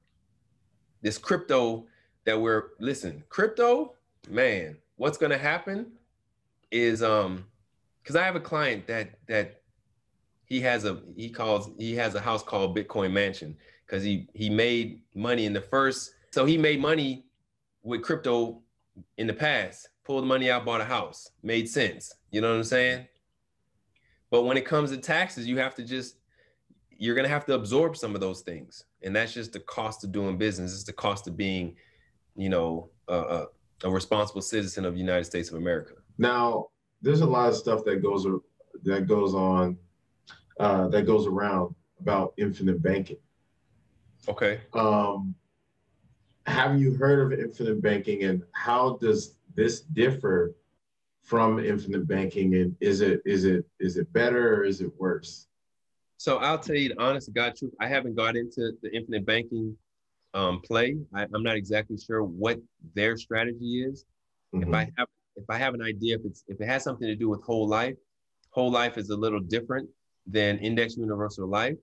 this 1.00 1.16
crypto 1.16 1.86
that 2.24 2.40
we're 2.40 2.70
listen, 2.80 3.22
crypto, 3.28 3.94
man, 4.28 4.78
what's 4.96 5.16
gonna 5.16 5.38
happen 5.38 5.92
is 6.72 7.04
um 7.04 7.46
because 8.02 8.16
I 8.16 8.24
have 8.24 8.34
a 8.34 8.40
client 8.40 8.88
that 8.88 9.10
that 9.28 9.57
he 10.48 10.60
has 10.60 10.84
a 10.84 11.00
he 11.16 11.30
calls 11.30 11.70
he 11.78 11.94
has 11.94 12.14
a 12.14 12.20
house 12.20 12.42
called 12.42 12.76
Bitcoin 12.76 13.12
Mansion 13.12 13.56
because 13.86 14.02
he 14.02 14.28
he 14.34 14.48
made 14.50 15.02
money 15.14 15.46
in 15.46 15.52
the 15.52 15.60
first 15.60 16.14
so 16.30 16.44
he 16.44 16.58
made 16.58 16.80
money 16.80 17.24
with 17.82 18.02
crypto 18.02 18.60
in 19.16 19.26
the 19.26 19.34
past 19.34 19.88
pulled 20.04 20.24
the 20.24 20.26
money 20.26 20.50
out 20.50 20.64
bought 20.64 20.80
a 20.80 20.84
house 20.84 21.30
made 21.42 21.68
sense 21.68 22.12
you 22.30 22.40
know 22.40 22.50
what 22.50 22.56
i'm 22.56 22.64
saying 22.64 23.06
but 24.30 24.42
when 24.42 24.56
it 24.56 24.64
comes 24.64 24.90
to 24.90 24.96
taxes 24.96 25.46
you 25.46 25.58
have 25.58 25.74
to 25.74 25.84
just 25.84 26.18
you're 26.98 27.14
to 27.14 27.28
have 27.28 27.46
to 27.46 27.54
absorb 27.54 27.96
some 27.96 28.14
of 28.14 28.20
those 28.20 28.42
things. 28.42 28.84
And 29.02 29.14
that's 29.14 29.32
just 29.32 29.52
the 29.52 29.60
cost 29.60 30.02
of 30.04 30.12
doing 30.12 30.36
business. 30.36 30.74
It's 30.74 30.84
the 30.84 30.92
cost 30.92 31.28
of 31.28 31.36
being, 31.36 31.76
you 32.36 32.48
know, 32.48 32.90
a, 33.06 33.44
a 33.84 33.90
responsible 33.90 34.42
citizen 34.42 34.84
of 34.84 34.94
the 34.94 35.00
United 35.00 35.24
States 35.24 35.50
of 35.50 35.56
America. 35.56 35.94
Now, 36.18 36.66
there's 37.00 37.20
a 37.20 37.26
lot 37.26 37.48
of 37.48 37.54
stuff 37.54 37.84
that 37.84 38.02
goes 38.02 38.26
that 38.82 39.06
goes 39.06 39.34
on 39.34 39.78
uh, 40.58 40.88
that 40.88 41.06
goes 41.06 41.26
around 41.26 41.74
about 42.00 42.34
infinite 42.36 42.82
banking. 42.82 43.18
Okay. 44.28 44.60
Um, 44.74 45.34
have 46.46 46.80
you 46.80 46.94
heard 46.94 47.20
of 47.20 47.38
infinite 47.38 47.82
banking, 47.82 48.24
and 48.24 48.42
how 48.52 48.96
does 49.00 49.34
this 49.54 49.80
differ 49.80 50.54
from 51.22 51.58
infinite 51.58 52.08
banking? 52.08 52.54
And 52.54 52.76
is 52.80 53.00
it 53.00 53.20
is 53.24 53.44
it 53.44 53.64
is 53.78 53.96
it 53.96 54.12
better 54.12 54.56
or 54.56 54.64
is 54.64 54.80
it 54.80 54.90
worse? 54.98 55.46
So 56.16 56.38
I'll 56.38 56.58
tell 56.58 56.76
you 56.76 56.90
the 56.90 57.00
honest 57.00 57.32
God 57.32 57.54
truth. 57.56 57.74
I 57.80 57.86
haven't 57.86 58.16
got 58.16 58.36
into 58.36 58.72
the 58.82 58.94
infinite 58.94 59.24
banking 59.24 59.76
um, 60.34 60.60
play. 60.62 60.96
I, 61.14 61.22
am 61.22 61.42
not 61.42 61.56
exactly 61.56 61.96
sure 61.96 62.24
what 62.24 62.58
their 62.94 63.16
strategy 63.16 63.84
is. 63.84 64.04
Mm-hmm. 64.54 64.68
If 64.68 64.74
I 64.74 64.92
have 64.96 65.08
if 65.36 65.44
I 65.48 65.58
have 65.58 65.74
an 65.74 65.82
idea, 65.82 66.16
if 66.16 66.22
it's 66.24 66.44
if 66.48 66.60
it 66.60 66.66
has 66.66 66.82
something 66.82 67.06
to 67.06 67.14
do 67.14 67.28
with 67.28 67.42
whole 67.42 67.68
life, 67.68 67.96
whole 68.50 68.70
life 68.70 68.98
is 68.98 69.10
a 69.10 69.16
little 69.16 69.40
different 69.40 69.88
than 70.30 70.58
index 70.58 70.96
universal 70.96 71.48
life. 71.48 71.76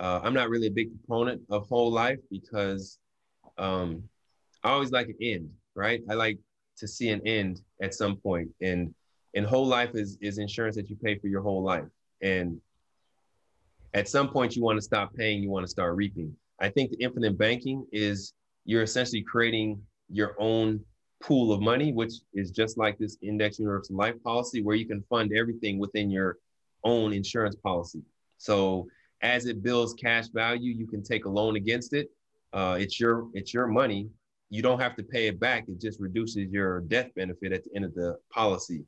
Uh, 0.00 0.20
I'm 0.22 0.34
not 0.34 0.48
really 0.50 0.66
a 0.66 0.70
big 0.70 0.90
proponent 1.06 1.42
of 1.50 1.66
whole 1.68 1.90
life 1.90 2.18
because 2.30 2.98
um, 3.56 4.02
I 4.62 4.70
always 4.70 4.90
like 4.90 5.08
an 5.08 5.16
end, 5.20 5.50
right? 5.74 6.02
I 6.10 6.14
like 6.14 6.38
to 6.78 6.86
see 6.86 7.10
an 7.10 7.20
end 7.26 7.62
at 7.82 7.94
some 7.94 8.16
point, 8.16 8.48
and 8.60 8.94
and 9.34 9.46
whole 9.46 9.66
life 9.66 9.90
is 9.94 10.18
is 10.20 10.38
insurance 10.38 10.76
that 10.76 10.88
you 10.88 10.96
pay 10.96 11.18
for 11.18 11.28
your 11.28 11.42
whole 11.42 11.62
life, 11.62 11.88
and 12.22 12.60
at 13.94 14.08
some 14.08 14.28
point 14.28 14.54
you 14.54 14.62
want 14.62 14.76
to 14.76 14.82
stop 14.82 15.14
paying, 15.14 15.42
you 15.42 15.50
want 15.50 15.64
to 15.64 15.70
start 15.70 15.96
reaping. 15.96 16.34
I 16.60 16.68
think 16.68 16.90
the 16.90 16.98
infinite 16.98 17.38
banking 17.38 17.86
is 17.92 18.34
you're 18.64 18.82
essentially 18.82 19.22
creating 19.22 19.80
your 20.10 20.36
own 20.38 20.80
pool 21.20 21.52
of 21.52 21.60
money, 21.60 21.92
which 21.92 22.12
is 22.34 22.50
just 22.50 22.78
like 22.78 22.98
this 22.98 23.16
index 23.22 23.58
universal 23.58 23.96
life 23.96 24.14
policy, 24.22 24.62
where 24.62 24.76
you 24.76 24.86
can 24.86 25.02
fund 25.08 25.32
everything 25.32 25.78
within 25.78 26.10
your 26.10 26.36
own 26.84 27.12
insurance 27.12 27.56
policy. 27.56 28.02
So 28.38 28.88
as 29.22 29.46
it 29.46 29.62
builds 29.62 29.94
cash 29.94 30.28
value, 30.28 30.72
you 30.72 30.86
can 30.86 31.02
take 31.02 31.24
a 31.24 31.28
loan 31.28 31.56
against 31.56 31.92
it. 31.92 32.10
Uh, 32.52 32.76
it's 32.80 32.98
your 32.98 33.28
it's 33.34 33.52
your 33.52 33.66
money. 33.66 34.08
You 34.50 34.62
don't 34.62 34.80
have 34.80 34.96
to 34.96 35.02
pay 35.02 35.26
it 35.26 35.38
back. 35.38 35.64
It 35.68 35.80
just 35.80 36.00
reduces 36.00 36.50
your 36.50 36.80
death 36.80 37.10
benefit 37.14 37.52
at 37.52 37.64
the 37.64 37.70
end 37.76 37.84
of 37.84 37.94
the 37.94 38.16
policy. 38.30 38.84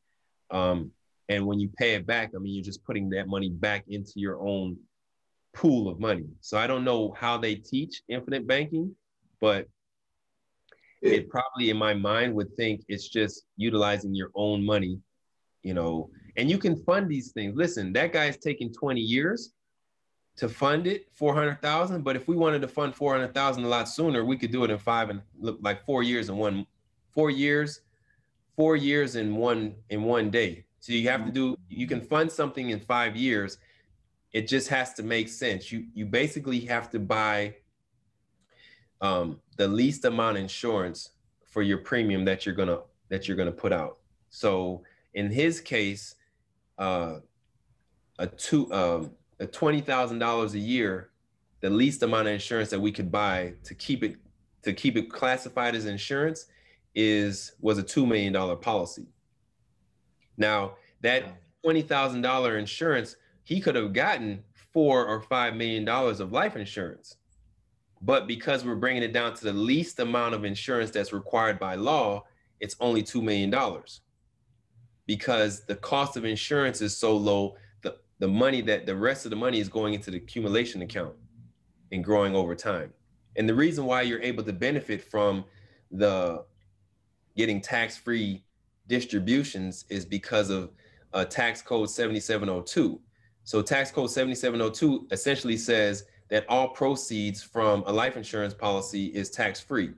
Um, 0.51 0.91
and 1.29 1.47
when 1.47 1.61
you 1.61 1.69
pay 1.77 1.95
it 1.95 2.07
back, 2.07 2.33
I 2.35 2.39
mean, 2.39 2.55
you're 2.55 2.65
just 2.65 2.85
putting 2.85 3.11
that 3.11 3.29
money 3.29 3.51
back 3.51 3.85
into 3.89 4.15
your 4.17 4.41
own 4.41 4.79
pool 5.55 5.89
of 5.89 6.01
money. 6.01 6.27
So 6.41 6.57
I 6.57 6.67
don't 6.67 6.85
know 6.85 7.15
how 7.19 7.37
they 7.37 7.55
teach 7.57 8.03
infinite 8.09 8.47
banking, 8.47 8.95
but 9.41 9.69
it 11.03 11.29
probably 11.29 11.71
in 11.71 11.77
my 11.77 11.95
mind 11.95 12.35
would 12.35 12.55
think 12.57 12.83
it's 12.89 13.09
just 13.09 13.45
utilizing 13.57 14.15
your 14.15 14.31
own 14.35 14.65
money, 14.65 14.99
you 15.63 15.75
know, 15.75 16.11
and 16.37 16.51
you 16.51 16.59
can 16.59 16.77
fund 16.85 17.09
these 17.09 17.33
things. 17.33 17.57
Listen, 17.57 17.93
that 17.95 18.13
guy's 18.13 18.37
taking 18.37 18.73
20 18.73 19.01
years 19.01 19.53
to 20.37 20.49
fund 20.49 20.87
it, 20.87 21.07
400,000. 21.13 22.03
But 22.03 22.17
if 22.17 22.29
we 22.29 22.37
wanted 22.37 22.63
to 22.63 22.69
fund 22.69 22.95
400,000 22.95 23.65
a 23.65 23.69
lot 23.69 23.89
sooner, 23.89 24.25
we 24.25 24.37
could 24.37 24.53
do 24.53 24.65
it 24.65 24.71
in 24.71 24.79
five 24.79 25.11
and 25.11 25.21
look 25.39 25.59
like 25.61 25.85
four 25.85 26.03
years 26.03 26.29
in 26.29 26.37
one, 26.37 26.67
four 27.11 27.31
years, 27.31 27.81
four 28.57 28.77
years 28.77 29.17
in 29.17 29.37
one, 29.37 29.75
in 29.91 30.03
one 30.03 30.31
day. 30.31 30.65
So 30.81 30.93
you 30.93 31.09
have 31.09 31.27
to 31.27 31.33
do, 31.33 31.57
you 31.69 31.87
can 31.87 32.01
fund 32.01 32.33
something 32.33 32.71
in 32.71 32.81
five 32.81 33.17
years 33.17 33.59
it 34.33 34.47
just 34.47 34.69
has 34.69 34.95
to 34.95 35.03
make 35.03 35.29
sense. 35.29 35.73
You 35.73 35.87
you 35.95 36.07
basically 36.07 36.61
have 36.61 36.91
to 36.91 36.99
buy 36.99 37.57
um, 39.01 39.41
the 39.57 39.67
least 39.67 40.05
amount 40.05 40.37
of 40.37 40.43
insurance 40.43 41.11
for 41.47 41.63
your 41.63 41.79
premium 41.79 42.25
that 42.27 42.47
you're 42.47 42.55
gonna 42.55 42.81
that 43.09 43.27
you're 43.27 43.37
gonna 43.37 43.53
put 43.53 43.73
out. 43.73 43.99
So 44.29 44.83
in 45.15 45.31
his 45.31 45.61
case, 45.61 46.15
uh, 46.81 47.21
a 48.19 48.27
two 48.27 48.73
um, 48.73 49.13
a 49.39 49.47
twenty 49.47 49.81
thousand 49.81 50.19
dollars 50.19 50.55
a 50.55 50.59
year, 50.59 51.11
the 51.61 51.71
least 51.71 52.03
amount 52.03 52.27
of 52.27 52.35
insurance 52.35 52.71
that 52.71 52.81
we 52.81 52.91
could 52.91 53.13
buy 53.13 53.55
to 53.65 53.75
keep 53.75 54.03
it 54.03 54.17
to 54.63 54.73
keep 54.73 54.97
it 54.97 55.11
classified 55.11 55.77
as 55.77 55.87
insurance 55.87 56.47
is 56.95 57.53
was 57.61 57.79
a 57.79 57.83
two 57.83 58.07
million 58.07 58.33
dollar 58.33 58.57
policy. 58.57 59.07
Now 60.37 60.73
that 61.03 61.25
twenty 61.63 61.83
thousand 61.83 62.23
dollar 62.23 62.59
insurance 62.59 63.15
he 63.45 63.61
could 63.61 63.75
have 63.75 63.93
gotten 63.93 64.43
four 64.73 65.07
or 65.07 65.21
five 65.21 65.55
million 65.55 65.85
dollars 65.85 66.21
of 66.21 66.33
life 66.33 66.57
insurance. 66.57 67.17
But 68.03 68.27
because 68.27 68.65
we're 68.65 68.77
bringing 68.77 69.03
it 69.03 69.13
down 69.13 69.35
to 69.35 69.45
the 69.45 69.53
least 69.53 70.01
amount 70.01 70.35
of 70.35 70.45
insurance 70.45 70.91
that's 70.91 71.13
required 71.13 71.59
by 71.59 71.75
law, 71.75 72.25
it's 72.59 72.77
only 72.81 73.03
$2 73.03 73.23
million. 73.23 73.53
Because 75.07 75.65
the 75.65 75.77
cost 75.77 76.17
of 76.17 76.25
insurance 76.25 76.81
is 76.81 76.97
so 76.97 77.17
low, 77.17 77.57
the, 77.83 77.97
the 78.19 78.29
money 78.29 78.61
that 78.63 78.87
the 78.87 78.95
rest 78.95 79.25
of 79.25 79.31
the 79.31 79.37
money 79.37 79.59
is 79.59 79.69
going 79.69 79.95
into 79.95 80.11
the 80.11 80.19
accumulation 80.19 80.83
account 80.83 81.15
and 81.93 82.05
growing 82.05 82.35
over 82.35 82.55
time. 82.55 82.93
And 83.37 83.49
the 83.49 83.55
reason 83.55 83.85
why 83.85 84.03
you're 84.03 84.23
able 84.23 84.45
to 84.45 84.53
benefit 84.53 85.03
from 85.03 85.45
the 85.91 86.45
getting 87.37 87.61
tax 87.61 87.97
free 87.97 88.45
distributions 88.87 89.85
is 89.89 90.05
because 90.05 90.51
of 90.51 90.71
uh, 91.13 91.25
tax 91.25 91.63
code 91.63 91.91
7702 91.91 93.01
so 93.45 93.63
tax 93.63 93.91
code 93.91 94.11
7702 94.11 95.09
essentially 95.11 95.57
says 95.57 96.05
that 96.29 96.47
all 96.49 96.69
proceeds 96.69 97.43
from 97.43 97.83
a 97.87 97.93
life 97.93 98.17
insurance 98.17 98.55
policy 98.55 99.07
is 99.07 99.31
tax 99.31 99.61
free. 99.61 99.91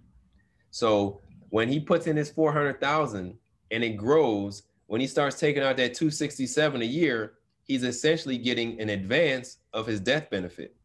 So 0.71 1.21
when 1.51 1.69
he 1.69 1.79
puts 1.79 2.07
in 2.07 2.17
his 2.17 2.31
400,000 2.31 3.37
and 3.71 3.85
it 3.85 3.97
grows, 3.97 4.63
when 4.93 5.01
he 5.01 5.07
starts 5.07 5.40
taking 5.40 5.62
out 5.62 5.78
that 5.78 5.95
267 5.95 6.82
a 6.82 6.84
year, 6.84 7.32
he's 7.62 7.82
essentially 7.82 8.36
getting 8.36 8.78
an 8.78 8.90
advance 8.90 9.57
of 9.72 9.86
his 9.86 10.01
death 10.01 10.28
benefit. 10.28 10.76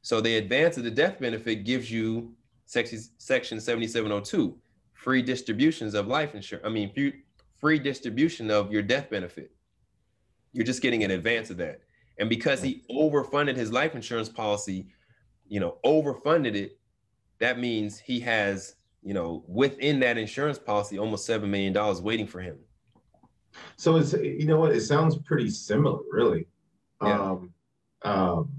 So 0.00 0.22
the 0.22 0.38
advance 0.38 0.78
of 0.78 0.84
the 0.84 0.90
death 0.90 1.20
benefit 1.20 1.64
gives 1.66 1.90
you 1.90 2.32
section, 2.64 2.98
section 3.18 3.60
7702, 3.60 4.56
free 4.94 5.20
distributions 5.20 5.92
of 5.92 6.06
life 6.06 6.34
insurance. 6.34 6.66
I 6.66 6.70
mean, 6.70 6.90
free, 7.58 7.78
distribution 7.78 8.50
of 8.50 8.72
your 8.72 8.80
death 8.80 9.10
benefit. 9.10 9.50
You're 10.54 10.64
just 10.64 10.80
getting 10.80 11.04
an 11.04 11.10
advance 11.10 11.50
of 11.50 11.58
that. 11.58 11.82
And 12.18 12.30
because 12.30 12.62
he 12.62 12.84
overfunded 12.90 13.54
his 13.54 13.70
life 13.70 13.96
insurance 13.96 14.30
policy, 14.30 14.86
you 15.46 15.60
know, 15.60 15.76
overfunded 15.84 16.54
it, 16.54 16.78
that 17.38 17.58
means 17.58 17.98
he 17.98 18.18
has, 18.20 18.76
you 19.02 19.12
know, 19.12 19.44
within 19.46 20.00
that 20.00 20.16
insurance 20.16 20.58
policy, 20.58 20.98
almost 20.98 21.26
seven 21.26 21.50
million 21.50 21.74
dollars 21.74 22.00
waiting 22.00 22.26
for 22.26 22.40
him. 22.40 22.56
So 23.76 23.96
it's 23.96 24.12
you 24.12 24.46
know 24.46 24.58
what, 24.58 24.72
it 24.72 24.80
sounds 24.80 25.16
pretty 25.18 25.50
similar, 25.50 26.00
really. 26.10 26.46
Yeah. 27.02 27.20
Um, 27.20 27.52
um, 28.02 28.50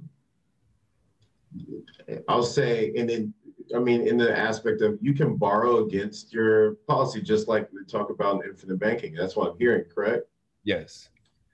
I'll 2.27 2.43
say, 2.43 2.93
and 2.95 3.09
then 3.09 3.33
I 3.75 3.79
mean, 3.79 4.07
in 4.07 4.17
the 4.17 4.35
aspect 4.37 4.81
of 4.81 4.97
you 5.01 5.13
can 5.13 5.35
borrow 5.35 5.85
against 5.85 6.33
your 6.33 6.75
policy, 6.87 7.21
just 7.21 7.47
like 7.47 7.69
we 7.71 7.83
talk 7.85 8.09
about 8.09 8.43
in 8.43 8.51
infinite 8.51 8.79
banking. 8.79 9.13
That's 9.13 9.35
what 9.35 9.51
I'm 9.51 9.57
hearing, 9.57 9.85
correct? 9.93 10.25
Yes. 10.63 11.09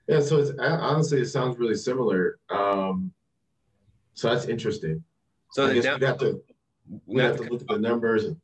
Yeah, 0.08 0.20
so 0.20 0.38
it's 0.38 0.52
honestly 0.58 1.20
it 1.20 1.26
sounds 1.26 1.58
really 1.58 1.74
similar. 1.74 2.38
Um, 2.48 3.12
so 4.14 4.32
that's 4.32 4.46
interesting. 4.46 5.02
So 5.52 5.66
I 5.66 5.74
guess 5.74 5.98
we 5.98 6.06
have 6.06 6.18
to 6.18 6.42
we 7.06 7.22
have 7.22 7.36
to 7.36 7.42
look 7.44 7.62
at 7.62 7.68
the 7.68 7.78
numbers. 7.78 8.24
And... 8.24 8.36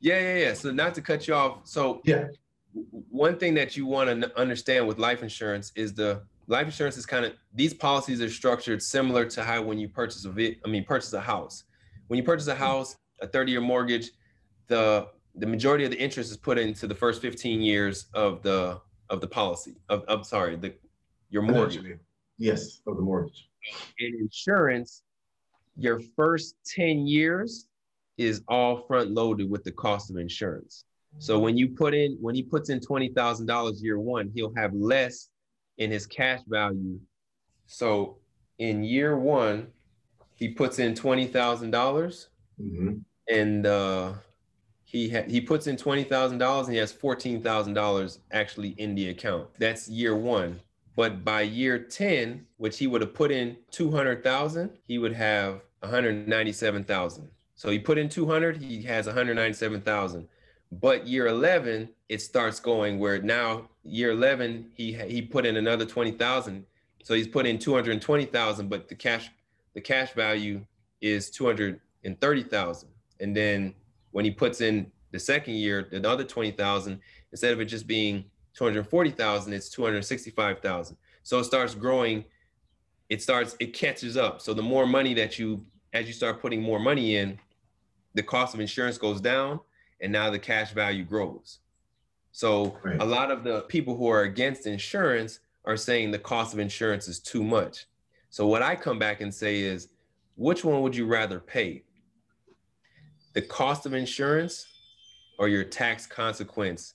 Yeah, 0.00 0.20
yeah, 0.20 0.36
yeah. 0.36 0.54
So 0.54 0.70
not 0.70 0.94
to 0.94 1.02
cut 1.02 1.26
you 1.26 1.34
off. 1.34 1.60
So 1.64 2.00
yeah, 2.04 2.28
one 2.72 3.36
thing 3.36 3.54
that 3.54 3.76
you 3.76 3.86
want 3.86 4.22
to 4.22 4.38
understand 4.38 4.86
with 4.86 4.98
life 4.98 5.22
insurance 5.22 5.72
is 5.74 5.94
the 5.94 6.22
life 6.46 6.66
insurance 6.66 6.96
is 6.96 7.06
kind 7.06 7.24
of 7.24 7.32
these 7.54 7.74
policies 7.74 8.20
are 8.20 8.30
structured 8.30 8.82
similar 8.82 9.24
to 9.24 9.42
how 9.42 9.62
when 9.62 9.78
you 9.78 9.88
purchase 9.88 10.24
a 10.24 10.56
I 10.64 10.68
mean 10.68 10.84
purchase 10.84 11.12
a 11.12 11.20
house. 11.20 11.64
When 12.08 12.18
you 12.18 12.24
purchase 12.24 12.48
a 12.48 12.52
mm-hmm. 12.52 12.62
house, 12.62 12.96
a 13.20 13.26
30-year 13.26 13.60
mortgage, 13.60 14.10
the 14.66 15.08
the 15.36 15.46
majority 15.46 15.84
of 15.84 15.90
the 15.90 15.98
interest 15.98 16.30
is 16.30 16.36
put 16.36 16.58
into 16.58 16.86
the 16.86 16.94
first 16.94 17.22
15 17.22 17.60
years 17.60 18.06
of 18.14 18.42
the 18.42 18.80
of 19.08 19.20
the 19.20 19.28
policy 19.28 19.76
of 19.88 20.04
I'm 20.08 20.24
sorry, 20.24 20.56
the 20.56 20.74
your 21.30 21.42
mortgage. 21.42 21.98
Yes, 22.38 22.80
of 22.86 22.96
the 22.96 23.02
mortgage. 23.02 23.48
In 23.98 24.16
insurance, 24.18 25.02
your 25.76 26.00
first 26.16 26.56
10 26.74 27.06
years 27.06 27.68
is 28.16 28.42
all 28.48 28.84
front 28.86 29.10
loaded 29.10 29.50
with 29.50 29.62
the 29.64 29.72
cost 29.72 30.10
of 30.10 30.16
insurance. 30.16 30.84
So 31.18 31.38
when 31.38 31.56
you 31.56 31.68
put 31.68 31.94
in, 31.94 32.16
when 32.20 32.34
he 32.34 32.42
puts 32.42 32.70
in 32.70 32.80
$20,000 32.80 33.82
year 33.82 33.98
one, 33.98 34.30
he'll 34.34 34.54
have 34.56 34.72
less 34.74 35.28
in 35.78 35.90
his 35.90 36.06
cash 36.06 36.40
value. 36.46 36.98
So 37.66 38.18
in 38.58 38.84
year 38.84 39.18
one, 39.18 39.68
he 40.34 40.48
puts 40.48 40.78
in 40.78 40.94
$20,000 40.94 41.30
mm-hmm. 41.70 42.94
and 43.28 43.66
uh, 43.66 44.12
he 44.84 45.10
ha- 45.10 45.28
he 45.28 45.40
puts 45.40 45.66
in 45.66 45.76
$20,000 45.76 46.64
and 46.64 46.72
he 46.72 46.78
has 46.78 46.92
$14,000 46.92 48.18
actually 48.32 48.70
in 48.70 48.94
the 48.94 49.10
account. 49.10 49.48
That's 49.58 49.88
year 49.88 50.16
one 50.16 50.60
But 50.96 51.24
by 51.24 51.42
year 51.42 51.78
10, 51.78 52.46
which 52.56 52.78
he 52.78 52.86
would 52.86 53.00
have 53.00 53.14
put 53.14 53.30
in 53.30 53.56
200,000, 53.70 54.70
he 54.86 54.98
would 54.98 55.12
have 55.12 55.60
197,000. 55.80 57.28
So 57.54 57.70
he 57.70 57.78
put 57.78 57.98
in 57.98 58.08
200, 58.08 58.56
he 58.56 58.82
has 58.82 59.06
197,000. 59.06 60.26
But 60.72 61.06
year 61.06 61.26
11, 61.26 61.88
it 62.08 62.22
starts 62.22 62.60
going 62.60 62.98
where 62.98 63.20
now 63.20 63.68
year 63.82 64.12
11, 64.12 64.70
he 64.74 64.92
he 64.92 65.22
put 65.22 65.44
in 65.46 65.56
another 65.56 65.84
20,000. 65.84 66.64
So 67.02 67.14
he's 67.14 67.28
put 67.28 67.46
in 67.46 67.58
220,000, 67.58 68.68
but 68.68 68.88
the 68.88 68.94
cash 68.94 69.30
the 69.74 69.80
cash 69.80 70.12
value 70.12 70.64
is 71.00 71.30
230,000. 71.30 72.88
And 73.20 73.36
then 73.36 73.74
when 74.10 74.24
he 74.24 74.30
puts 74.30 74.60
in 74.60 74.90
the 75.12 75.18
second 75.18 75.54
year, 75.54 75.88
the 75.90 76.08
other 76.08 76.24
20,000, 76.24 77.00
instead 77.32 77.52
of 77.52 77.60
it 77.60 77.66
just 77.66 77.86
being 77.86 78.24
240,000, 78.54 79.52
it's 79.52 79.68
265,000. 79.70 80.96
So 81.22 81.38
it 81.38 81.44
starts 81.44 81.74
growing. 81.74 82.24
It 83.08 83.22
starts, 83.22 83.56
it 83.60 83.72
catches 83.72 84.16
up. 84.16 84.40
So 84.40 84.54
the 84.54 84.62
more 84.62 84.86
money 84.86 85.14
that 85.14 85.38
you, 85.38 85.64
as 85.92 86.06
you 86.06 86.12
start 86.12 86.40
putting 86.40 86.62
more 86.62 86.78
money 86.78 87.16
in, 87.16 87.38
the 88.14 88.22
cost 88.22 88.54
of 88.54 88.60
insurance 88.60 88.98
goes 88.98 89.20
down 89.20 89.60
and 90.00 90.12
now 90.12 90.30
the 90.30 90.38
cash 90.38 90.72
value 90.72 91.04
grows. 91.04 91.58
So 92.32 92.78
right. 92.82 93.00
a 93.00 93.04
lot 93.04 93.30
of 93.30 93.44
the 93.44 93.62
people 93.62 93.96
who 93.96 94.08
are 94.08 94.22
against 94.22 94.66
insurance 94.66 95.40
are 95.64 95.76
saying 95.76 96.10
the 96.10 96.18
cost 96.18 96.54
of 96.54 96.58
insurance 96.58 97.08
is 97.08 97.18
too 97.18 97.42
much. 97.42 97.86
So 98.30 98.46
what 98.46 98.62
I 98.62 98.76
come 98.76 98.98
back 98.98 99.20
and 99.20 99.34
say 99.34 99.60
is, 99.60 99.88
which 100.36 100.64
one 100.64 100.82
would 100.82 100.96
you 100.96 101.06
rather 101.06 101.40
pay? 101.40 101.82
The 103.34 103.42
cost 103.42 103.84
of 103.84 103.92
insurance 103.92 104.66
or 105.38 105.48
your 105.48 105.64
tax 105.64 106.06
consequence 106.06 106.94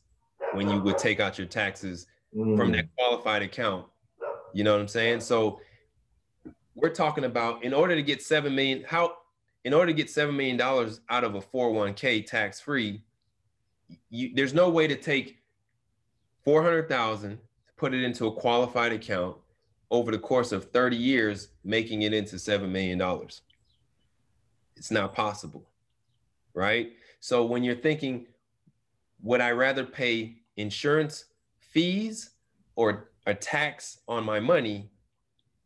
when 0.53 0.69
you 0.69 0.79
would 0.81 0.97
take 0.97 1.19
out 1.19 1.37
your 1.37 1.47
taxes 1.47 2.07
mm. 2.35 2.57
from 2.57 2.71
that 2.71 2.85
qualified 2.97 3.41
account. 3.41 3.85
You 4.53 4.63
know 4.63 4.71
what 4.71 4.81
I'm 4.81 4.87
saying? 4.87 5.19
So 5.19 5.59
we're 6.75 6.93
talking 6.93 7.25
about 7.25 7.63
in 7.63 7.73
order 7.73 7.95
to 7.95 8.01
get 8.01 8.21
seven 8.21 8.55
million, 8.55 8.83
how 8.87 9.17
in 9.65 9.73
order 9.73 9.87
to 9.87 9.93
get 9.93 10.09
seven 10.09 10.37
million 10.37 10.55
dollars 10.55 11.01
out 11.09 11.23
of 11.23 11.33
a 11.33 11.41
401k 11.41 12.25
tax 12.25 12.61
free, 12.61 13.01
there's 14.33 14.53
no 14.53 14.69
way 14.69 14.87
to 14.87 14.95
take 14.95 15.39
400,000, 16.43 17.39
put 17.75 17.93
it 17.93 18.03
into 18.03 18.27
a 18.27 18.31
qualified 18.31 18.93
account 18.93 19.35
over 19.89 20.11
the 20.11 20.19
course 20.19 20.51
of 20.51 20.65
30 20.65 20.95
years, 20.95 21.49
making 21.63 22.03
it 22.03 22.13
into 22.13 22.35
$7 22.35 22.69
million. 22.69 23.01
It's 24.75 24.91
not 24.91 25.15
possible, 25.15 25.67
right? 26.53 26.93
So 27.19 27.43
when 27.43 27.63
you're 27.63 27.75
thinking, 27.75 28.27
would 29.23 29.41
I 29.41 29.51
rather 29.51 29.83
pay 29.83 30.37
insurance 30.57 31.25
fees 31.59 32.29
or 32.75 33.09
a 33.25 33.33
tax 33.33 33.97
on 34.07 34.23
my 34.25 34.39
money, 34.39 34.91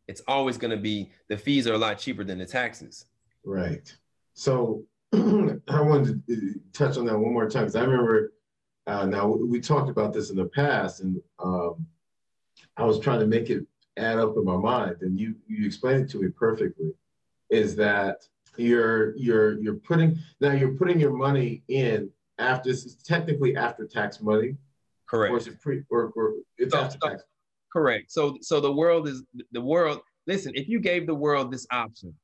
it's 0.08 0.22
always 0.26 0.56
going 0.56 0.70
to 0.70 0.78
be 0.78 1.12
the 1.28 1.36
fees 1.36 1.66
are 1.66 1.74
a 1.74 1.78
lot 1.78 1.98
cheaper 1.98 2.24
than 2.24 2.38
the 2.38 2.46
taxes. 2.46 3.04
Right. 3.44 3.92
So 4.34 4.84
I 5.12 5.80
wanted 5.80 6.26
to 6.26 6.34
uh, 6.34 6.52
touch 6.72 6.96
on 6.96 7.06
that 7.06 7.18
one 7.18 7.32
more 7.32 7.48
time 7.48 7.64
because 7.64 7.76
I 7.76 7.82
remember 7.82 8.32
uh, 8.86 9.06
now 9.06 9.26
we 9.26 9.60
talked 9.60 9.90
about 9.90 10.12
this 10.12 10.30
in 10.30 10.36
the 10.36 10.46
past 10.46 11.00
and 11.00 11.20
um, 11.38 11.86
I 12.76 12.84
was 12.84 12.98
trying 13.00 13.20
to 13.20 13.26
make 13.26 13.50
it 13.50 13.66
add 13.96 14.18
up 14.18 14.36
in 14.36 14.44
my 14.44 14.56
mind 14.56 14.96
and 15.00 15.18
you 15.18 15.34
you 15.46 15.66
explained 15.66 16.04
it 16.04 16.10
to 16.10 16.22
me 16.22 16.28
perfectly 16.28 16.92
is 17.50 17.76
that 17.76 18.24
you're 18.56 19.16
you're 19.16 19.60
you're 19.60 19.74
putting 19.74 20.18
now 20.40 20.52
you're 20.52 20.74
putting 20.74 20.98
your 20.98 21.12
money 21.12 21.62
in 21.68 22.08
after 22.38 22.70
this 22.70 22.84
is 22.84 22.96
technically 22.96 23.56
after 23.56 23.86
tax 23.86 24.20
money 24.20 24.56
Correct. 25.10 25.32
Or 25.32 25.38
is 25.38 25.46
it 25.48 25.60
pre 25.60 25.82
or, 25.90 26.12
or 26.14 26.34
it's 26.56 26.72
so, 26.72 26.80
after 26.80 26.98
tax? 26.98 27.24
Correct. 27.72 28.12
So 28.12 28.38
so 28.42 28.60
the 28.60 28.70
world 28.70 29.08
is 29.08 29.24
the 29.50 29.60
world. 29.60 30.00
Listen, 30.26 30.52
if 30.54 30.68
you 30.68 30.78
gave 30.78 31.06
the 31.06 31.14
world 31.14 31.50
this 31.50 31.66
option, 31.72 32.14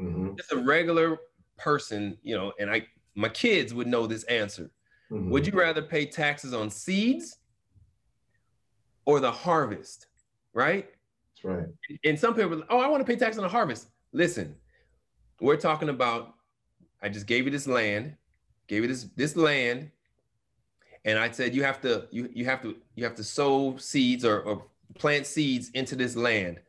mm-hmm. 0.00 0.36
just 0.36 0.52
a 0.52 0.56
regular 0.56 1.18
person, 1.58 2.16
you 2.22 2.36
know, 2.36 2.52
and 2.58 2.70
I 2.70 2.86
my 3.14 3.28
kids 3.28 3.74
would 3.74 3.86
know 3.86 4.06
this 4.06 4.24
answer. 4.24 4.70
Mm-hmm. 5.10 5.30
Would 5.30 5.46
you 5.46 5.52
rather 5.52 5.82
pay 5.82 6.06
taxes 6.06 6.54
on 6.54 6.70
seeds 6.70 7.38
or 9.04 9.20
the 9.20 9.30
harvest? 9.30 10.06
Right? 10.52 10.88
That's 11.34 11.44
right. 11.44 11.66
And 12.04 12.18
some 12.18 12.34
people, 12.34 12.62
oh, 12.68 12.78
I 12.78 12.88
want 12.88 13.00
to 13.00 13.10
pay 13.10 13.18
tax 13.18 13.36
on 13.36 13.42
the 13.42 13.48
harvest. 13.48 13.88
Listen, 14.12 14.54
we're 15.40 15.56
talking 15.56 15.88
about. 15.88 16.34
I 17.02 17.08
just 17.08 17.26
gave 17.26 17.46
you 17.46 17.50
this 17.50 17.66
land, 17.66 18.14
gave 18.66 18.82
you 18.82 18.88
this 18.88 19.04
this 19.16 19.36
land 19.36 19.90
and 21.04 21.18
I 21.18 21.30
said 21.30 21.54
you 21.54 21.62
have 21.64 21.80
to 21.82 22.06
you 22.10 22.30
you 22.32 22.44
have 22.44 22.62
to 22.62 22.76
you 22.94 23.04
have 23.04 23.14
to 23.16 23.24
sow 23.24 23.76
seeds 23.76 24.24
or, 24.24 24.40
or 24.42 24.64
plant 24.98 25.26
seeds 25.26 25.70
into 25.70 25.96
this 25.96 26.16
land. 26.16 26.60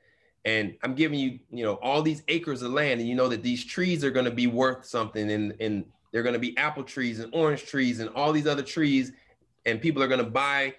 And 0.44 0.76
I'm 0.84 0.96
giving 0.96 1.20
you, 1.20 1.40
you 1.52 1.64
know, 1.64 1.76
all 1.76 2.02
these 2.02 2.24
acres 2.28 2.64
of 2.64 2.72
land, 2.72 3.00
and 3.00 3.08
you 3.08 3.16
know 3.16 3.28
that 3.28 3.44
these 3.44 3.64
trees 3.64 4.04
are 4.04 4.10
going 4.10 4.26
to 4.26 4.32
be 4.32 4.48
worth 4.48 4.86
something, 4.86 5.32
and 5.32 5.54
and 5.60 5.86
they're 6.12 6.24
going 6.24 6.34
to 6.34 6.40
be 6.40 6.58
apple 6.58 6.84
trees 6.84 7.20
and 7.20 7.34
orange 7.34 7.66
trees 7.66 8.00
and 8.00 8.10
all 8.16 8.34
these 8.34 8.48
other 8.48 8.64
trees, 8.64 9.12
and 9.66 9.80
people 9.80 10.02
are 10.02 10.08
going 10.08 10.24
to 10.24 10.30
buy, 10.30 10.74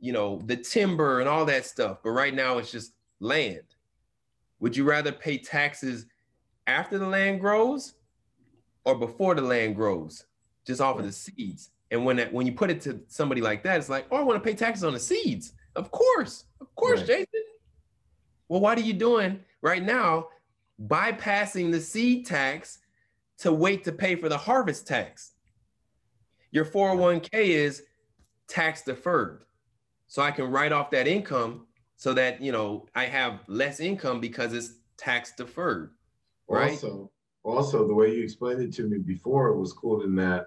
you 0.00 0.12
know, 0.12 0.42
the 0.44 0.56
timber 0.56 1.20
and 1.20 1.28
all 1.28 1.44
that 1.46 1.64
stuff. 1.64 1.98
But 2.04 2.10
right 2.10 2.34
now, 2.34 2.58
it's 2.58 2.70
just 2.70 2.92
land. 3.20 3.62
Would 4.60 4.76
you 4.76 4.84
rather 4.84 5.12
pay 5.12 5.38
taxes 5.38 6.06
after 6.66 6.98
the 6.98 7.06
land 7.06 7.40
grows, 7.40 7.94
or 8.84 8.98
before 8.98 9.34
the 9.34 9.42
land 9.42 9.76
grows, 9.76 10.26
just 10.66 10.80
off 10.80 10.98
of 10.98 11.06
the 11.06 11.12
seeds? 11.12 11.70
And 11.90 12.04
when 12.04 12.16
that, 12.16 12.32
when 12.32 12.46
you 12.46 12.52
put 12.52 12.70
it 12.70 12.80
to 12.82 13.00
somebody 13.08 13.40
like 13.40 13.62
that, 13.62 13.78
it's 13.78 13.88
like, 13.88 14.06
oh, 14.10 14.16
I 14.16 14.22
want 14.22 14.42
to 14.42 14.46
pay 14.46 14.56
taxes 14.56 14.84
on 14.84 14.92
the 14.92 15.00
seeds. 15.00 15.52
Of 15.74 15.90
course, 15.90 16.44
of 16.60 16.74
course, 16.74 17.00
right. 17.00 17.06
Jason. 17.06 17.35
Well, 18.48 18.60
what 18.60 18.78
are 18.78 18.82
you 18.82 18.92
doing 18.92 19.40
right 19.62 19.82
now? 19.82 20.28
Bypassing 20.84 21.72
the 21.72 21.80
seed 21.80 22.26
tax 22.26 22.78
to 23.38 23.52
wait 23.52 23.84
to 23.84 23.92
pay 23.92 24.16
for 24.16 24.28
the 24.28 24.38
harvest 24.38 24.86
tax. 24.86 25.32
Your 26.50 26.64
401k 26.64 27.30
is 27.32 27.82
tax 28.48 28.82
deferred. 28.82 29.44
So 30.06 30.22
I 30.22 30.30
can 30.30 30.50
write 30.50 30.72
off 30.72 30.90
that 30.90 31.08
income 31.08 31.66
so 31.96 32.14
that, 32.14 32.40
you 32.40 32.52
know, 32.52 32.86
I 32.94 33.06
have 33.06 33.40
less 33.48 33.80
income 33.80 34.20
because 34.20 34.52
it's 34.52 34.74
tax 34.96 35.32
deferred. 35.36 35.90
Right. 36.48 36.70
Also, 36.72 37.10
also 37.42 37.86
the 37.86 37.94
way 37.94 38.14
you 38.14 38.22
explained 38.22 38.62
it 38.62 38.72
to 38.74 38.84
me 38.84 38.98
before 38.98 39.48
it 39.48 39.58
was 39.58 39.72
cool 39.72 40.02
in 40.02 40.14
that 40.16 40.46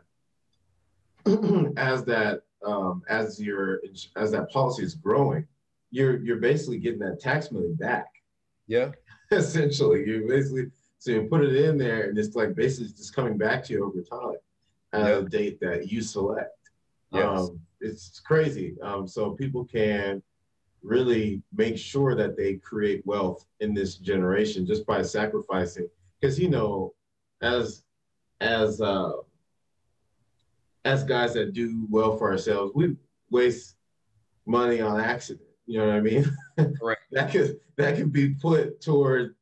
as 1.77 2.03
that 2.05 2.41
um, 2.65 3.03
as 3.09 3.39
your 3.41 3.81
as 4.15 4.31
that 4.31 4.49
policy 4.49 4.83
is 4.83 4.95
growing, 4.95 5.45
you're 5.91 6.23
you're 6.23 6.37
basically 6.37 6.79
getting 6.79 6.99
that 6.99 7.19
tax 7.19 7.51
money 7.51 7.73
back. 7.73 8.07
Yeah. 8.67 8.91
Essentially, 9.31 10.07
you 10.07 10.25
basically 10.27 10.67
so 10.99 11.11
you 11.11 11.23
put 11.23 11.43
it 11.43 11.55
in 11.55 11.77
there, 11.77 12.09
and 12.09 12.17
it's 12.17 12.35
like 12.35 12.55
basically 12.55 12.91
just 12.91 13.15
coming 13.15 13.37
back 13.37 13.63
to 13.65 13.73
you 13.73 13.85
over 13.85 14.01
time 14.01 14.37
at 14.93 15.07
yep. 15.07 15.25
a 15.25 15.29
date 15.29 15.59
that 15.61 15.91
you 15.91 16.01
select. 16.01 16.57
Yes. 17.11 17.39
Um, 17.39 17.59
it's 17.79 18.19
crazy. 18.19 18.75
Um, 18.81 19.07
so 19.07 19.31
people 19.31 19.65
can 19.65 20.21
really 20.83 21.41
make 21.53 21.77
sure 21.77 22.15
that 22.15 22.37
they 22.37 22.55
create 22.55 23.05
wealth 23.05 23.45
in 23.59 23.73
this 23.73 23.95
generation 23.95 24.65
just 24.65 24.85
by 24.85 25.01
sacrificing. 25.01 25.87
Because 26.19 26.39
you 26.39 26.49
know, 26.49 26.93
as 27.41 27.83
as 28.41 28.81
uh, 28.81 29.13
as 30.85 31.03
guys 31.03 31.33
that 31.33 31.53
do 31.53 31.87
well 31.89 32.17
for 32.17 32.31
ourselves, 32.31 32.73
we 32.75 32.95
waste 33.29 33.75
money 34.45 34.81
on 34.81 34.99
accident. 34.99 35.48
You 35.69 35.77
know 35.77 35.85
what 35.85 35.95
I 35.97 36.01
mean? 36.01 36.25
Right. 36.81 36.97
that 37.11 37.31
could 37.31 37.59
that 37.77 37.95
could 37.95 38.11
be 38.11 38.33
put 38.33 38.81
toward. 38.81 39.35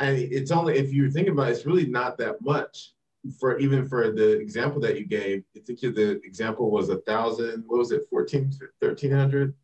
I 0.00 0.12
mean, 0.12 0.28
it's 0.32 0.50
only 0.50 0.76
if 0.76 0.92
you're 0.92 1.08
thinking 1.08 1.34
about 1.34 1.48
it, 1.48 1.52
it's 1.52 1.66
really 1.66 1.86
not 1.86 2.18
that 2.18 2.42
much 2.42 2.94
for 3.38 3.58
even 3.60 3.86
for 3.86 4.10
the 4.10 4.40
example 4.40 4.80
that 4.80 4.98
you 4.98 5.06
gave. 5.06 5.44
I 5.56 5.60
think 5.60 5.78
the 5.78 6.20
example 6.24 6.72
was 6.72 6.88
a 6.88 6.98
thousand. 7.02 7.62
What 7.68 7.78
was 7.78 7.92
it? 7.92 8.02
14, 8.10 8.52
1300? 8.80 9.54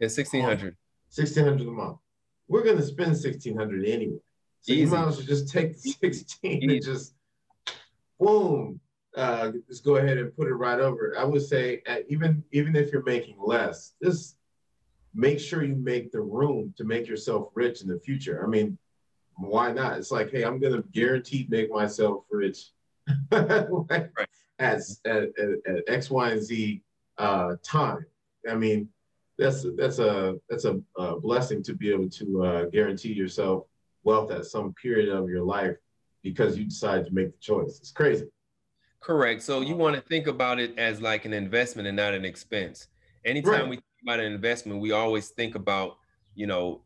Yeah, 0.00 0.08
sixteen 0.08 0.42
hundred. 0.42 0.76
Sixteen 1.10 1.44
hundred 1.44 1.68
a 1.68 1.70
month. 1.70 1.98
We're 2.48 2.64
gonna 2.64 2.82
spend 2.82 3.16
sixteen 3.16 3.56
hundred 3.56 3.86
anyway. 3.86 4.18
So 4.62 4.72
Easy. 4.72 4.80
you 4.80 4.88
might 4.88 5.06
as 5.06 5.16
well 5.16 5.26
just 5.26 5.48
take 5.48 5.80
the 5.80 5.90
sixteen 5.92 6.64
Easy. 6.64 6.74
and 6.74 6.84
just 6.84 7.14
boom, 8.18 8.80
uh, 9.16 9.52
just 9.68 9.84
go 9.84 9.94
ahead 9.94 10.18
and 10.18 10.34
put 10.36 10.48
it 10.48 10.54
right 10.54 10.80
over. 10.80 11.14
I 11.16 11.22
would 11.22 11.42
say 11.42 11.82
uh, 11.88 11.98
even 12.08 12.42
even 12.50 12.74
if 12.74 12.90
you're 12.90 13.04
making 13.04 13.36
less, 13.38 13.94
just 14.02 14.36
make 15.16 15.40
sure 15.40 15.64
you 15.64 15.74
make 15.74 16.12
the 16.12 16.20
room 16.20 16.74
to 16.76 16.84
make 16.84 17.08
yourself 17.08 17.48
rich 17.54 17.80
in 17.80 17.88
the 17.88 17.98
future. 17.98 18.44
I 18.44 18.48
mean, 18.48 18.78
why 19.36 19.72
not? 19.72 19.98
It's 19.98 20.10
like, 20.10 20.30
hey, 20.30 20.44
I'm 20.44 20.60
gonna 20.60 20.82
guaranteed 20.92 21.50
make 21.50 21.70
myself 21.70 22.24
rich 22.30 22.70
right. 23.32 24.08
as 24.58 25.00
at, 25.06 25.24
at, 25.38 25.48
at, 25.66 25.82
X, 25.88 26.10
Y, 26.10 26.30
and 26.30 26.42
Z 26.42 26.82
uh, 27.18 27.54
time. 27.62 28.04
I 28.48 28.54
mean, 28.54 28.88
that's 29.38 29.66
that's 29.76 29.98
a 29.98 30.36
that's 30.48 30.64
a, 30.64 30.80
a 30.96 31.18
blessing 31.18 31.62
to 31.64 31.74
be 31.74 31.90
able 31.92 32.10
to 32.10 32.44
uh, 32.44 32.64
guarantee 32.66 33.12
yourself 33.12 33.64
wealth 34.04 34.30
at 34.30 34.44
some 34.44 34.72
period 34.74 35.08
of 35.08 35.28
your 35.28 35.42
life 35.42 35.76
because 36.22 36.56
you 36.56 36.64
decide 36.64 37.04
to 37.06 37.12
make 37.12 37.32
the 37.32 37.38
choice. 37.38 37.78
It's 37.78 37.90
crazy. 37.90 38.26
Correct. 39.00 39.42
So 39.42 39.60
you 39.60 39.76
want 39.76 39.94
to 39.94 40.00
think 40.00 40.26
about 40.26 40.58
it 40.58 40.78
as 40.78 41.00
like 41.00 41.24
an 41.24 41.32
investment 41.32 41.86
and 41.86 41.96
not 41.96 42.14
an 42.14 42.24
expense. 42.24 42.88
Anytime 43.24 43.52
right. 43.52 43.68
we 43.68 43.76
think 43.76 43.84
about 44.06 44.20
an 44.20 44.32
investment, 44.32 44.80
we 44.80 44.92
always 44.92 45.28
think 45.28 45.54
about 45.54 45.98
you 46.36 46.46
know, 46.46 46.82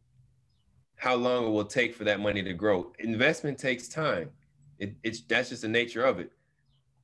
how 0.97 1.15
long 1.15 1.47
it 1.47 1.51
will 1.51 1.65
take 1.65 1.95
for 1.95 2.05
that 2.05 2.21
money 2.21 2.43
to 2.43 2.55
grow. 2.55 2.93
Investment 3.01 3.59
takes 3.59 3.89
time. 3.89 4.31
It, 4.79 4.95
it's 5.03 5.21
that's 5.21 5.51
just 5.51 5.63
the 5.63 5.69
nature 5.69 6.05
of 6.05 6.19
it. 6.21 6.33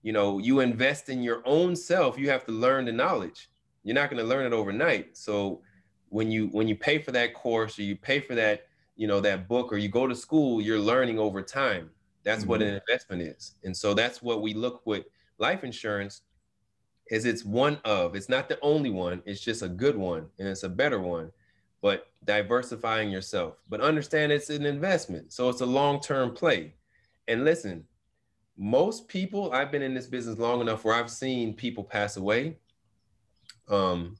You 0.02 0.12
know, 0.12 0.38
you 0.38 0.60
invest 0.60 1.10
in 1.10 1.22
your 1.22 1.42
own 1.44 1.76
self, 1.76 2.16
you 2.16 2.30
have 2.30 2.46
to 2.46 2.52
learn 2.52 2.86
the 2.86 2.92
knowledge. 2.92 3.50
You're 3.82 3.94
not 3.94 4.08
going 4.08 4.22
to 4.22 4.28
learn 4.28 4.46
it 4.46 4.52
overnight. 4.54 5.16
So 5.16 5.60
when 6.08 6.30
you 6.30 6.46
when 6.48 6.68
you 6.68 6.76
pay 6.76 6.98
for 6.98 7.10
that 7.12 7.34
course 7.34 7.78
or 7.78 7.82
you 7.82 7.96
pay 7.96 8.20
for 8.20 8.34
that, 8.36 8.66
you 8.96 9.06
know, 9.06 9.20
that 9.20 9.48
book 9.48 9.72
or 9.72 9.76
you 9.76 9.88
go 9.88 10.06
to 10.06 10.14
school, 10.14 10.60
you're 10.60 10.78
learning 10.78 11.18
over 11.18 11.42
time. 11.42 11.90
That's 12.22 12.42
mm-hmm. 12.42 12.50
what 12.50 12.62
an 12.62 12.74
investment 12.74 13.22
is. 13.22 13.56
And 13.64 13.76
so 13.76 13.92
that's 13.92 14.22
what 14.22 14.40
we 14.40 14.54
look 14.54 14.82
with 14.86 15.04
life 15.38 15.64
insurance 15.64 16.22
is 17.10 17.24
it's 17.24 17.44
one 17.44 17.78
of, 17.84 18.14
it's 18.14 18.28
not 18.28 18.48
the 18.48 18.58
only 18.60 18.90
one, 18.90 19.22
it's 19.26 19.40
just 19.40 19.62
a 19.62 19.68
good 19.68 19.96
one 19.96 20.26
and 20.38 20.48
it's 20.48 20.64
a 20.64 20.68
better 20.68 21.00
one 21.00 21.30
but 21.86 22.08
diversifying 22.24 23.10
yourself. 23.10 23.62
But 23.68 23.80
understand 23.80 24.32
it's 24.32 24.50
an 24.50 24.66
investment. 24.66 25.32
So 25.32 25.48
it's 25.48 25.60
a 25.60 25.66
long 25.66 26.00
term 26.00 26.32
play. 26.32 26.74
And 27.28 27.44
listen, 27.44 27.84
most 28.56 29.06
people, 29.08 29.52
I've 29.52 29.70
been 29.70 29.82
in 29.82 29.94
this 29.94 30.08
business 30.08 30.38
long 30.38 30.60
enough 30.60 30.84
where 30.84 30.94
I've 30.94 31.10
seen 31.10 31.54
people 31.54 31.84
pass 31.84 32.16
away. 32.16 32.56
Um, 33.68 34.16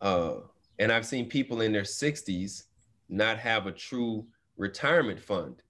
uh, 0.00 0.34
and 0.78 0.90
I've 0.90 1.06
seen 1.06 1.26
people 1.26 1.60
in 1.60 1.72
their 1.72 1.82
60s 1.82 2.64
not 3.08 3.38
have 3.38 3.66
a 3.66 3.72
true 3.72 4.26
retirement 4.56 5.20
fund 5.20 5.62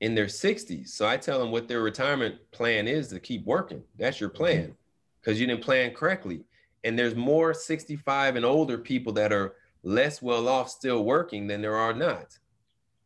in 0.00 0.14
their 0.14 0.26
60s. 0.26 0.88
So 0.88 1.06
I 1.06 1.16
tell 1.16 1.38
them 1.38 1.50
what 1.50 1.68
their 1.68 1.80
retirement 1.80 2.36
plan 2.50 2.88
is 2.88 3.08
to 3.08 3.20
keep 3.20 3.46
working. 3.46 3.82
That's 3.96 4.20
your 4.20 4.30
plan 4.30 4.74
because 5.20 5.40
you 5.40 5.46
didn't 5.46 5.62
plan 5.62 5.92
correctly. 5.92 6.44
And 6.84 6.98
there's 6.98 7.14
more 7.14 7.52
65 7.54 8.36
and 8.36 8.44
older 8.44 8.78
people 8.78 9.12
that 9.14 9.32
are 9.32 9.54
less 9.82 10.22
well 10.22 10.48
off 10.48 10.68
still 10.68 11.04
working 11.04 11.46
than 11.46 11.60
there 11.60 11.76
are 11.76 11.94
not. 11.94 12.38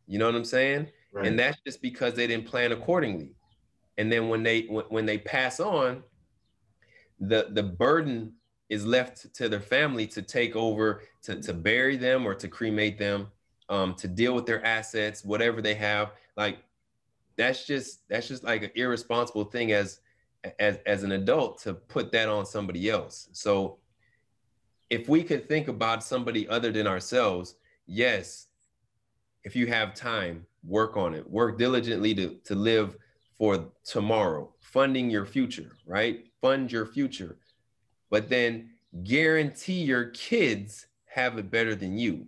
You 0.06 0.18
know 0.18 0.26
what 0.26 0.34
I'm 0.34 0.44
saying? 0.44 0.88
Right. 1.12 1.26
And 1.26 1.38
that's 1.38 1.58
just 1.66 1.82
because 1.82 2.14
they 2.14 2.26
didn't 2.26 2.46
plan 2.46 2.72
accordingly. 2.72 3.34
And 3.98 4.10
then 4.10 4.28
when 4.28 4.42
they 4.42 4.62
when, 4.62 4.84
when 4.86 5.06
they 5.06 5.18
pass 5.18 5.60
on, 5.60 6.02
the 7.20 7.48
the 7.50 7.62
burden 7.62 8.32
is 8.68 8.86
left 8.86 9.34
to 9.34 9.48
their 9.48 9.60
family 9.60 10.06
to 10.06 10.22
take 10.22 10.56
over 10.56 11.02
to, 11.22 11.40
to 11.42 11.52
bury 11.52 11.96
them 11.96 12.26
or 12.26 12.34
to 12.34 12.48
cremate 12.48 12.98
them, 12.98 13.28
um, 13.68 13.94
to 13.94 14.08
deal 14.08 14.34
with 14.34 14.46
their 14.46 14.64
assets, 14.64 15.24
whatever 15.24 15.60
they 15.60 15.74
have. 15.74 16.12
Like 16.36 16.58
that's 17.36 17.66
just 17.66 18.08
that's 18.08 18.28
just 18.28 18.44
like 18.44 18.62
an 18.62 18.70
irresponsible 18.74 19.44
thing 19.44 19.72
as 19.72 20.00
as 20.58 20.78
as 20.86 21.02
an 21.02 21.12
adult 21.12 21.60
to 21.62 21.74
put 21.74 22.12
that 22.12 22.28
on 22.28 22.44
somebody 22.46 22.90
else. 22.90 23.28
So 23.32 23.78
if 24.90 25.08
we 25.08 25.22
could 25.22 25.48
think 25.48 25.68
about 25.68 26.04
somebody 26.04 26.48
other 26.48 26.70
than 26.70 26.86
ourselves, 26.86 27.54
yes, 27.86 28.48
if 29.44 29.56
you 29.56 29.66
have 29.66 29.94
time, 29.94 30.46
work 30.64 30.96
on 30.96 31.14
it. 31.14 31.28
Work 31.28 31.58
diligently 31.58 32.14
to, 32.14 32.36
to 32.44 32.54
live 32.54 32.96
for 33.38 33.72
tomorrow, 33.84 34.52
funding 34.60 35.10
your 35.10 35.26
future, 35.26 35.76
right? 35.86 36.26
Fund 36.40 36.70
your 36.70 36.86
future. 36.86 37.38
But 38.10 38.28
then 38.28 38.70
guarantee 39.02 39.82
your 39.82 40.06
kids 40.10 40.86
have 41.06 41.38
it 41.38 41.50
better 41.50 41.74
than 41.74 41.98
you. 41.98 42.26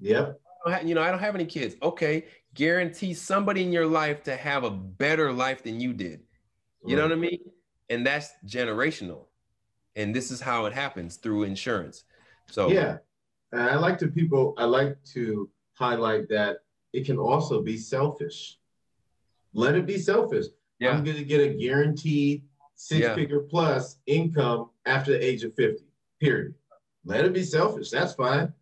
Yep. 0.00 0.40
You 0.84 0.94
know, 0.94 1.02
I 1.02 1.10
don't 1.10 1.20
have 1.20 1.34
any 1.34 1.46
kids. 1.46 1.76
Okay. 1.82 2.24
Guarantee 2.54 3.14
somebody 3.14 3.62
in 3.62 3.72
your 3.72 3.86
life 3.86 4.22
to 4.24 4.36
have 4.36 4.64
a 4.64 4.70
better 4.70 5.32
life 5.32 5.62
than 5.62 5.80
you 5.80 5.92
did. 5.92 6.20
You 6.84 6.96
right. 6.96 7.02
know 7.02 7.08
what 7.08 7.12
I 7.12 7.20
mean? 7.20 7.40
And 7.90 8.06
that's 8.06 8.30
generational 8.46 9.26
and 9.96 10.14
this 10.14 10.30
is 10.30 10.40
how 10.40 10.66
it 10.66 10.72
happens 10.72 11.16
through 11.16 11.44
insurance 11.44 12.04
so 12.50 12.68
yeah 12.70 12.98
and 13.52 13.62
i 13.62 13.76
like 13.76 13.98
to 13.98 14.08
people 14.08 14.54
i 14.58 14.64
like 14.64 14.96
to 15.04 15.48
highlight 15.74 16.28
that 16.28 16.58
it 16.92 17.04
can 17.04 17.18
also 17.18 17.62
be 17.62 17.76
selfish 17.76 18.58
let 19.54 19.74
it 19.74 19.86
be 19.86 19.98
selfish 19.98 20.46
yeah. 20.78 20.90
i'm 20.90 21.04
going 21.04 21.16
to 21.16 21.24
get 21.24 21.40
a 21.40 21.54
guaranteed 21.54 22.42
six 22.74 23.00
yeah. 23.00 23.14
figure 23.14 23.40
plus 23.40 23.98
income 24.06 24.70
after 24.86 25.12
the 25.12 25.24
age 25.24 25.44
of 25.44 25.54
50 25.54 25.84
period 26.20 26.54
let 27.04 27.24
it 27.24 27.32
be 27.32 27.42
selfish 27.42 27.90
that's 27.90 28.14
fine 28.14 28.52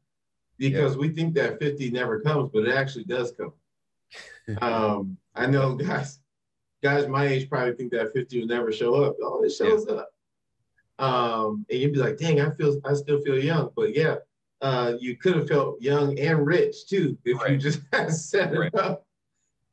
because 0.59 0.95
yeah. 0.95 1.01
we 1.01 1.09
think 1.09 1.35
that 1.35 1.59
50 1.59 1.91
never 1.91 2.21
comes 2.21 2.51
but 2.53 2.65
it 2.65 2.75
actually 2.75 3.05
does 3.05 3.33
come 3.33 3.53
um, 4.63 5.17
i 5.35 5.47
know 5.47 5.75
guys 5.75 6.20
guys 6.83 7.07
my 7.09 7.27
age 7.27 7.49
probably 7.49 7.75
think 7.75 7.93
that 7.93 8.13
50 8.13 8.41
will 8.41 8.47
never 8.47 8.73
show 8.73 9.05
up 9.05 9.17
oh 9.23 9.43
it 9.45 9.51
shows 9.51 9.87
up 9.89 10.11
um, 11.01 11.65
and 11.71 11.81
you'd 11.81 11.95
be 11.95 11.99
like, 11.99 12.19
dang, 12.19 12.41
I 12.41 12.51
feel, 12.51 12.79
I 12.85 12.93
still 12.93 13.21
feel 13.23 13.43
young. 13.43 13.71
But 13.75 13.97
yeah, 13.97 14.17
uh, 14.61 14.93
you 15.01 15.17
could 15.17 15.35
have 15.37 15.49
felt 15.49 15.81
young 15.81 16.19
and 16.19 16.47
rich 16.47 16.87
too 16.87 17.17
if 17.25 17.41
right. 17.41 17.53
you 17.53 17.57
just 17.57 17.81
had 17.93 18.13
set 18.13 18.53
it 18.53 18.75
up 18.75 19.07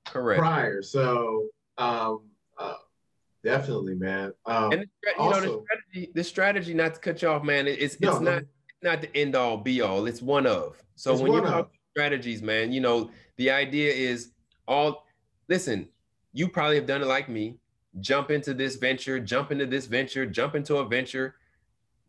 Correct. 0.06 0.40
prior. 0.40 0.82
So 0.82 1.48
um, 1.78 2.22
uh, 2.58 2.76
definitely, 3.44 3.96
man. 3.96 4.32
Um, 4.46 4.72
and 4.72 4.82
the, 4.82 4.88
you 5.06 5.14
also, 5.18 5.42
know 5.42 5.46
the 5.46 5.64
strategy, 5.66 6.12
the 6.16 6.24
strategy, 6.24 6.74
not 6.74 6.94
to 6.94 7.00
cut 7.02 7.22
you 7.22 7.28
off, 7.28 7.44
man. 7.44 7.68
It's 7.68 7.96
it's 7.96 8.02
no, 8.02 8.20
not 8.20 8.44
it's 8.44 8.84
not 8.84 9.02
the 9.02 9.16
end 9.16 9.36
all 9.36 9.58
be 9.58 9.82
all. 9.82 10.08
It's 10.08 10.22
one 10.22 10.48
of. 10.48 10.82
So 10.96 11.16
when 11.16 11.34
you 11.34 11.42
talk 11.42 11.72
strategies, 11.92 12.42
man, 12.42 12.72
you 12.72 12.80
know 12.80 13.12
the 13.36 13.52
idea 13.52 13.92
is 13.92 14.32
all. 14.66 15.06
Listen, 15.50 15.90
you 16.38 16.48
probably 16.48 16.76
have 16.76 16.86
done 16.86 17.02
it 17.02 17.08
like 17.08 17.28
me 17.28 17.58
jump 18.00 18.30
into 18.30 18.54
this 18.54 18.76
venture, 18.76 19.20
jump 19.20 19.52
into 19.52 19.66
this 19.66 19.88
venture, 19.88 20.24
jump 20.24 20.54
into 20.54 20.76
a 20.76 20.88
venture 20.88 21.34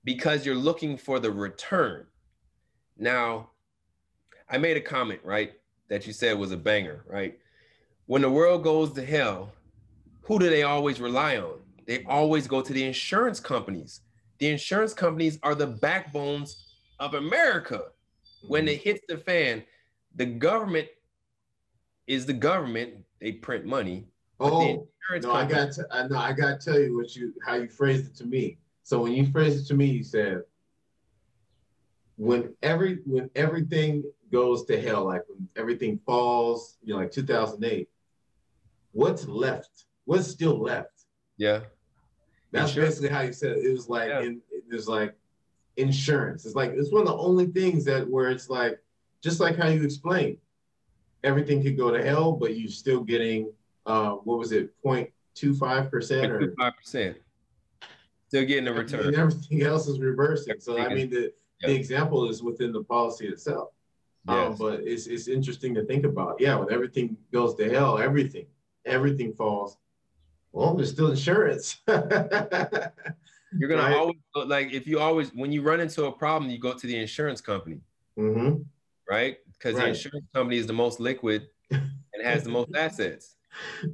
because 0.05 0.45
you're 0.45 0.55
looking 0.55 0.99
for 0.99 1.19
the 1.19 1.31
return. 1.31 2.07
Now, 2.99 3.49
I 4.51 4.59
made 4.59 4.77
a 4.77 4.83
comment, 4.83 5.21
right, 5.25 5.53
that 5.89 6.07
you 6.07 6.13
said 6.13 6.39
was 6.39 6.53
a 6.53 6.59
banger, 6.59 7.05
right? 7.07 7.39
When 8.05 8.21
the 8.21 8.29
world 8.29 8.63
goes 8.63 8.93
to 8.93 9.05
hell, 9.05 9.53
who 10.21 10.39
do 10.39 10.51
they 10.51 10.63
always 10.63 11.01
rely 11.01 11.39
on? 11.39 11.61
They 11.87 12.05
always 12.05 12.47
go 12.47 12.61
to 12.61 12.73
the 12.75 12.85
insurance 12.85 13.41
companies. 13.41 14.03
The 14.41 14.49
insurance 14.49 14.93
companies 14.93 15.39
are 15.43 15.55
the 15.55 15.67
backbones 15.67 16.67
of 17.01 17.15
America. 17.15 17.85
When 18.47 18.69
it 18.69 18.83
hits 18.83 19.01
the 19.09 19.17
fan, 19.17 19.65
the 20.15 20.27
government 20.27 20.89
is 22.07 22.27
the 22.27 22.35
government. 22.35 22.93
They 23.21 23.33
print 23.33 23.65
money. 23.65 24.07
Oh, 24.41 24.87
no, 25.23 25.33
I 25.33 25.45
got 25.45 25.73
to, 25.73 25.87
I, 25.91 26.07
no, 26.07 26.19
I 26.19 26.33
got 26.33 26.61
to 26.61 26.71
tell 26.71 26.81
you 26.81 26.97
what 26.97 27.17
you 27.17 27.35
how 27.45 27.55
you 27.55 27.69
phrased 27.69 28.07
it 28.07 28.17
to 28.17 28.27
me. 28.27 28.59
So 28.83 29.01
when 29.03 29.13
you 29.13 29.27
phrased 29.27 29.65
it 29.65 29.69
to 29.69 29.75
me, 29.75 29.87
you 29.87 30.05
said, 30.05 30.43
when 32.17 32.55
every 32.63 33.01
when 33.05 33.31
everything 33.35 34.05
goes 34.31 34.65
to 34.67 34.81
hell, 34.81 35.05
like 35.07 35.23
when 35.29 35.49
everything 35.57 35.99
falls, 36.05 36.77
you 36.83 36.93
know, 36.93 37.01
like 37.01 37.11
2008, 37.11 37.89
what's 38.93 39.27
left? 39.27 39.87
What's 40.05 40.29
still 40.29 40.59
left? 40.59 41.05
Yeah. 41.37 41.61
That's 42.51 42.71
insurance. 42.71 42.95
basically 42.97 43.17
how 43.17 43.23
you 43.23 43.33
said 43.33 43.53
it. 43.53 43.67
It 43.67 43.73
was 43.73 43.89
like 43.89 44.09
yeah. 44.09 44.21
in, 44.21 44.41
there's 44.69 44.89
like 44.89 45.15
insurance. 45.77 46.45
It's 46.47 46.55
like 46.55 46.73
it's 46.73 46.93
one 46.93 47.03
of 47.03 47.09
the 47.09 47.17
only 47.17 47.47
things 47.47 47.85
that 47.85 48.09
where 48.09 48.31
it's 48.31 48.51
like 48.51 48.81
just 49.23 49.41
like 49.41 49.57
how 49.57 49.69
you 49.69 49.83
explained, 49.83 50.39
everything 51.25 51.63
could 51.63 51.77
go 51.77 51.91
to 51.91 52.03
hell, 52.03 52.33
but 52.33 52.57
you're 52.57 52.71
still 52.71 53.01
getting 53.01 53.53
uh, 53.89 54.11
what 54.11 54.39
was 54.39 54.53
it, 54.53 54.71
0.25 54.85 55.91
percent 55.91 56.31
or 56.31 56.55
5 56.57 56.77
percent? 56.77 57.17
Still 58.29 58.45
getting 58.45 58.69
a 58.69 58.73
return. 58.73 59.07
And 59.07 59.17
everything 59.17 59.63
else 59.63 59.89
is 59.89 59.99
reversing. 59.99 60.61
So 60.61 60.79
I 60.79 60.93
mean, 60.93 61.09
the, 61.09 61.33
the 61.63 61.75
example 61.75 62.29
is 62.29 62.43
within 62.43 62.73
the 62.73 62.85
policy 62.85 63.27
itself. 63.27 63.71
Um, 64.29 64.37
yes. 64.37 64.47
Um, 64.47 64.57
but 64.59 64.81
it's 64.81 65.07
it's 65.07 65.29
interesting 65.29 65.75
to 65.75 65.85
think 65.85 66.05
about. 66.05 66.37
Yeah, 66.39 66.57
when 66.57 66.71
everything 66.71 67.17
goes 67.33 67.55
to 67.55 67.71
hell, 67.71 67.99
everything 67.99 68.47
everything 68.85 69.33
falls. 69.33 69.79
Well, 70.53 70.75
there's 70.75 70.91
still 70.91 71.11
insurance. 71.11 71.79
You're 71.89 73.71
gonna 73.71 73.83
right? 73.83 73.97
always 73.97 74.19
like 74.35 74.73
if 74.73 74.87
you 74.87 74.99
always 75.01 75.31
when 75.35 75.51
you 75.51 75.63
run 75.63 75.81
into 75.81 76.05
a 76.05 76.13
problem, 76.13 76.51
you 76.51 76.59
go 76.59 76.75
to 76.75 76.87
the 76.87 76.97
insurance 76.97 77.41
company, 77.41 77.81
mm-hmm. 78.19 78.61
right? 79.09 79.39
Because 79.53 79.75
right. 79.75 79.85
the 79.85 79.89
insurance 79.89 80.27
company 80.35 80.59
is 80.59 80.67
the 80.67 80.75
most 80.75 81.01
liquid 81.01 81.49
and 81.71 82.23
has 82.23 82.45
the 82.45 82.51
most 82.51 82.77
assets 82.77 83.38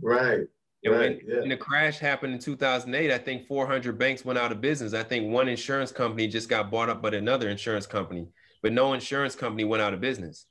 right. 0.03 0.41
And 0.85 0.93
right, 0.93 1.01
when, 1.01 1.21
yeah. 1.27 1.41
when, 1.41 1.49
the 1.49 1.57
crash 1.57 1.99
happened 1.99 2.35
in 2.35 2.39
2008, 2.39 3.11
I 3.11 3.19
think 3.19 3.47
400 3.47 3.99
banks 3.99 4.25
went 4.25 4.39
out 4.39 4.53
of 4.53 4.61
business. 4.61 4.93
I 4.93 5.03
think 5.03 5.33
one 5.33 5.49
insurance 5.49 5.91
company 5.91 6.29
just 6.29 6.49
got 6.49 6.71
bought 6.71 6.91
up 6.91 7.01
by 7.01 7.09
another 7.11 7.49
insurance 7.49 7.87
company, 7.87 8.29
but 8.62 8.73
no 8.73 8.93
insurance 8.93 9.35
company 9.35 9.65
went 9.65 9.83
out 9.83 9.95
of 9.95 10.01
business. 10.01 10.47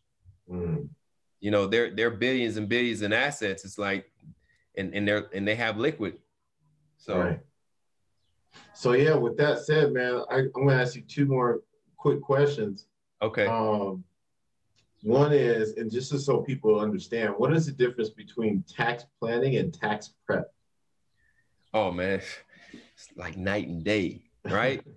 Mm. 0.49 0.89
You 1.39 1.51
know, 1.51 1.67
they're 1.67 1.93
they're 1.93 2.09
billions 2.09 2.57
and 2.57 2.67
billions 2.67 3.01
in 3.01 3.13
assets. 3.13 3.63
It's 3.63 3.77
like, 3.77 4.11
and 4.75 4.93
and 4.95 5.07
they're 5.07 5.27
and 5.33 5.47
they 5.47 5.55
have 5.55 5.77
liquid. 5.77 6.17
So. 6.97 7.19
Right. 7.19 7.39
So 8.73 8.93
yeah, 8.93 9.15
with 9.15 9.37
that 9.37 9.59
said, 9.59 9.93
man, 9.93 10.23
I, 10.29 10.39
I'm 10.39 10.51
gonna 10.51 10.75
ask 10.75 10.95
you 10.95 11.01
two 11.01 11.25
more 11.25 11.61
quick 11.97 12.21
questions. 12.21 12.87
Okay. 13.21 13.45
Um, 13.45 14.03
one 15.03 15.33
is, 15.33 15.73
and 15.73 15.91
just 15.91 16.17
so 16.25 16.41
people 16.41 16.79
understand, 16.79 17.33
what 17.37 17.53
is 17.53 17.65
the 17.65 17.73
difference 17.73 18.09
between 18.09 18.63
tax 18.67 19.05
planning 19.19 19.57
and 19.57 19.73
tax 19.73 20.13
prep? 20.25 20.53
Oh 21.73 21.91
man, 21.91 22.21
it's 22.71 23.09
like 23.15 23.37
night 23.37 23.67
and 23.67 23.83
day, 23.83 24.23
right? 24.45 24.83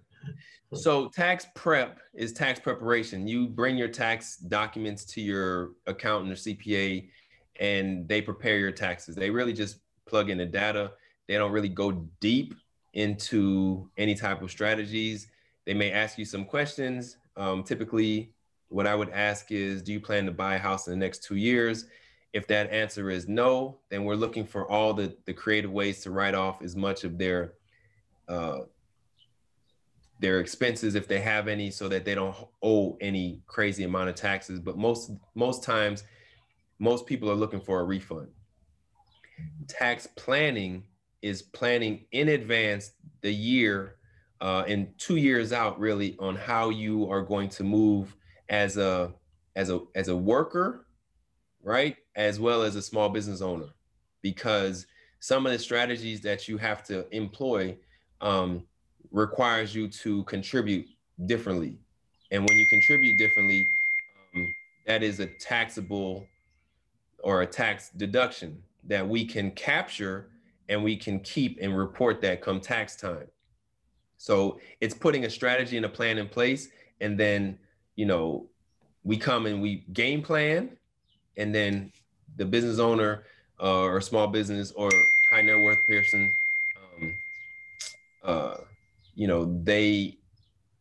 So 0.75 1.09
tax 1.09 1.47
prep 1.55 2.01
is 2.13 2.33
tax 2.33 2.59
preparation. 2.59 3.29
You 3.29 3.47
bring 3.47 3.79
your 3.79 3.87
tax 3.87 4.37
documents 4.37 5.05
to 5.07 5.21
your 5.21 5.71
accountant 5.87 6.33
or 6.33 6.35
CPA 6.35 7.09
and 7.61 8.09
they 8.09 8.21
prepare 8.21 8.59
your 8.59 8.73
taxes. 8.73 9.15
They 9.15 9.31
really 9.31 9.53
just 9.53 9.79
plug 10.07 10.29
in 10.29 10.39
the 10.39 10.45
data. 10.45 10.93
They 11.29 11.35
don't 11.35 11.53
really 11.53 11.69
go 11.69 11.93
deep 12.21 12.55
into 12.95 13.89
any 13.97 14.15
type 14.15 14.43
of 14.43 14.51
strategies. 14.51 15.29
They 15.67 15.75
may 15.75 15.93
ask 15.93 16.19
you 16.19 16.25
some 16.25 16.45
questions. 16.45 17.17
Um, 17.37 17.63
typically, 17.63 18.33
what 18.69 18.87
I 18.87 18.95
would 18.95 19.11
ask 19.11 19.53
is, 19.53 19.83
do 19.83 19.93
you 19.93 20.01
plan 20.01 20.27
to 20.27 20.33
buy 20.33 20.57
a 20.57 20.59
house 20.59 20.87
in 20.87 20.93
the 20.93 21.05
next 21.05 21.23
two 21.23 21.37
years? 21.37 21.87
If 22.33 22.47
that 22.49 22.71
answer 22.71 23.11
is 23.11 23.29
no, 23.29 23.79
then 23.89 24.05
we're 24.05 24.17
looking 24.17 24.45
for 24.45 24.69
all 24.71 24.93
the, 24.93 25.17
the 25.25 25.33
creative 25.33 25.71
ways 25.71 26.01
to 26.03 26.11
write 26.11 26.35
off 26.35 26.63
as 26.63 26.77
much 26.77 27.05
of 27.05 27.17
their 27.19 27.55
uh, 28.29 28.61
their 30.19 30.41
expenses 30.41 30.95
if 30.95 31.07
they 31.07 31.21
have 31.21 31.49
any 31.49 31.71
so 31.71 31.89
that 31.89 32.05
they 32.05 32.15
don't 32.15 32.37
owe 32.63 32.97
any 33.01 33.43
crazy 33.47 33.85
amount 33.85 34.09
of 34.09 34.15
taxes 34.15 34.59
but 34.59 34.77
most 34.77 35.11
most 35.35 35.63
times 35.63 36.05
most 36.79 37.07
people 37.07 37.31
are 37.31 37.35
looking 37.35 37.61
for 37.61 37.81
a 37.81 37.85
refund 37.85 38.29
tax 39.69 40.07
planning 40.17 40.83
is 41.23 41.43
planning 41.43 42.05
in 42.13 42.29
advance 42.29 42.93
the 43.21 43.33
year 43.33 43.97
uh, 44.41 44.65
and 44.67 44.89
two 44.99 45.17
years 45.17 45.53
out 45.53 45.79
really 45.79 46.17
on 46.19 46.35
how 46.35 46.71
you 46.71 47.11
are 47.11 47.23
going 47.23 47.49
to 47.49 47.65
move 47.65 48.17
as 48.49 48.77
a 48.77 49.13
as 49.55 49.71
a 49.71 49.81
as 49.95 50.09
a 50.09 50.17
worker 50.17 50.87
right 51.63 51.97
as 52.15 52.39
well 52.39 52.63
as 52.63 52.77
a 52.77 52.83
small 52.83 53.09
business 53.09 53.41
owner 53.41 53.69
because 54.23 54.87
some 55.21 55.47
of 55.47 55.53
the 55.53 55.59
strategies 55.59 56.21
that 56.21 56.49
you 56.49 56.57
have 56.59 56.85
to 56.85 57.07
employ 57.15 57.77
um, 58.21 58.63
requires 59.11 59.75
you 59.75 59.89
to 59.89 60.25
contribute 60.25 60.87
differently. 61.27 61.79
And 62.31 62.49
when 62.49 62.57
you 62.59 62.67
contribute 62.67 63.19
differently, 63.19 63.67
um, 64.35 64.55
that 64.87 65.03
is 65.03 65.21
a 65.21 65.27
taxable 65.27 66.27
or 67.23 67.43
a 67.43 67.47
tax 67.47 67.91
deduction 67.97 68.63
that 68.85 69.07
we 69.07 69.25
can 69.25 69.51
capture 69.53 70.29
and 70.69 70.83
we 70.83 70.97
can 70.97 71.21
keep 71.21 71.59
and 71.61 71.77
report 71.77 72.21
that 72.23 72.41
come 72.41 72.61
tax 72.61 72.97
time. 72.97 73.27
So 74.19 74.61
it's 74.81 74.95
putting 74.95 75.25
a 75.25 75.31
strategy 75.31 75.77
and 75.77 75.87
a 75.87 75.89
plan 75.89 76.19
in 76.19 76.29
place. 76.29 76.69
And 77.01 77.19
then, 77.19 77.59
you 77.97 78.07
know, 78.07 78.47
we 79.05 79.17
come 79.17 79.47
and 79.47 79.61
we 79.61 79.85
game 79.93 80.23
plan. 80.23 80.77
And 81.37 81.55
then 81.55 81.93
the 82.37 82.45
business 82.45 82.79
owner 82.79 83.25
uh, 83.61 83.83
or 83.83 84.01
small 84.01 84.27
business 84.27 84.73
or 84.73 84.91
high 85.31 85.43
net 85.43 85.57
worth 85.59 85.85
person 85.87 86.33
um, 86.77 87.15
uh, 88.23 88.57
you 89.15 89.27
know, 89.27 89.61
they 89.63 90.19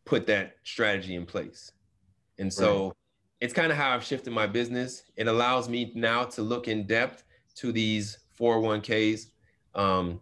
put 0.03 0.27
that 0.27 0.57
strategy 0.63 1.15
in 1.15 1.25
place. 1.25 1.71
And 2.37 2.53
so 2.53 2.87
right. 2.87 2.93
it's 3.41 3.53
kind 3.53 3.71
of 3.71 3.77
how 3.77 3.91
I've 3.91 4.03
shifted 4.03 4.31
my 4.31 4.45
business. 4.45 5.03
It 5.15 5.27
allows 5.27 5.69
me 5.69 5.91
now 5.95 6.25
to 6.25 6.41
look 6.41 6.67
in 6.67 6.85
depth 6.85 7.23
to 7.55 7.71
these 7.71 8.19
401ks, 8.39 9.27
um, 9.73 10.19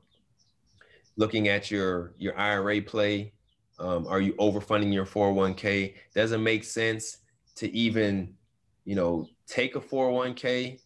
looking 1.18 1.48
at 1.48 1.72
your 1.72 2.14
your 2.18 2.38
IRA 2.38 2.82
play. 2.82 3.32
Um, 3.84 4.07
are 4.07 4.21
you 4.21 4.34
overfunding 4.34 4.93
your 4.93 5.05
401k? 5.05 5.95
Doesn't 6.15 6.41
make 6.41 6.63
sense 6.63 7.17
to 7.55 7.69
even, 7.75 8.34
you 8.86 8.95
know, 8.95 9.27
take 9.45 9.75
a 9.75 9.81
401k. 9.81 10.79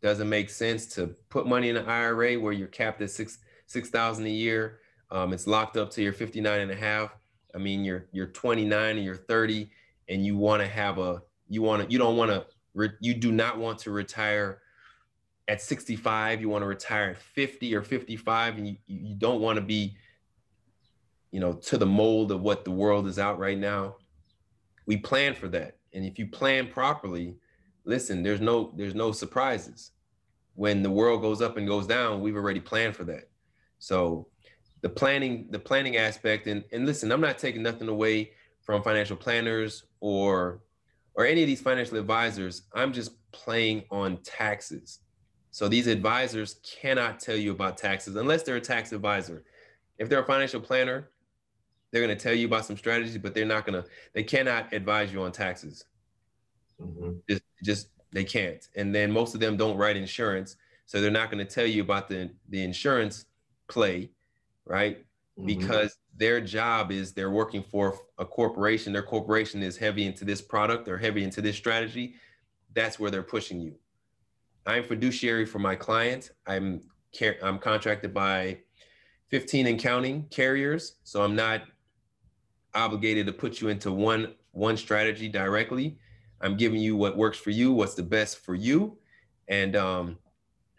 Doesn't 0.00 0.28
make 0.28 0.48
sense 0.48 0.86
to 0.94 1.08
put 1.28 1.48
money 1.48 1.70
in 1.70 1.76
an 1.76 1.86
IRA 1.86 2.38
where 2.38 2.52
you're 2.52 2.68
capped 2.68 3.02
at 3.02 3.10
six 3.10 3.38
six 3.66 3.90
thousand 3.90 4.26
a 4.26 4.30
year. 4.30 4.78
Um, 5.10 5.32
it's 5.32 5.48
locked 5.48 5.76
up 5.76 5.90
to 5.90 6.02
your 6.02 6.12
59 6.12 6.60
and 6.60 6.70
a 6.70 6.76
half. 6.76 7.10
I 7.54 7.58
mean, 7.58 7.84
you're 7.84 8.06
you're 8.12 8.28
29 8.28 8.96
and 8.96 9.04
you're 9.04 9.16
30, 9.16 9.68
and 10.08 10.24
you 10.24 10.36
want 10.36 10.62
to 10.62 10.68
have 10.68 10.98
a 10.98 11.22
you 11.48 11.62
want 11.62 11.82
to 11.82 11.90
you 11.90 11.98
don't 11.98 12.16
want 12.16 12.30
to 12.30 12.46
re- 12.74 12.90
you 13.00 13.14
do 13.14 13.32
not 13.32 13.58
want 13.58 13.78
to 13.80 13.90
retire 13.90 14.60
at 15.48 15.60
65. 15.60 16.40
You 16.40 16.48
want 16.48 16.62
to 16.62 16.66
retire 16.66 17.10
at 17.10 17.18
50 17.18 17.74
or 17.74 17.82
55, 17.82 18.58
and 18.58 18.68
you 18.68 18.76
you 18.86 19.16
don't 19.16 19.40
want 19.40 19.56
to 19.56 19.62
be 19.62 19.96
you 21.36 21.40
know 21.40 21.52
to 21.52 21.76
the 21.76 21.84
mold 21.84 22.32
of 22.32 22.40
what 22.40 22.64
the 22.64 22.70
world 22.70 23.06
is 23.06 23.18
out 23.18 23.38
right 23.38 23.58
now. 23.58 23.96
We 24.86 24.96
plan 24.96 25.34
for 25.34 25.48
that, 25.48 25.76
and 25.92 26.02
if 26.02 26.18
you 26.18 26.28
plan 26.28 26.68
properly, 26.68 27.36
listen, 27.84 28.22
there's 28.22 28.40
no 28.40 28.72
there's 28.74 28.94
no 28.94 29.12
surprises. 29.12 29.90
When 30.54 30.82
the 30.82 30.90
world 30.90 31.20
goes 31.20 31.42
up 31.42 31.58
and 31.58 31.68
goes 31.68 31.86
down, 31.86 32.22
we've 32.22 32.36
already 32.36 32.60
planned 32.60 32.96
for 32.96 33.04
that. 33.04 33.28
So 33.80 34.28
the 34.80 34.88
planning 34.88 35.48
the 35.50 35.58
planning 35.58 35.98
aspect 35.98 36.46
and 36.46 36.64
and 36.72 36.86
listen 36.86 37.12
i'm 37.12 37.20
not 37.20 37.38
taking 37.38 37.62
nothing 37.62 37.88
away 37.88 38.30
from 38.62 38.82
financial 38.82 39.16
planners 39.16 39.84
or 40.00 40.62
or 41.16 41.26
any 41.26 41.42
of 41.42 41.48
these 41.48 41.60
financial 41.60 41.98
advisors 41.98 42.62
i'm 42.74 42.92
just 42.92 43.10
playing 43.32 43.82
on 43.90 44.16
taxes 44.22 45.00
so 45.50 45.66
these 45.66 45.86
advisors 45.86 46.60
cannot 46.62 47.18
tell 47.18 47.36
you 47.36 47.50
about 47.50 47.76
taxes 47.76 48.16
unless 48.16 48.42
they're 48.42 48.56
a 48.56 48.60
tax 48.60 48.92
advisor 48.92 49.44
if 49.98 50.08
they're 50.08 50.22
a 50.22 50.26
financial 50.26 50.60
planner 50.60 51.10
they're 51.90 52.04
going 52.04 52.16
to 52.16 52.22
tell 52.22 52.34
you 52.34 52.46
about 52.46 52.64
some 52.64 52.76
strategies 52.76 53.18
but 53.18 53.34
they're 53.34 53.44
not 53.44 53.66
going 53.66 53.80
to 53.80 53.88
they 54.12 54.22
cannot 54.22 54.72
advise 54.72 55.12
you 55.12 55.22
on 55.22 55.32
taxes 55.32 55.84
mm-hmm. 56.80 57.12
just 57.28 57.42
just 57.62 57.88
they 58.12 58.24
can't 58.24 58.68
and 58.76 58.94
then 58.94 59.10
most 59.10 59.34
of 59.34 59.40
them 59.40 59.56
don't 59.56 59.76
write 59.76 59.96
insurance 59.96 60.56
so 60.86 61.00
they're 61.00 61.10
not 61.10 61.30
going 61.30 61.44
to 61.44 61.50
tell 61.52 61.66
you 61.66 61.82
about 61.82 62.08
the 62.08 62.30
the 62.48 62.62
insurance 62.62 63.26
play 63.68 64.10
right? 64.66 64.98
Mm-hmm. 65.38 65.46
Because 65.46 65.96
their 66.16 66.40
job 66.40 66.90
is 66.90 67.12
they're 67.12 67.30
working 67.30 67.62
for 67.62 67.98
a 68.18 68.24
corporation. 68.24 68.92
Their 68.92 69.02
corporation 69.02 69.62
is 69.62 69.76
heavy 69.76 70.04
into 70.06 70.24
this 70.24 70.42
product, 70.42 70.84
they're 70.84 70.98
heavy 70.98 71.24
into 71.24 71.40
this 71.40 71.56
strategy. 71.56 72.16
That's 72.74 72.98
where 72.98 73.10
they're 73.10 73.22
pushing 73.22 73.60
you. 73.60 73.74
I'm 74.66 74.84
fiduciary 74.84 75.46
for 75.46 75.60
my 75.60 75.76
client. 75.76 76.32
I'm 76.46 76.82
I'm 77.42 77.58
contracted 77.58 78.12
by 78.12 78.58
15 79.30 79.68
and 79.68 79.78
counting 79.78 80.26
carriers, 80.30 80.96
so 81.02 81.22
I'm 81.22 81.34
not 81.34 81.62
obligated 82.76 83.26
to 83.26 83.32
put 83.32 83.60
you 83.60 83.68
into 83.68 83.90
one 83.90 84.34
one 84.52 84.76
strategy 84.76 85.28
directly. 85.28 85.98
I'm 86.40 86.56
giving 86.56 86.80
you 86.80 86.96
what 86.96 87.16
works 87.16 87.38
for 87.38 87.50
you, 87.50 87.72
what's 87.72 87.94
the 87.94 88.02
best 88.02 88.38
for 88.44 88.54
you, 88.54 88.98
and 89.48 89.74
um, 89.74 90.18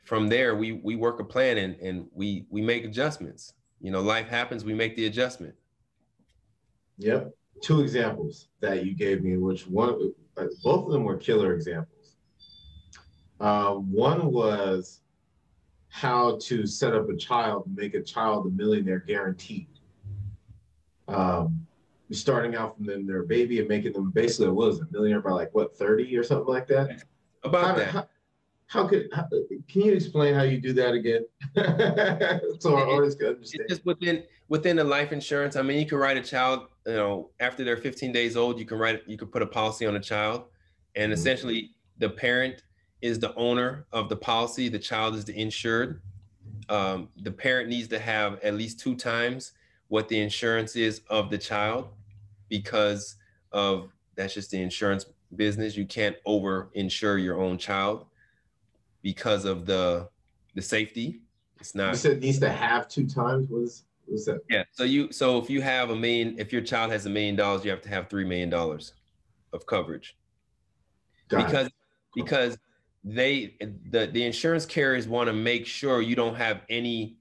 from 0.06 0.28
there 0.28 0.56
we 0.56 0.74
we 0.74 0.95
work 0.95 1.20
a 1.20 1.24
plan 1.24 1.58
and 1.58 1.76
and 1.78 2.08
we 2.14 2.45
we 2.50 2.62
make 2.62 2.86
adjustments 2.86 3.54
you 3.80 3.91
know, 3.91 4.02
life 4.02 4.28
happens, 4.28 4.64
we 4.64 4.74
make 4.74 4.95
the 4.95 5.06
adjustment. 5.06 5.56
Yep. 6.98 7.32
Two 7.62 7.82
examples 7.82 8.50
that 8.60 8.86
you 8.86 8.95
gave 8.95 9.24
me, 9.24 9.38
which 9.38 9.68
one, 9.68 10.14
uh, 10.38 10.45
both 10.64 10.86
of 10.88 10.91
them 10.91 11.04
were 11.04 11.18
killer 11.18 11.54
examples. 11.54 12.16
Uh, 13.39 13.74
one 13.74 14.32
was 14.32 15.02
how 15.89 16.38
to 16.41 16.66
set 16.66 16.93
up 16.93 17.10
a 17.10 17.16
child, 17.16 17.66
make 17.76 17.93
a 17.93 18.02
child 18.02 18.45
a 18.48 18.50
millionaire 18.50 19.00
guaranteed. 19.00 19.68
Um, 21.08 21.66
starting 22.12 22.55
out 22.55 22.78
from 22.78 22.86
them, 22.86 23.05
their 23.05 23.24
baby 23.24 23.60
and 23.60 23.68
making 23.68 23.93
them 23.93 24.12
basically, 24.12 24.47
what 24.49 24.68
was 24.68 24.80
a 24.80 24.88
millionaire 24.91 25.22
by 25.22 25.32
like 25.32 25.53
what, 25.53 25.78
30 25.78 26.16
or 26.18 26.24
something 26.24 26.53
like 26.53 26.68
that? 26.68 27.03
About 27.43 27.66
how, 27.66 27.76
that. 27.76 27.88
How, 27.88 28.08
how 28.68 28.86
could 28.86 29.08
how, 29.14 29.26
can 29.68 29.82
you 29.82 29.93
explain 29.93 30.36
how 30.36 30.43
you 30.43 30.60
do 30.60 30.74
that 30.74 30.93
again 30.93 31.26
so 32.60 32.76
our 32.76 32.88
audience 32.88 33.16
can 33.16 33.28
understand 33.28 33.62
it's 33.62 33.70
just 33.70 33.86
within 33.86 34.24
within 34.49 34.76
the 34.76 34.84
life 34.84 35.12
insurance 35.14 35.55
i 35.55 35.62
mean 35.62 35.80
you 35.80 35.86
can 35.86 35.97
write 35.97 36.18
a 36.18 36.22
child 36.22 36.68
you 36.86 36.93
know 36.93 37.30
after 37.39 37.64
they're 37.64 37.78
15 37.78 38.12
days 38.12 38.36
old 38.36 38.60
you 38.60 38.66
can 38.66 38.78
write 38.78 39.01
you 39.08 39.18
can 39.18 39.30
put 39.30 39.41
a 39.41 39.45
policy 39.45 39.86
on 39.86 39.95
a 39.95 39.99
child 39.99 40.43
and 40.95 41.05
mm-hmm. 41.05 41.14
essentially 41.14 41.72
the 41.97 42.10
parent 42.10 42.64
is 43.01 43.20
the 43.20 43.34
owner 43.36 43.86
of 43.93 44.10
the 44.10 44.16
policy 44.18 44.68
the 44.68 44.80
child 44.80 45.16
is 45.16 45.24
the 45.24 45.39
insured 45.39 46.01
um, 46.70 47.08
the 47.22 47.32
parent 47.32 47.70
needs 47.70 47.88
to 47.88 47.99
have 47.99 48.39
at 48.43 48.55
least 48.55 48.80
two 48.80 48.95
times 48.95 49.53
what 49.88 50.10
the 50.10 50.20
insurance 50.20 50.76
is 50.76 51.02
of 51.10 51.30
the 51.30 51.38
child 51.38 51.90
because 52.50 53.16
of 53.52 53.90
that's 54.16 54.34
just 54.34 54.52
the 54.52 54.62
insurance 54.62 55.06
business 55.36 55.76
you 55.76 55.86
can't 55.86 56.16
over 56.26 56.70
insure 56.74 57.18
your 57.18 57.40
own 57.40 57.58
child 57.58 58.06
because 59.02 59.46
of 59.46 59.66
the 59.66 60.10
the 60.56 60.62
safety. 60.62 61.22
It's 61.60 61.76
not. 61.76 61.92
You 61.92 61.98
said 61.98 62.22
needs 62.22 62.40
to 62.40 62.50
have 62.50 62.88
two 62.88 63.08
times. 63.08 63.50
What 63.50 63.64
is 63.64 63.84
what's 64.06 64.26
that? 64.26 64.42
Yeah. 64.50 64.64
So 64.72 64.84
you 64.84 65.12
so 65.12 65.38
if 65.38 65.50
you 65.50 65.62
have 65.62 65.90
a 65.90 65.96
million, 65.96 66.36
if 66.38 66.52
your 66.52 66.62
child 66.62 66.92
has 66.92 67.06
a 67.06 67.10
million 67.10 67.36
dollars, 67.36 67.64
you 67.64 67.72
have 67.72 67.82
to 67.84 67.90
have 67.90 68.10
three 68.10 68.26
million 68.26 68.50
dollars 68.50 68.94
of 69.54 69.66
coverage. 69.66 70.18
Got 71.30 71.46
because 71.46 71.68
it. 71.68 71.74
because 72.16 72.58
they 73.04 73.56
the 73.90 74.08
the 74.08 74.24
insurance 74.24 74.66
carriers 74.66 75.08
want 75.08 75.28
to 75.28 75.34
make 75.34 75.66
sure 75.66 76.02
you 76.02 76.16
don't 76.16 76.36
have 76.36 76.62
any 76.70 77.18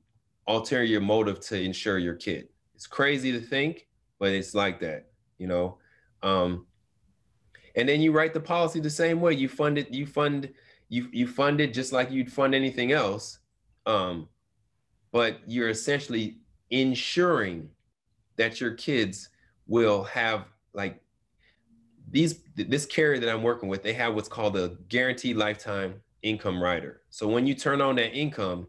ulterior 0.48 1.00
motive 1.00 1.40
to 1.40 1.60
insure 1.60 1.98
your 1.98 2.14
kid. 2.14 2.48
It's 2.76 2.86
crazy 2.86 3.32
to 3.32 3.40
think, 3.40 3.88
but 4.18 4.28
it's 4.28 4.54
like 4.54 4.78
that, 4.80 5.06
you 5.38 5.46
know. 5.46 5.78
Um, 6.22 6.66
and 7.74 7.88
then 7.88 8.00
you 8.00 8.12
write 8.12 8.34
the 8.34 8.40
policy 8.40 8.80
the 8.80 8.90
same 8.90 9.20
way. 9.20 9.32
You 9.32 9.48
fund 9.48 9.78
it. 9.78 9.92
You 9.92 10.06
fund 10.06 10.52
you 10.88 11.08
you 11.10 11.26
fund 11.26 11.60
it 11.60 11.72
just 11.72 11.92
like 11.92 12.10
you'd 12.10 12.30
fund 12.30 12.54
anything 12.54 12.92
else, 12.92 13.38
um, 13.86 14.28
but 15.10 15.40
you're 15.46 15.70
essentially 15.70 16.36
ensuring 16.70 17.70
that 18.36 18.60
your 18.60 18.72
kids 18.72 19.30
will 19.66 20.04
have 20.04 20.44
like 20.74 21.00
these 22.10 22.40
this 22.54 22.84
carrier 22.86 23.18
that 23.18 23.28
I'm 23.28 23.42
working 23.42 23.70
with, 23.70 23.82
they 23.82 23.94
have 23.94 24.14
what's 24.14 24.28
called 24.28 24.56
a 24.56 24.76
guaranteed 24.88 25.36
lifetime 25.36 26.02
income 26.22 26.62
rider. 26.62 27.00
So 27.08 27.26
when 27.26 27.46
you 27.46 27.54
turn 27.54 27.80
on 27.80 27.96
that 27.96 28.14
income, 28.14 28.66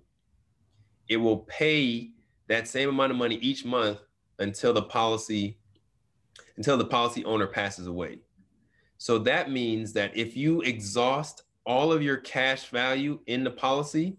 it 1.09 1.17
will 1.17 1.39
pay 1.39 2.11
that 2.47 2.67
same 2.67 2.89
amount 2.89 3.11
of 3.11 3.17
money 3.17 3.35
each 3.35 3.65
month 3.65 3.99
until 4.39 4.73
the 4.73 4.83
policy 4.83 5.57
until 6.57 6.77
the 6.77 6.85
policy 6.85 7.23
owner 7.25 7.47
passes 7.47 7.87
away. 7.87 8.19
So 8.97 9.19
that 9.19 9.51
means 9.51 9.93
that 9.93 10.15
if 10.15 10.35
you 10.35 10.61
exhaust 10.61 11.43
all 11.65 11.91
of 11.91 12.01
your 12.01 12.17
cash 12.17 12.65
value 12.69 13.19
in 13.27 13.43
the 13.43 13.51
policy, 13.51 14.17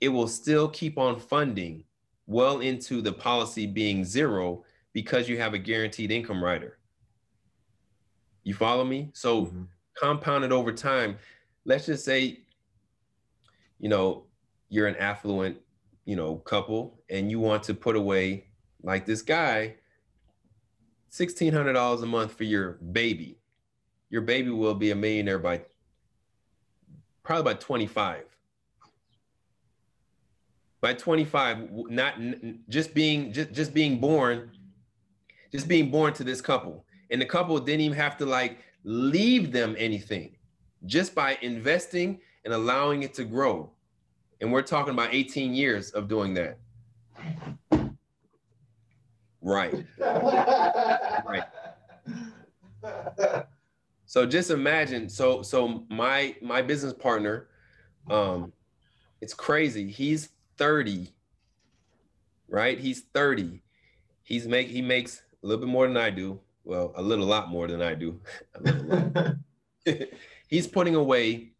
it 0.00 0.08
will 0.08 0.28
still 0.28 0.68
keep 0.68 0.98
on 0.98 1.18
funding 1.18 1.84
well 2.26 2.60
into 2.60 3.02
the 3.02 3.12
policy 3.12 3.66
being 3.66 4.04
zero 4.04 4.64
because 4.92 5.28
you 5.28 5.38
have 5.38 5.54
a 5.54 5.58
guaranteed 5.58 6.10
income 6.10 6.42
rider. 6.42 6.78
You 8.42 8.54
follow 8.54 8.84
me? 8.84 9.10
So 9.12 9.46
mm-hmm. 9.46 9.62
compounded 9.98 10.52
over 10.52 10.72
time, 10.72 11.18
let's 11.64 11.86
just 11.86 12.04
say, 12.04 12.40
you 13.78 13.88
know, 13.88 14.24
you're 14.68 14.86
an 14.86 14.96
affluent, 14.96 15.58
you 16.06 16.16
know, 16.16 16.36
couple 16.36 16.98
and 17.10 17.30
you 17.30 17.38
want 17.38 17.62
to 17.64 17.74
put 17.74 17.96
away 17.96 18.46
like 18.82 19.04
this 19.04 19.20
guy 19.20 19.74
$1,600 21.12 22.02
a 22.02 22.06
month 22.06 22.32
for 22.32 22.44
your 22.44 22.72
baby. 22.92 23.38
Your 24.08 24.22
baby 24.22 24.50
will 24.50 24.74
be 24.74 24.92
a 24.92 24.94
millionaire 24.94 25.38
by 25.38 25.62
probably 27.22 27.54
by 27.54 27.58
25. 27.58 28.24
By 30.80 30.94
25, 30.94 31.70
not 31.90 32.14
just 32.68 32.94
being 32.94 33.32
just, 33.32 33.52
just 33.52 33.74
being 33.74 33.98
born, 33.98 34.52
just 35.50 35.66
being 35.66 35.90
born 35.90 36.12
to 36.14 36.24
this 36.24 36.40
couple. 36.40 36.84
And 37.10 37.20
the 37.20 37.26
couple 37.26 37.58
didn't 37.58 37.80
even 37.80 37.96
have 37.96 38.16
to 38.18 38.26
like 38.26 38.58
leave 38.84 39.50
them 39.50 39.74
anything 39.78 40.36
just 40.84 41.14
by 41.14 41.38
investing 41.42 42.20
and 42.44 42.54
allowing 42.54 43.02
it 43.02 43.14
to 43.14 43.24
grow. 43.24 43.72
And 44.40 44.52
we're 44.52 44.62
talking 44.62 44.92
about 44.92 45.14
18 45.14 45.54
years 45.54 45.90
of 45.90 46.08
doing 46.08 46.34
that. 46.34 46.58
Right. 49.40 49.86
right. 49.98 51.44
So 54.06 54.24
just 54.24 54.50
imagine. 54.50 55.08
So 55.08 55.42
so 55.42 55.84
my 55.90 56.36
my 56.40 56.62
business 56.62 56.92
partner, 56.92 57.48
um, 58.08 58.52
it's 59.20 59.34
crazy. 59.34 59.90
He's 59.90 60.30
30. 60.58 61.12
Right? 62.48 62.78
He's 62.78 63.02
30. 63.12 63.62
He's 64.22 64.46
make 64.46 64.68
he 64.68 64.80
makes 64.80 65.22
a 65.42 65.46
little 65.46 65.64
bit 65.64 65.70
more 65.70 65.86
than 65.86 65.96
I 65.96 66.10
do. 66.10 66.40
Well, 66.64 66.92
a 66.96 67.02
little 67.02 67.26
lot 67.26 67.48
more 67.48 67.68
than 67.68 67.82
I 67.82 67.94
do. 67.94 68.20
He's 70.48 70.66
putting 70.66 70.96
away 70.96 71.52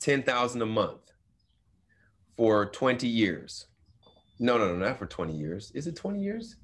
10,000 0.00 0.62
a 0.62 0.66
month 0.66 1.07
for 2.38 2.66
20 2.66 3.08
years. 3.08 3.66
No, 4.38 4.56
no, 4.56 4.68
no, 4.68 4.76
not 4.86 4.96
for 4.96 5.06
20 5.06 5.36
years. 5.36 5.72
Is 5.74 5.88
it 5.88 5.96
20 5.96 6.20
years? 6.20 6.54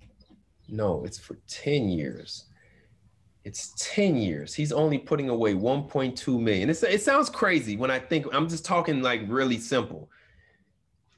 No, 0.68 1.04
it's 1.04 1.18
for 1.18 1.36
10 1.48 1.88
years. 1.88 2.44
It's 3.42 3.74
10 3.78 4.16
years. 4.16 4.54
He's 4.54 4.70
only 4.70 4.98
putting 4.98 5.28
away 5.30 5.54
1.2 5.54 6.40
million. 6.40 6.70
It's, 6.70 6.84
it 6.84 7.02
sounds 7.02 7.28
crazy 7.28 7.76
when 7.76 7.90
I 7.90 7.98
think 7.98 8.32
I'm 8.32 8.48
just 8.48 8.64
talking 8.64 9.02
like 9.02 9.22
really 9.26 9.58
simple. 9.58 10.08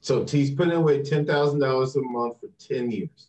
So 0.00 0.24
he's 0.24 0.52
putting 0.52 0.72
away 0.72 1.02
$10,000 1.02 1.96
a 1.96 2.00
month 2.00 2.40
for 2.40 2.48
10 2.58 2.90
years. 2.90 3.28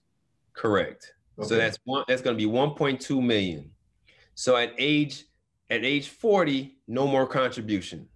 Correct. 0.53 1.13
Okay. 1.37 1.47
So 1.49 1.55
that's 1.57 1.77
one 1.83 2.05
that's 2.07 2.21
going 2.21 2.37
to 2.37 2.41
be 2.41 2.49
1.2 2.49 3.21
million. 3.21 3.69
So 4.33 4.55
at 4.55 4.71
age 4.77 5.25
at 5.69 5.83
age 5.83 6.07
40, 6.07 6.77
no 6.87 7.05
more 7.05 7.27
contribution. 7.27 8.07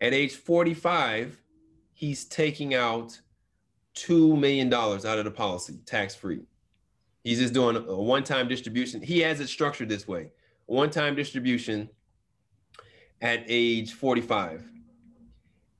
At 0.00 0.14
age 0.14 0.34
45, 0.34 1.43
he's 2.04 2.26
taking 2.26 2.74
out 2.74 3.18
$2 3.96 4.38
million 4.38 4.70
out 4.72 5.04
of 5.04 5.24
the 5.24 5.30
policy, 5.30 5.78
tax 5.86 6.14
free. 6.14 6.42
He's 7.22 7.38
just 7.38 7.54
doing 7.54 7.76
a 7.76 7.80
one-time 7.80 8.48
distribution. 8.48 9.00
He 9.00 9.20
has 9.20 9.40
it 9.40 9.48
structured 9.48 9.88
this 9.88 10.06
way: 10.06 10.32
one-time 10.66 11.16
distribution 11.16 11.88
at 13.22 13.42
age 13.46 13.94
45. 13.94 14.68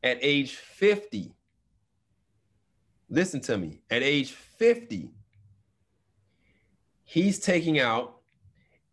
At 0.03 0.17
age 0.23 0.57
50, 0.57 1.35
listen 3.11 3.43
to 3.43 3.59
me. 3.59 3.83
At 3.91 4.03
age 4.03 4.33
50, 4.33 5.11
he's 7.05 7.39
taking 7.39 7.81
out 7.81 8.23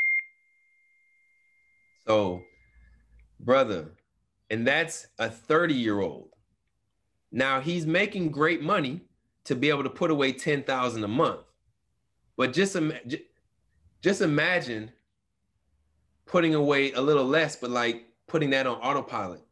So, 2.07 2.43
brother, 3.41 3.93
and 4.51 4.66
that's 4.66 5.07
a 5.18 5.30
30 5.30 5.74
year 5.74 6.01
old. 6.01 6.28
Now 7.32 7.61
he's 7.61 7.87
making 7.87 8.30
great 8.30 8.62
money 8.62 9.01
to 9.45 9.55
be 9.55 9.70
able 9.70 9.85
to 9.85 9.91
put 9.91 10.11
away 10.11 10.32
10,000 10.32 11.03
a 11.03 11.09
month. 11.09 11.41
But 12.37 12.53
just, 12.53 12.76
just 14.03 14.20
imagine 14.20 14.91
putting 16.26 16.55
away 16.55 16.93
a 16.93 17.01
little 17.01 17.24
less, 17.24 17.57
but 17.57 17.70
like 17.70 18.07
putting 18.26 18.51
that 18.51 18.66
on 18.66 18.76
autopilot. 18.76 19.43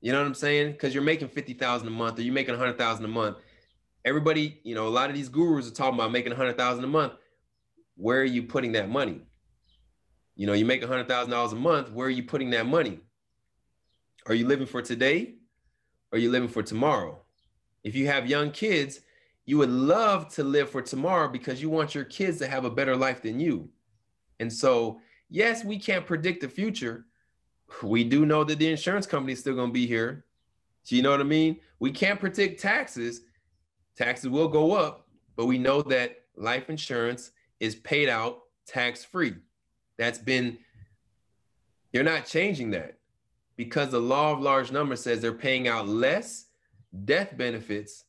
You 0.00 0.12
know 0.12 0.18
what 0.18 0.26
I'm 0.26 0.34
saying? 0.34 0.72
Because 0.72 0.94
you're 0.94 1.02
making 1.02 1.28
50,000 1.28 1.86
a 1.86 1.90
month 1.90 2.18
or 2.18 2.22
you're 2.22 2.34
making 2.34 2.54
100,000 2.54 3.04
a 3.04 3.08
month 3.08 3.36
everybody, 4.04 4.60
you 4.62 4.74
know, 4.74 4.86
a 4.86 4.90
lot 4.90 5.10
of 5.10 5.16
these 5.16 5.28
gurus 5.28 5.68
are 5.68 5.74
talking 5.74 5.94
about 5.94 6.12
making 6.12 6.32
a 6.32 6.36
hundred 6.36 6.56
thousand 6.56 6.84
a 6.84 6.88
month. 6.88 7.14
Where 7.96 8.20
are 8.20 8.24
you 8.24 8.42
putting 8.42 8.72
that 8.72 8.88
money? 8.88 9.20
You 10.36 10.46
know, 10.46 10.52
you 10.52 10.64
make 10.64 10.82
a 10.82 10.86
hundred 10.86 11.08
thousand 11.08 11.30
dollars 11.30 11.52
a 11.52 11.56
month. 11.56 11.90
Where 11.92 12.06
are 12.06 12.10
you 12.10 12.22
putting 12.22 12.50
that 12.50 12.66
money? 12.66 13.00
Are 14.26 14.34
you 14.34 14.46
living 14.46 14.66
for 14.66 14.82
today? 14.82 15.34
Or 16.12 16.16
are 16.16 16.20
you 16.20 16.30
living 16.30 16.48
for 16.48 16.62
tomorrow? 16.62 17.20
If 17.84 17.94
you 17.94 18.06
have 18.06 18.26
young 18.26 18.50
kids, 18.50 19.00
you 19.46 19.58
would 19.58 19.70
love 19.70 20.28
to 20.34 20.44
live 20.44 20.70
for 20.70 20.82
tomorrow 20.82 21.28
because 21.28 21.60
you 21.62 21.70
want 21.70 21.94
your 21.94 22.04
kids 22.04 22.38
to 22.38 22.46
have 22.46 22.64
a 22.64 22.70
better 22.70 22.96
life 22.96 23.22
than 23.22 23.40
you. 23.40 23.68
And 24.38 24.52
so, 24.52 25.00
yes, 25.28 25.64
we 25.64 25.78
can't 25.78 26.06
predict 26.06 26.40
the 26.40 26.48
future. 26.48 27.06
We 27.82 28.04
do 28.04 28.26
know 28.26 28.44
that 28.44 28.58
the 28.58 28.70
insurance 28.70 29.06
company 29.06 29.32
is 29.32 29.40
still 29.40 29.54
going 29.54 29.70
to 29.70 29.74
be 29.74 29.86
here. 29.86 30.24
So 30.82 30.96
you 30.96 31.02
know 31.02 31.10
what 31.10 31.20
I 31.20 31.24
mean? 31.24 31.60
We 31.78 31.90
can't 31.90 32.20
predict 32.20 32.60
taxes, 32.60 33.22
Taxes 33.96 34.28
will 34.28 34.48
go 34.48 34.72
up, 34.72 35.06
but 35.36 35.46
we 35.46 35.58
know 35.58 35.82
that 35.82 36.22
life 36.36 36.70
insurance 36.70 37.32
is 37.58 37.74
paid 37.74 38.08
out 38.08 38.40
tax 38.66 39.04
free. 39.04 39.34
That's 39.98 40.18
been, 40.18 40.58
you're 41.92 42.04
not 42.04 42.26
changing 42.26 42.70
that 42.70 42.98
because 43.56 43.90
the 43.90 44.00
law 44.00 44.32
of 44.32 44.40
large 44.40 44.72
numbers 44.72 45.02
says 45.02 45.20
they're 45.20 45.32
paying 45.32 45.68
out 45.68 45.86
less 45.86 46.46
death 47.04 47.36
benefits 47.36 48.04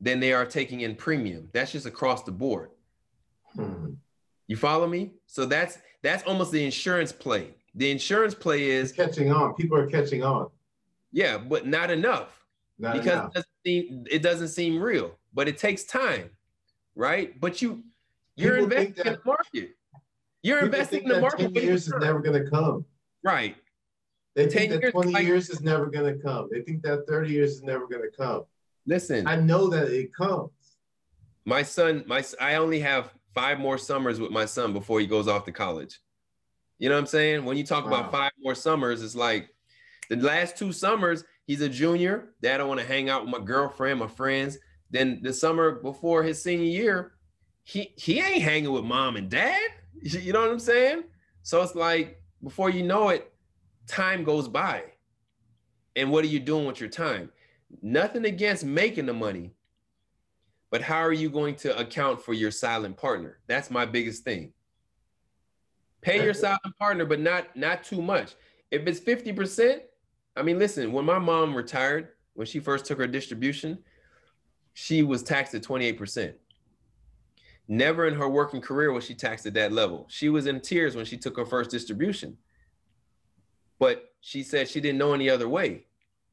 than 0.00 0.20
they 0.20 0.32
are 0.32 0.44
taking 0.44 0.82
in 0.82 0.94
premium. 0.94 1.48
That's 1.52 1.72
just 1.72 1.86
across 1.86 2.22
the 2.22 2.32
board. 2.32 2.70
Hmm. 3.54 3.94
You 4.46 4.56
follow 4.56 4.86
me? 4.86 5.12
So 5.26 5.46
that's 5.46 5.78
that's 6.02 6.22
almost 6.24 6.52
the 6.52 6.62
insurance 6.62 7.12
play. 7.12 7.54
The 7.74 7.90
insurance 7.90 8.34
play 8.34 8.68
is 8.68 8.92
catching 8.92 9.32
on. 9.32 9.54
People 9.54 9.78
are 9.78 9.86
catching 9.86 10.22
on. 10.22 10.50
Yeah, 11.12 11.38
but 11.38 11.66
not 11.66 11.90
enough. 11.90 12.44
Not 12.78 12.94
because 12.94 13.30
enough. 13.34 13.44
It, 13.64 13.70
doesn't 13.70 13.88
seem, 13.88 14.06
it 14.10 14.22
doesn't 14.22 14.48
seem 14.48 14.82
real, 14.82 15.18
but 15.32 15.48
it 15.48 15.58
takes 15.58 15.84
time, 15.84 16.30
right? 16.94 17.38
But 17.40 17.62
you 17.62 17.84
you're 18.36 18.58
People 18.58 18.72
investing 18.78 19.06
in 19.06 19.12
the 19.12 19.20
market. 19.24 19.70
You're 20.42 20.64
investing 20.64 21.02
in 21.04 21.08
the 21.08 21.20
market. 21.20 21.54
10 21.54 21.62
years 21.62 21.86
is 21.86 21.94
never 21.98 22.18
going 22.18 22.42
to 22.42 22.50
come. 22.50 22.84
Right. 23.22 23.56
They 24.34 24.48
think 24.48 24.72
that 24.72 24.90
20 24.90 25.12
years, 25.12 25.26
years 25.26 25.50
is 25.50 25.60
never 25.60 25.86
going 25.86 26.12
to 26.12 26.20
come. 26.20 26.48
They 26.50 26.60
think 26.62 26.82
that 26.82 27.06
30 27.06 27.30
years 27.30 27.52
is 27.52 27.62
never 27.62 27.86
going 27.86 28.02
to 28.02 28.16
come. 28.16 28.44
Listen, 28.86 29.26
I 29.26 29.36
know 29.36 29.68
that 29.68 29.88
it 29.88 30.12
comes. 30.12 30.50
My 31.44 31.62
son, 31.62 32.04
my 32.06 32.24
I 32.40 32.56
only 32.56 32.80
have 32.80 33.14
five 33.34 33.58
more 33.58 33.78
summers 33.78 34.20
with 34.20 34.30
my 34.30 34.44
son 34.44 34.72
before 34.72 35.00
he 35.00 35.06
goes 35.06 35.28
off 35.28 35.44
to 35.44 35.52
college. 35.52 36.00
You 36.78 36.88
know 36.88 36.96
what 36.96 37.02
I'm 37.02 37.06
saying? 37.06 37.44
When 37.44 37.56
you 37.56 37.64
talk 37.64 37.84
wow. 37.84 38.00
about 38.00 38.12
five 38.12 38.32
more 38.42 38.54
summers, 38.54 39.02
it's 39.02 39.14
like 39.14 39.48
the 40.10 40.16
last 40.16 40.56
two 40.56 40.72
summers, 40.72 41.24
he's 41.46 41.60
a 41.60 41.68
junior. 41.68 42.30
Dad, 42.42 42.60
I 42.60 42.64
want 42.64 42.80
to 42.80 42.86
hang 42.86 43.08
out 43.08 43.22
with 43.22 43.30
my 43.30 43.44
girlfriend, 43.44 44.00
my 44.00 44.08
friends. 44.08 44.58
Then 44.90 45.20
the 45.22 45.32
summer 45.32 45.72
before 45.72 46.22
his 46.22 46.42
senior 46.42 46.66
year, 46.66 47.12
he 47.62 47.92
he 47.96 48.20
ain't 48.20 48.42
hanging 48.42 48.72
with 48.72 48.84
mom 48.84 49.16
and 49.16 49.30
dad. 49.30 49.60
You 50.00 50.32
know 50.32 50.40
what 50.40 50.50
I'm 50.50 50.58
saying? 50.58 51.04
So 51.42 51.62
it's 51.62 51.74
like 51.74 52.20
before 52.42 52.70
you 52.70 52.82
know 52.82 53.08
it, 53.08 53.32
time 53.86 54.24
goes 54.24 54.48
by. 54.48 54.84
And 55.96 56.10
what 56.10 56.24
are 56.24 56.28
you 56.28 56.40
doing 56.40 56.66
with 56.66 56.80
your 56.80 56.90
time? 56.90 57.30
Nothing 57.80 58.24
against 58.24 58.64
making 58.64 59.06
the 59.06 59.12
money, 59.12 59.54
but 60.70 60.82
how 60.82 60.98
are 60.98 61.12
you 61.12 61.30
going 61.30 61.54
to 61.56 61.78
account 61.78 62.20
for 62.20 62.32
your 62.32 62.50
silent 62.50 62.96
partner? 62.96 63.38
That's 63.46 63.70
my 63.70 63.86
biggest 63.86 64.24
thing. 64.24 64.52
Pay 66.02 66.22
your 66.22 66.34
silent 66.34 66.76
partner, 66.78 67.06
but 67.06 67.20
not 67.20 67.56
not 67.56 67.82
too 67.82 68.02
much. 68.02 68.34
If 68.70 68.86
it's 68.86 69.00
50%, 69.00 69.80
I 70.36 70.42
mean, 70.42 70.58
listen, 70.58 70.92
when 70.92 71.04
my 71.04 71.18
mom 71.18 71.54
retired, 71.54 72.08
when 72.34 72.46
she 72.46 72.60
first 72.60 72.84
took 72.84 72.98
her 72.98 73.06
distribution, 73.06 73.78
she 74.72 75.02
was 75.02 75.22
taxed 75.22 75.54
at 75.54 75.62
28%. 75.62 76.34
Never 77.66 78.06
in 78.06 78.14
her 78.14 78.28
working 78.28 78.60
career 78.60 78.92
was 78.92 79.04
she 79.04 79.14
taxed 79.14 79.46
at 79.46 79.54
that 79.54 79.72
level. 79.72 80.06
She 80.08 80.28
was 80.28 80.46
in 80.46 80.60
tears 80.60 80.96
when 80.96 81.04
she 81.04 81.16
took 81.16 81.36
her 81.36 81.46
first 81.46 81.70
distribution. 81.70 82.36
But 83.78 84.12
she 84.20 84.42
said 84.42 84.68
she 84.68 84.80
didn't 84.80 84.98
know 84.98 85.14
any 85.14 85.30
other 85.30 85.48
way 85.48 85.86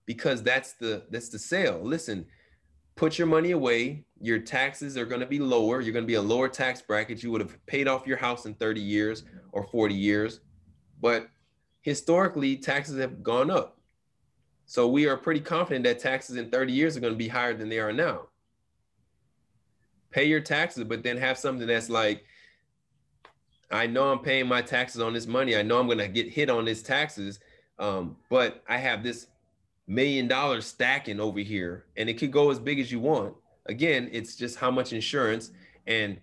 because 0.06 0.43
that's 0.43 0.74
the 0.74 1.04
that's 1.10 1.30
the 1.30 1.39
sale. 1.39 1.80
Listen, 1.82 2.26
put 2.95 3.18
your 3.18 3.28
money 3.28 3.52
away. 3.52 4.06
Your 4.20 4.39
taxes 4.39 4.97
are 4.97 5.06
going 5.06 5.22
to 5.22 5.28
be 5.28 5.39
lower. 5.39 5.82
You're 5.82 5.93
going 5.93 6.06
to 6.06 6.08
be 6.08 6.16
a 6.16 6.22
lower 6.22 6.49
tax 6.49 6.82
bracket. 6.82 7.24
You 7.24 7.32
would 7.32 7.41
have 7.41 7.66
paid 7.66 7.88
off 7.88 8.06
your 8.06 8.18
house 8.18 8.45
in 8.45 8.54
30 8.56 8.82
years 8.82 9.24
or 9.52 9.64
40 9.64 9.95
years. 9.95 10.41
But 10.99 11.30
historically, 11.82 12.58
taxes 12.58 12.99
have 12.99 13.24
gone 13.24 13.49
up. 13.49 13.81
So 14.72 14.88
we 14.88 15.05
are 15.07 15.17
pretty 15.17 15.41
confident 15.41 15.84
that 15.84 15.99
taxes 15.99 16.38
in 16.38 16.49
30 16.49 16.72
years 16.72 16.95
are 16.95 17.01
going 17.01 17.13
to 17.13 17.17
be 17.17 17.28
higher 17.28 17.53
than 17.53 17.67
they 17.67 17.80
are 17.80 17.91
now 17.91 18.28
pay 20.11 20.26
your 20.26 20.41
taxes, 20.41 20.84
but 20.84 21.03
then 21.03 21.17
have 21.17 21.38
something 21.38 21.67
that's 21.67 21.89
like, 21.89 22.24
I 23.72 23.88
know 23.88 24.11
I'm 24.11 24.19
paying 24.19 24.47
my 24.47 24.61
taxes 24.61 25.01
on 25.01 25.13
this 25.13 25.26
money. 25.26 25.55
I 25.55 25.61
know 25.61 25.80
I'm 25.80 25.88
going 25.88 25.97
to 25.97 26.07
get 26.07 26.30
hit 26.30 26.49
on 26.49 26.65
this 26.65 26.84
taxes, 26.84 27.39
um, 27.80 28.17
but 28.30 28.63
I 28.67 28.78
have 28.78 29.03
this 29.03 29.28
million 29.88 30.28
dollars 30.28 30.65
stacking 30.65 31.19
over 31.19 31.39
here, 31.39 31.86
and 31.95 32.09
it 32.09 32.15
could 32.15 32.32
go 32.32 32.51
as 32.51 32.59
big 32.59 32.80
as 32.80 32.91
you 32.91 32.99
want. 32.99 33.34
Again, 33.67 34.09
it's 34.11 34.36
just 34.36 34.57
how 34.57 34.69
much 34.69 34.91
insurance, 34.91 35.51
and 35.88 36.19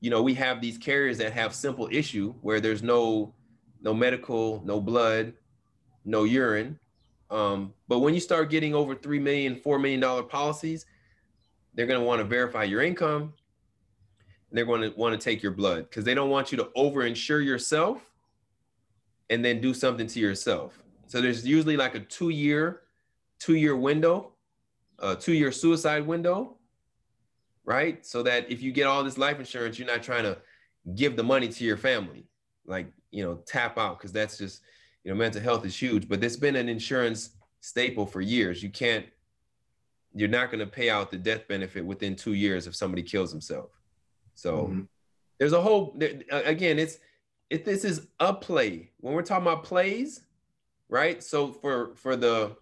you 0.00 0.10
know 0.10 0.22
we 0.22 0.34
have 0.34 0.60
these 0.60 0.78
carriers 0.78 1.18
that 1.18 1.32
have 1.32 1.54
simple 1.54 1.88
issue 1.90 2.34
where 2.42 2.60
there's 2.60 2.82
no 2.82 3.34
no 3.82 3.92
medical, 3.92 4.62
no 4.64 4.80
blood, 4.80 5.32
no 6.04 6.22
urine. 6.24 6.78
Um, 7.30 7.72
but 7.88 7.98
when 8.00 8.14
you 8.14 8.20
start 8.20 8.50
getting 8.50 8.74
over 8.74 8.94
three 8.94 9.18
million, 9.18 9.56
four 9.56 9.78
million 9.78 10.00
dollar 10.00 10.22
policies, 10.22 10.86
they're 11.74 11.86
going 11.86 12.00
to 12.00 12.06
want 12.06 12.20
to 12.20 12.24
verify 12.24 12.64
your 12.64 12.82
income. 12.82 13.34
they're 14.52 14.64
going 14.64 14.80
to 14.80 14.96
want 14.96 15.18
to 15.18 15.22
take 15.22 15.42
your 15.42 15.52
blood 15.52 15.88
because 15.88 16.04
they 16.04 16.14
don't 16.14 16.30
want 16.30 16.50
you 16.52 16.58
to 16.58 16.70
over 16.74 17.04
insure 17.04 17.40
yourself 17.40 18.10
and 19.28 19.44
then 19.44 19.60
do 19.60 19.74
something 19.74 20.06
to 20.06 20.20
yourself. 20.20 20.82
So 21.08 21.20
there's 21.20 21.46
usually 21.46 21.76
like 21.76 21.94
a 21.94 22.00
two 22.00 22.30
year, 22.30 22.82
two 23.38 23.54
year 23.56 23.76
window, 23.76 24.32
a 24.98 25.14
two 25.16 25.34
year 25.34 25.52
suicide 25.52 26.06
window, 26.06 26.56
right? 27.64 28.06
So 28.06 28.22
that 28.22 28.50
if 28.50 28.62
you 28.62 28.72
get 28.72 28.86
all 28.86 29.04
this 29.04 29.18
life 29.18 29.38
insurance, 29.38 29.78
you're 29.78 29.88
not 29.88 30.02
trying 30.02 30.22
to 30.22 30.38
give 30.94 31.16
the 31.16 31.24
money 31.24 31.48
to 31.48 31.64
your 31.64 31.76
family, 31.76 32.24
like, 32.66 32.86
you 33.10 33.24
know, 33.24 33.40
tap 33.46 33.76
out 33.78 33.98
because 33.98 34.12
that's 34.12 34.38
just, 34.38 34.62
you 35.06 35.12
know, 35.12 35.16
mental 35.16 35.40
health 35.40 35.64
is 35.64 35.80
huge. 35.80 36.08
But 36.08 36.22
it's 36.24 36.36
been 36.36 36.56
an 36.56 36.68
insurance 36.68 37.30
staple 37.60 38.06
for 38.06 38.20
years. 38.20 38.60
You 38.60 38.70
can't 38.70 39.06
you're 40.12 40.28
not 40.28 40.50
going 40.50 40.60
to 40.60 40.66
pay 40.66 40.90
out 40.90 41.10
the 41.10 41.18
death 41.18 41.46
benefit 41.46 41.84
within 41.84 42.16
two 42.16 42.32
years 42.32 42.66
if 42.66 42.74
somebody 42.74 43.02
kills 43.02 43.30
himself. 43.30 43.70
So 44.34 44.64
mm-hmm. 44.64 44.80
there's 45.38 45.52
a 45.52 45.60
whole 45.60 45.96
again, 46.32 46.80
it's 46.80 46.98
it 47.50 47.64
this 47.64 47.84
is 47.84 48.08
a 48.18 48.34
play. 48.34 48.90
When 48.98 49.14
we're 49.14 49.22
talking 49.22 49.46
about 49.46 49.62
plays, 49.62 50.22
right? 50.88 51.22
So 51.22 51.52
for 51.52 51.94
for 51.94 52.16
the 52.16 52.56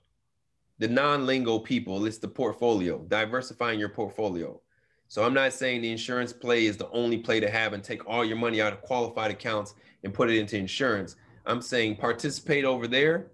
the 0.81 0.89
non-lingo 0.89 1.61
people, 1.61 2.05
it's 2.05 2.19
the 2.19 2.29
portfolio, 2.29 2.99
diversifying 3.09 3.81
your 3.81 3.89
portfolio. 3.89 4.61
So 5.09 5.25
I'm 5.25 5.33
not 5.33 5.55
saying 5.55 5.81
the 5.81 5.93
insurance 5.93 6.33
play 6.33 6.67
is 6.67 6.77
the 6.77 6.91
only 6.91 7.19
play 7.19 7.41
to 7.41 7.49
have 7.49 7.73
and 7.73 7.83
take 7.83 8.07
all 8.07 8.25
your 8.25 8.37
money 8.37 8.61
out 8.61 8.75
of 8.75 8.83
qualified 8.83 9.31
accounts 9.31 9.75
and 10.03 10.13
put 10.13 10.29
it 10.29 10.39
into 10.39 10.59
insurance. 10.59 11.17
I'm 11.47 11.61
saying 11.61 11.97
participate 11.97 12.65
over 12.65 12.87
there, 12.87 13.31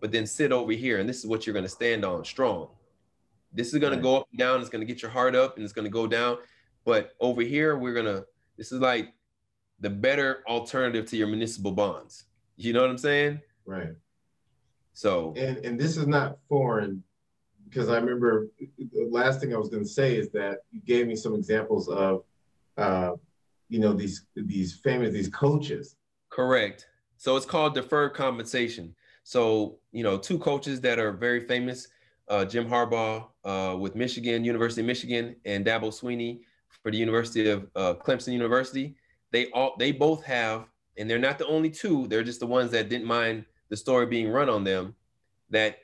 but 0.00 0.10
then 0.12 0.26
sit 0.26 0.52
over 0.52 0.72
here. 0.72 0.98
And 0.98 1.08
this 1.08 1.18
is 1.18 1.26
what 1.26 1.46
you're 1.46 1.54
going 1.54 1.64
to 1.64 1.68
stand 1.68 2.04
on 2.04 2.24
strong. 2.24 2.68
This 3.52 3.72
is 3.72 3.78
going 3.78 3.92
right. 3.92 3.96
to 3.96 4.02
go 4.02 4.16
up 4.16 4.28
and 4.30 4.38
down. 4.38 4.60
It's 4.60 4.70
going 4.70 4.80
to 4.80 4.92
get 4.92 5.02
your 5.02 5.10
heart 5.10 5.34
up 5.34 5.56
and 5.56 5.64
it's 5.64 5.72
going 5.72 5.84
to 5.84 5.90
go 5.90 6.06
down. 6.06 6.38
But 6.84 7.12
over 7.20 7.42
here, 7.42 7.76
we're 7.76 7.94
going 7.94 8.06
to, 8.06 8.24
this 8.56 8.72
is 8.72 8.80
like 8.80 9.12
the 9.80 9.90
better 9.90 10.42
alternative 10.48 11.06
to 11.10 11.16
your 11.16 11.28
municipal 11.28 11.72
bonds. 11.72 12.24
You 12.56 12.72
know 12.72 12.80
what 12.80 12.90
I'm 12.90 12.98
saying? 12.98 13.40
Right. 13.64 13.92
So, 14.94 15.34
and, 15.36 15.58
and 15.58 15.78
this 15.78 15.96
is 15.96 16.06
not 16.06 16.38
foreign 16.48 17.02
because 17.68 17.88
I 17.88 17.96
remember 17.96 18.48
the 18.58 19.08
last 19.10 19.40
thing 19.40 19.54
I 19.54 19.58
was 19.58 19.68
going 19.68 19.82
to 19.82 19.88
say 19.88 20.16
is 20.16 20.30
that 20.30 20.58
you 20.70 20.80
gave 20.82 21.06
me 21.06 21.16
some 21.16 21.34
examples 21.34 21.88
of, 21.88 22.24
uh, 22.76 23.12
you 23.68 23.78
know, 23.78 23.92
these, 23.94 24.26
these 24.36 24.74
famous, 24.74 25.12
these 25.12 25.28
coaches. 25.28 25.96
Correct. 26.28 26.86
So 27.22 27.36
it's 27.36 27.46
called 27.46 27.76
deferred 27.76 28.14
compensation. 28.14 28.96
So, 29.22 29.78
you 29.92 30.02
know, 30.02 30.18
two 30.18 30.40
coaches 30.40 30.80
that 30.80 30.98
are 30.98 31.12
very 31.12 31.38
famous 31.38 31.86
uh, 32.26 32.44
Jim 32.44 32.68
Harbaugh 32.68 33.26
uh, 33.44 33.76
with 33.78 33.94
Michigan, 33.94 34.44
University 34.44 34.80
of 34.80 34.88
Michigan, 34.88 35.36
and 35.44 35.64
Dabo 35.64 35.92
Swinney 35.92 36.40
for 36.82 36.90
the 36.90 36.98
University 36.98 37.48
of 37.48 37.70
uh, 37.76 37.94
Clemson 37.94 38.32
University. 38.32 38.96
They 39.30 39.52
all 39.52 39.76
they 39.78 39.92
both 39.92 40.24
have, 40.24 40.64
and 40.98 41.08
they're 41.08 41.20
not 41.20 41.38
the 41.38 41.46
only 41.46 41.70
two. 41.70 42.08
They're 42.08 42.24
just 42.24 42.40
the 42.40 42.46
ones 42.48 42.72
that 42.72 42.88
didn't 42.88 43.06
mind 43.06 43.44
the 43.68 43.76
story 43.76 44.06
being 44.06 44.28
run 44.28 44.48
on 44.48 44.64
them. 44.64 44.96
That 45.50 45.78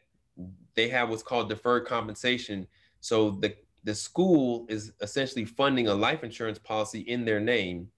they 0.74 0.88
have 0.88 1.08
what's 1.08 1.22
called 1.22 1.48
deferred 1.48 1.86
compensation. 1.86 2.66
So 3.00 3.30
the 3.30 3.54
the 3.84 3.94
school 3.94 4.66
is 4.68 4.90
essentially 5.02 5.44
funding 5.44 5.86
a 5.86 5.94
life 5.94 6.24
insurance 6.24 6.58
policy 6.58 7.02
in 7.02 7.24
their 7.24 7.38
name 7.38 7.90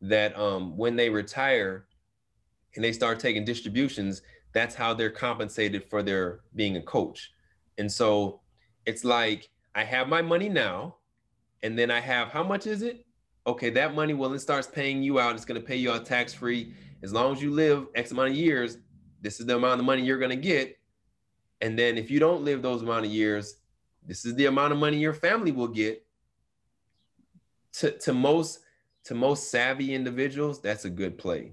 that 0.00 0.38
um, 0.38 0.76
when 0.76 0.94
they 0.94 1.10
retire 1.10 1.86
and 2.74 2.84
they 2.84 2.92
start 2.92 3.20
taking 3.20 3.44
distributions, 3.44 4.22
that's 4.52 4.74
how 4.74 4.94
they're 4.94 5.10
compensated 5.10 5.84
for 5.88 6.02
their 6.02 6.40
being 6.54 6.76
a 6.76 6.82
coach. 6.82 7.32
And 7.78 7.90
so 7.90 8.40
it's 8.86 9.04
like 9.04 9.48
I 9.74 9.84
have 9.84 10.08
my 10.08 10.22
money 10.22 10.48
now, 10.48 10.96
and 11.62 11.78
then 11.78 11.90
I 11.90 12.00
have 12.00 12.28
how 12.28 12.42
much 12.42 12.66
is 12.66 12.82
it? 12.82 13.04
Okay, 13.46 13.70
that 13.70 13.94
money, 13.94 14.14
well, 14.14 14.32
it 14.32 14.38
starts 14.38 14.66
paying 14.66 15.02
you 15.02 15.18
out. 15.18 15.34
It's 15.34 15.44
going 15.44 15.60
to 15.60 15.66
pay 15.66 15.76
you 15.76 15.90
out 15.90 16.06
tax 16.06 16.32
free. 16.32 16.74
As 17.02 17.12
long 17.12 17.32
as 17.34 17.42
you 17.42 17.50
live 17.50 17.86
X 17.94 18.10
amount 18.10 18.30
of 18.30 18.36
years, 18.36 18.78
this 19.20 19.40
is 19.40 19.46
the 19.46 19.56
amount 19.56 19.80
of 19.80 19.86
money 19.86 20.02
you're 20.02 20.18
going 20.18 20.30
to 20.30 20.36
get. 20.36 20.78
And 21.60 21.78
then 21.78 21.98
if 21.98 22.10
you 22.10 22.20
don't 22.20 22.44
live 22.44 22.62
those 22.62 22.82
amount 22.82 23.06
of 23.06 23.12
years, 23.12 23.56
this 24.06 24.24
is 24.24 24.34
the 24.34 24.46
amount 24.46 24.72
of 24.72 24.78
money 24.78 24.98
your 24.98 25.14
family 25.14 25.52
will 25.52 25.68
get. 25.68 26.04
To, 27.78 27.90
to 27.90 28.12
most 28.12 28.60
to 29.04 29.14
most 29.14 29.50
savvy 29.50 29.94
individuals, 29.94 30.62
that's 30.62 30.84
a 30.84 30.90
good 30.90 31.18
play. 31.18 31.52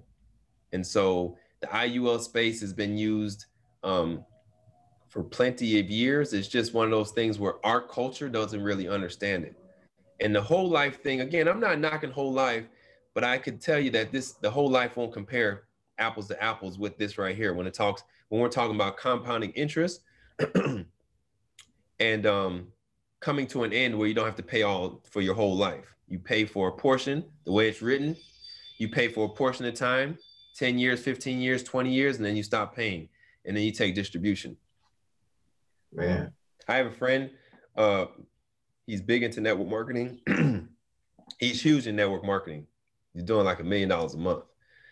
And 0.74 0.86
so 0.86 1.38
the 1.62 1.68
IUL 1.68 2.22
space 2.22 2.62
has 2.62 2.74
been 2.74 2.98
used 2.98 3.46
um, 3.84 4.26
for 5.10 5.24
plenty 5.24 5.80
of 5.80 5.90
years. 5.90 6.34
It's 6.34 6.48
just 6.48 6.74
one 6.74 6.86
of 6.86 6.92
those 6.92 7.12
things 7.12 7.40
where 7.40 7.66
our 7.66 7.82
culture 7.82 8.30
doesn't 8.30 8.62
really 8.62 8.88
understand 8.88 9.44
it. 9.44 9.56
And 10.20 10.36
the 10.36 10.42
whole 10.42 10.70
life 10.70 11.02
thing, 11.02 11.22
again, 11.22 11.48
I'm 11.48 11.60
not 11.60 11.80
knocking 11.80 12.12
whole 12.12 12.32
life, 12.32 12.66
but 13.14 13.24
I 13.24 13.38
could 13.38 13.60
tell 13.60 13.80
you 13.80 13.90
that 13.92 14.12
this 14.12 14.34
the 14.34 14.50
whole 14.50 14.70
life 14.70 14.96
won't 14.96 15.12
compare 15.12 15.64
apples 15.98 16.28
to 16.28 16.42
apples 16.42 16.80
with 16.80 16.98
this 16.98 17.18
right 17.18 17.36
here 17.36 17.54
when 17.54 17.68
it 17.68 17.74
talks 17.74 18.04
when 18.30 18.42
we're 18.42 18.50
talking 18.50 18.76
about 18.76 18.98
compounding 18.98 19.52
interest 19.52 20.02
and 22.00 22.26
um, 22.26 22.68
coming 23.20 23.46
to 23.48 23.64
an 23.64 23.74
end 23.74 23.98
where 23.98 24.08
you 24.08 24.14
don't 24.14 24.26
have 24.26 24.36
to 24.36 24.44
pay 24.44 24.64
all 24.64 25.02
for 25.10 25.22
your 25.22 25.36
whole 25.36 25.56
life. 25.56 25.96
You 26.08 26.20
pay 26.20 26.46
for 26.46 26.70
a 26.70 26.72
portion 26.72 27.26
the 27.46 27.52
way 27.52 27.70
it's 27.70 27.82
written. 27.82 28.16
you 28.78 28.90
pay 28.90 29.08
for 29.08 29.26
a 29.26 29.30
portion 29.30 29.66
of 29.66 29.74
time, 29.76 30.18
10 30.58 30.80
years, 30.80 31.02
15 31.02 31.40
years, 31.40 31.64
20 31.64 31.94
years, 31.94 32.18
and 32.18 32.26
then 32.26 32.36
you 32.36 32.44
stop 32.44 32.76
paying. 32.76 33.10
And 33.46 33.56
then 33.56 33.64
you 33.64 33.72
take 33.72 33.96
distribution. 33.96 34.58
Man. 35.92 36.34
I 36.68 36.76
have 36.76 36.86
a 36.86 36.92
friend, 36.92 37.32
uh, 37.76 38.06
he's 38.86 39.02
big 39.02 39.24
into 39.24 39.42
network 39.42 39.68
marketing. 39.68 40.20
he's 41.40 41.62
huge 41.62 41.88
in 41.88 41.96
network 41.96 42.24
marketing. 42.24 42.68
He's 43.14 43.24
doing 43.24 43.46
like 43.46 43.60
a 43.60 43.64
million 43.64 43.90
dollars 43.90 44.14
a 44.14 44.18
month. 44.18 44.44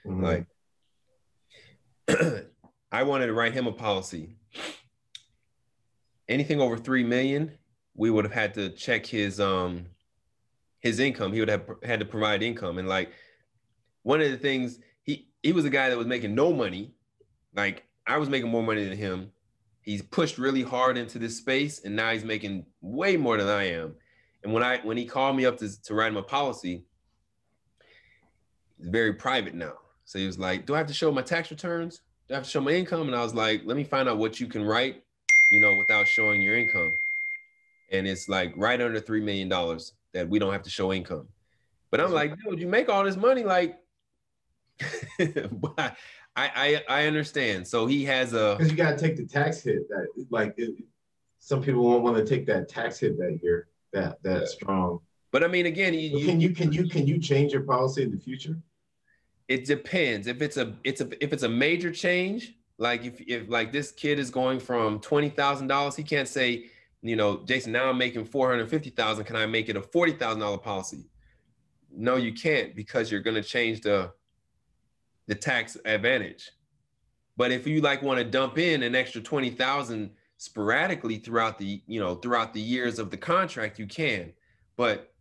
Mm-hmm. 0.06 0.24
Like 0.24 0.48
I 2.92 3.04
wanted 3.04 3.28
to 3.28 3.34
write 3.34 3.54
him 3.54 3.68
a 3.68 3.72
policy. 3.72 4.36
Anything 6.28 6.60
over 6.62 6.78
three 6.78 7.04
million, 7.04 7.52
we 7.96 8.10
would 8.10 8.26
have 8.26 8.34
had 8.34 8.54
to 8.56 8.70
check 8.70 9.06
his 9.06 9.40
um 9.40 9.86
his 10.80 11.00
income. 11.00 11.34
He 11.34 11.40
would 11.40 11.50
have 11.50 11.66
had 11.84 12.00
to 12.00 12.06
provide 12.06 12.44
income. 12.44 12.78
And 12.78 12.88
like 12.88 13.12
one 14.04 14.22
of 14.22 14.32
the 14.32 14.38
things 14.38 14.80
he 15.44 15.52
was 15.52 15.66
a 15.66 15.70
guy 15.70 15.90
that 15.90 15.98
was 15.98 16.08
making 16.08 16.36
no 16.36 16.54
money. 16.54 16.94
Like 17.56 17.84
I 18.08 18.18
was 18.18 18.30
making 18.30 18.50
more 18.50 18.64
money 18.64 18.84
than 18.84 18.98
him. 18.98 19.32
He's 19.82 20.02
pushed 20.02 20.38
really 20.38 20.62
hard 20.62 20.98
into 20.98 21.18
this 21.18 21.38
space, 21.38 21.84
and 21.84 21.96
now 21.96 22.12
he's 22.12 22.24
making 22.24 22.66
way 22.82 23.18
more 23.18 23.38
than 23.38 23.48
I 23.48 23.72
am. 23.72 23.96
And 24.44 24.54
when 24.54 24.64
I 24.64 24.80
when 24.80 24.98
he 24.98 25.06
called 25.06 25.36
me 25.36 25.46
up 25.46 25.58
to, 25.58 25.82
to 25.84 25.94
write 25.94 26.12
him 26.12 26.18
a 26.18 26.24
policy, 26.24 26.86
it's 28.78 28.90
very 28.90 29.14
private 29.14 29.54
now. 29.54 29.74
So 30.06 30.20
he 30.20 30.26
was 30.26 30.40
like, 30.40 30.66
Do 30.66 30.76
I 30.76 30.78
have 30.78 30.88
to 30.88 30.94
show 30.94 31.12
my 31.12 31.22
tax 31.22 31.52
returns? 31.52 32.02
Do 32.30 32.36
I 32.36 32.38
have 32.38 32.46
to 32.46 32.50
show 32.50 32.62
my 32.62 32.72
income? 32.72 33.08
And 33.08 33.16
I 33.16 33.24
was 33.24 33.34
like, 33.34 33.64
let 33.66 33.76
me 33.76 33.84
find 33.84 34.08
out 34.08 34.20
what 34.20 34.40
you 34.40 34.46
can 34.46 34.64
write, 34.64 35.02
you 35.52 35.60
know, 35.60 35.76
without 35.76 36.08
showing 36.08 36.44
your 36.44 36.56
income. 36.56 36.94
And 37.92 38.08
it's 38.08 38.30
like 38.30 38.54
right 38.56 38.80
under 38.80 39.02
$3 39.02 39.24
million 39.24 39.50
that 40.14 40.30
we 40.30 40.38
don't 40.38 40.54
have 40.54 40.62
to 40.62 40.70
show 40.70 40.94
income. 40.94 41.28
But 41.90 42.02
I'm 42.02 42.12
like, 42.12 42.36
dude, 42.38 42.60
you 42.60 42.68
make 42.68 42.88
all 42.88 43.04
this 43.04 43.18
money, 43.18 43.44
like, 43.44 43.79
but 45.52 45.98
I, 46.36 46.82
I, 46.88 47.02
I 47.02 47.08
understand. 47.08 47.68
So 47.68 47.86
he 47.86 48.06
has 48.06 48.34
a 48.34 48.56
because 48.58 48.72
you 48.72 48.78
got 48.78 48.98
to 48.98 48.98
take 48.98 49.18
the 49.18 49.26
tax 49.26 49.62
hit 49.62 49.88
that 49.90 50.08
like 50.30 50.54
it, 50.58 50.76
some 51.40 51.62
people 51.62 51.84
won't 51.84 52.04
want 52.04 52.18
to 52.18 52.26
take 52.26 52.46
that 52.48 52.70
tax 52.70 53.00
hit 53.00 53.18
that 53.18 53.40
year 53.42 53.68
that 53.94 54.22
that 54.24 54.42
yeah. 54.42 54.48
strong. 54.48 55.00
But 55.32 55.44
I 55.44 55.48
mean, 55.48 55.68
again, 55.68 55.94
you, 55.94 56.26
can 56.26 56.42
you 56.42 56.50
can 56.52 56.72
you 56.72 56.90
can 56.90 57.06
you 57.06 57.20
change 57.20 57.54
your 57.54 57.64
policy 57.64 58.04
in 58.04 58.12
the 58.12 58.18
future? 58.18 58.58
it 59.50 59.66
depends 59.66 60.28
if 60.28 60.42
it's 60.42 60.56
a 60.56 60.74
it's 60.84 61.02
a 61.02 61.24
if 61.24 61.34
it's 61.34 61.44
a 61.44 61.50
major 61.50 61.92
change 61.92 62.54
like 62.78 63.04
if 63.04 63.20
if 63.22 63.50
like 63.50 63.74
this 63.74 63.92
kid 63.92 64.20
is 64.20 64.30
going 64.30 64.60
from 64.60 65.00
twenty 65.00 65.28
thousand 65.28 65.68
dollars 65.68 65.96
he 65.96 66.04
can't 66.04 66.28
say 66.28 66.70
you 67.02 67.16
know 67.16 67.38
jayson 67.38 67.74
now 67.74 67.90
i'm 67.90 67.98
making 67.98 68.24
450000 68.24 69.26
can 69.26 69.36
i 69.36 69.46
make 69.46 69.68
it 69.68 69.76
a 69.76 69.82
$40000 69.82 70.64
policy 70.64 71.10
no 71.92 72.16
you 72.16 72.32
can't 72.32 72.76
because 72.76 73.12
you're 73.12 73.22
going 73.22 73.36
to 73.36 73.44
change 73.44 73.82
the 73.82 74.12
the 75.30 75.36
tax 75.36 75.78
advantage 75.86 76.52
but 77.38 77.52
if 77.52 77.66
you 77.66 77.80
like 77.80 78.02
want 78.02 78.18
to 78.18 78.26
dump 78.26 78.58
in 78.58 78.84
an 78.84 78.96
extra 78.96 79.22
20000 79.22 80.12
sporadically 80.38 81.18
throughout 81.18 81.58
the 81.58 81.82
you 81.88 82.00
know 82.00 82.16
throughout 82.16 82.54
the 82.54 82.62
years 82.62 83.00
of 83.00 83.10
the 83.10 83.18
contract 83.18 83.80
you 83.80 83.88
can 83.88 84.34
but 84.76 85.14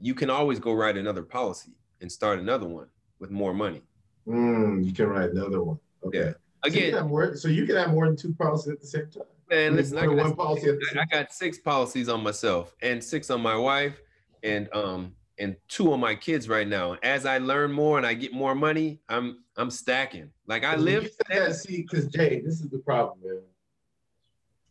you 0.00 0.14
can 0.14 0.30
always 0.30 0.58
go 0.58 0.72
write 0.72 0.96
another 0.96 1.22
policy 1.22 1.72
and 2.00 2.10
start 2.10 2.38
another 2.38 2.66
one 2.66 2.88
with 3.18 3.30
more 3.30 3.54
money. 3.54 3.82
Mm, 4.26 4.84
you 4.84 4.92
can 4.92 5.06
write 5.06 5.30
another 5.30 5.62
one. 5.62 5.78
Okay. 6.04 6.18
Yeah. 6.18 6.32
Again, 6.64 6.92
so 6.92 6.98
you, 6.98 7.04
more, 7.04 7.36
so 7.36 7.48
you 7.48 7.66
can 7.66 7.76
have 7.76 7.90
more 7.90 8.06
than 8.06 8.16
two 8.16 8.34
policies 8.34 8.72
at 8.72 8.80
the 8.80 8.86
same 8.86 9.10
time. 9.10 9.22
Man, 9.48 9.76
listen, 9.76 9.98
I 9.98 10.06
got, 10.06 10.16
one 10.16 10.34
policy 10.34 10.76
I 10.98 11.04
got 11.04 11.32
six 11.32 11.58
policies 11.58 12.08
on 12.08 12.22
myself 12.22 12.74
and 12.82 13.02
six 13.02 13.30
on 13.30 13.40
my 13.40 13.56
wife 13.56 14.00
and 14.42 14.68
um 14.74 15.12
and 15.38 15.56
two 15.68 15.92
of 15.92 16.00
my 16.00 16.14
kids 16.14 16.48
right 16.48 16.66
now. 16.66 16.96
As 17.02 17.26
I 17.26 17.38
learn 17.38 17.72
more 17.72 17.98
and 17.98 18.06
I 18.06 18.14
get 18.14 18.32
more 18.32 18.54
money, 18.54 19.00
I'm 19.08 19.44
I'm 19.56 19.70
stacking. 19.70 20.30
Like 20.46 20.64
I 20.64 20.76
live. 20.76 21.10
That, 21.28 21.54
see, 21.56 21.82
because 21.82 22.06
Jay, 22.06 22.40
this 22.40 22.60
is 22.60 22.68
the 22.68 22.78
problem, 22.78 23.18
man. 23.24 23.40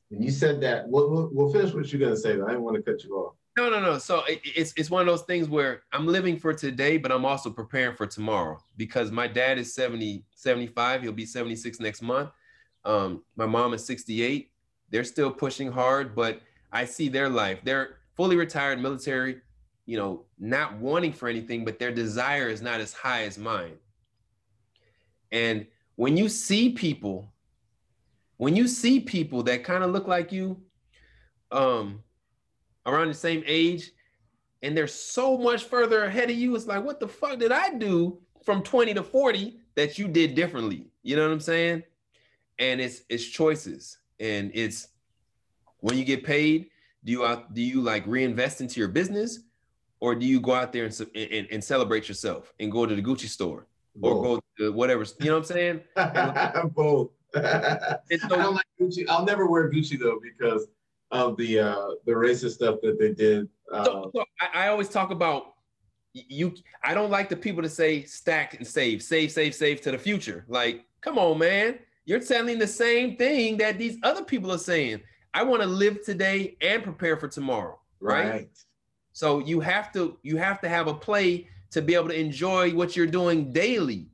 When 0.09 0.22
you 0.22 0.30
said 0.30 0.61
that, 0.61 0.88
we'll, 0.88 1.09
we'll, 1.09 1.30
we'll 1.32 1.51
finish 1.51 1.74
what 1.74 1.91
you're 1.91 1.99
gonna 1.99 2.18
say. 2.18 2.34
I 2.34 2.49
didn't 2.49 2.61
want 2.61 2.78
to 2.78 2.84
cut 2.84 3.03
you 3.03 3.16
off. 3.16 3.36
No, 3.57 3.70
no, 3.70 3.80
no. 3.80 3.97
So 3.97 4.24
it, 4.26 4.41
it's 4.43 4.74
it's 4.76 4.89
one 4.89 5.01
of 5.01 5.07
those 5.07 5.24
things 5.24 5.47
where 5.47 5.84
I'm 5.93 6.07
living 6.07 6.38
for 6.38 6.53
today, 6.53 6.97
but 6.97 7.11
I'm 7.11 7.26
also 7.26 7.49
preparing 7.49 7.95
for 7.95 8.05
tomorrow 8.05 8.59
because 8.78 9.11
my 9.11 9.28
dad 9.28 9.57
is 9.57 9.74
70, 9.74 10.24
75. 10.36 11.03
He'll 11.03 11.11
be 11.11 11.26
76 11.26 11.80
next 11.80 12.01
month. 12.01 12.30
Um, 12.84 13.24
my 13.36 13.45
mom 13.45 13.74
is 13.74 13.86
68. 13.86 14.51
They're 14.89 15.03
still 15.03 15.32
pushing 15.32 15.72
hard, 15.72 16.13
but 16.16 16.41
I 16.72 16.86
see 16.86 17.09
their 17.09 17.30
life. 17.30 17.59
They're 17.63 17.97
fully 18.16 18.36
retired 18.36 18.80
military, 18.82 19.41
you 19.86 19.97
know, 19.97 20.25
not 20.39 20.77
wanting 20.77 21.13
for 21.13 21.27
anything, 21.27 21.65
but 21.65 21.79
their 21.79 21.91
desire 21.91 22.49
is 22.49 22.61
not 22.61 22.79
as 22.79 22.93
high 22.93 23.23
as 23.23 23.38
mine. 23.38 23.77
And 25.31 25.67
when 25.95 26.17
you 26.17 26.29
see 26.29 26.71
people, 26.71 27.31
when 28.38 28.55
you 28.55 28.67
see 28.67 28.99
people 28.99 29.43
that 29.43 29.63
kind 29.63 29.83
of 29.83 29.91
look 29.91 30.07
like 30.07 30.31
you, 30.31 30.61
um, 31.51 32.03
around 32.86 33.07
the 33.07 33.13
same 33.13 33.43
age 33.45 33.91
and 34.61 34.75
they're 34.75 34.88
so 34.88 35.38
much 35.38 35.65
further 35.65 36.05
ahead 36.05 36.29
of 36.29 36.36
you. 36.36 36.55
It's 36.55 36.67
like, 36.67 36.83
what 36.83 36.99
the 36.99 37.07
fuck 37.07 37.39
did 37.39 37.51
I 37.51 37.73
do 37.73 38.19
from 38.43 38.63
20 38.63 38.93
to 38.95 39.03
40 39.03 39.59
that 39.75 39.97
you 39.97 40.07
did 40.07 40.36
differently? 40.36 40.88
You 41.03 41.15
know 41.15 41.23
what 41.23 41.33
I'm 41.33 41.39
saying? 41.39 41.83
And 42.59 42.79
it's 42.79 43.01
it's 43.09 43.25
choices. 43.25 43.97
And 44.19 44.51
it's 44.53 44.88
when 45.79 45.97
you 45.97 46.05
get 46.05 46.23
paid, 46.23 46.69
do 47.03 47.11
you 47.11 47.43
do 47.53 47.61
you 47.61 47.81
like 47.81 48.07
reinvest 48.07 48.61
into 48.61 48.79
your 48.79 48.89
business 48.89 49.39
or 49.99 50.15
do 50.15 50.25
you 50.25 50.39
go 50.39 50.53
out 50.53 50.73
there 50.73 50.85
and, 50.85 51.07
and, 51.15 51.47
and 51.51 51.63
celebrate 51.63 52.07
yourself 52.07 52.53
and 52.59 52.71
go 52.71 52.85
to 52.85 52.95
the 52.95 53.01
Gucci 53.01 53.27
store 53.27 53.67
or 54.01 54.21
go 54.21 54.41
to 54.57 54.71
whatever, 54.73 55.05
you 55.19 55.27
know 55.27 55.39
what 55.39 55.49
I'm 55.49 55.55
saying? 55.55 55.81
Both. 56.75 57.11
so, 57.33 57.41
I 57.41 57.97
don't 58.27 58.55
like 58.55 58.65
Gucci. 58.79 59.05
I'll 59.09 59.25
never 59.25 59.45
wear 59.45 59.69
Gucci 59.69 59.99
though 59.99 60.19
because 60.21 60.67
of 61.11 61.37
the 61.37 61.59
uh, 61.59 61.87
the 62.05 62.11
racist 62.11 62.51
stuff 62.51 62.77
that 62.83 62.99
they 62.99 63.13
did. 63.13 63.47
Uh, 63.71 63.85
so, 63.85 64.11
so 64.15 64.25
I, 64.41 64.65
I, 64.65 64.67
always 64.69 64.89
talk 64.89 65.11
about 65.11 65.55
you. 66.13 66.55
I 66.83 66.93
don't 66.93 67.09
like 67.09 67.29
the 67.29 67.35
people 67.35 67.63
to 67.63 67.69
say 67.69 68.03
stack 68.03 68.55
and 68.55 68.65
save, 68.65 69.01
save, 69.01 69.31
save, 69.31 69.55
save 69.55 69.81
to 69.81 69.91
the 69.91 69.97
future. 69.97 70.45
Like, 70.47 70.85
come 71.01 71.17
on, 71.17 71.39
man, 71.39 71.79
you're 72.05 72.19
telling 72.19 72.59
the 72.59 72.67
same 72.67 73.17
thing 73.17 73.57
that 73.57 73.77
these 73.77 73.97
other 74.03 74.23
people 74.23 74.51
are 74.51 74.59
saying. 74.59 75.01
I 75.33 75.43
want 75.43 75.61
to 75.61 75.67
live 75.67 76.03
today 76.03 76.55
and 76.61 76.81
prepare 76.83 77.17
for 77.17 77.27
tomorrow, 77.27 77.77
right? 77.99 78.29
right? 78.29 78.49
So 79.16 79.39
you 79.39 79.61
have 79.61 79.93
to 79.93 80.18
you 80.24 80.36
have 80.36 80.59
to 80.59 80.68
have 80.68 80.88
a 80.88 80.93
play 80.93 81.47
to 81.72 81.82
be 81.82 81.95
able 81.95 82.09
to 82.09 82.20
enjoy 82.20 82.74
what 82.74 82.97
you're 82.97 83.07
doing 83.07 83.53
daily. 83.53 84.09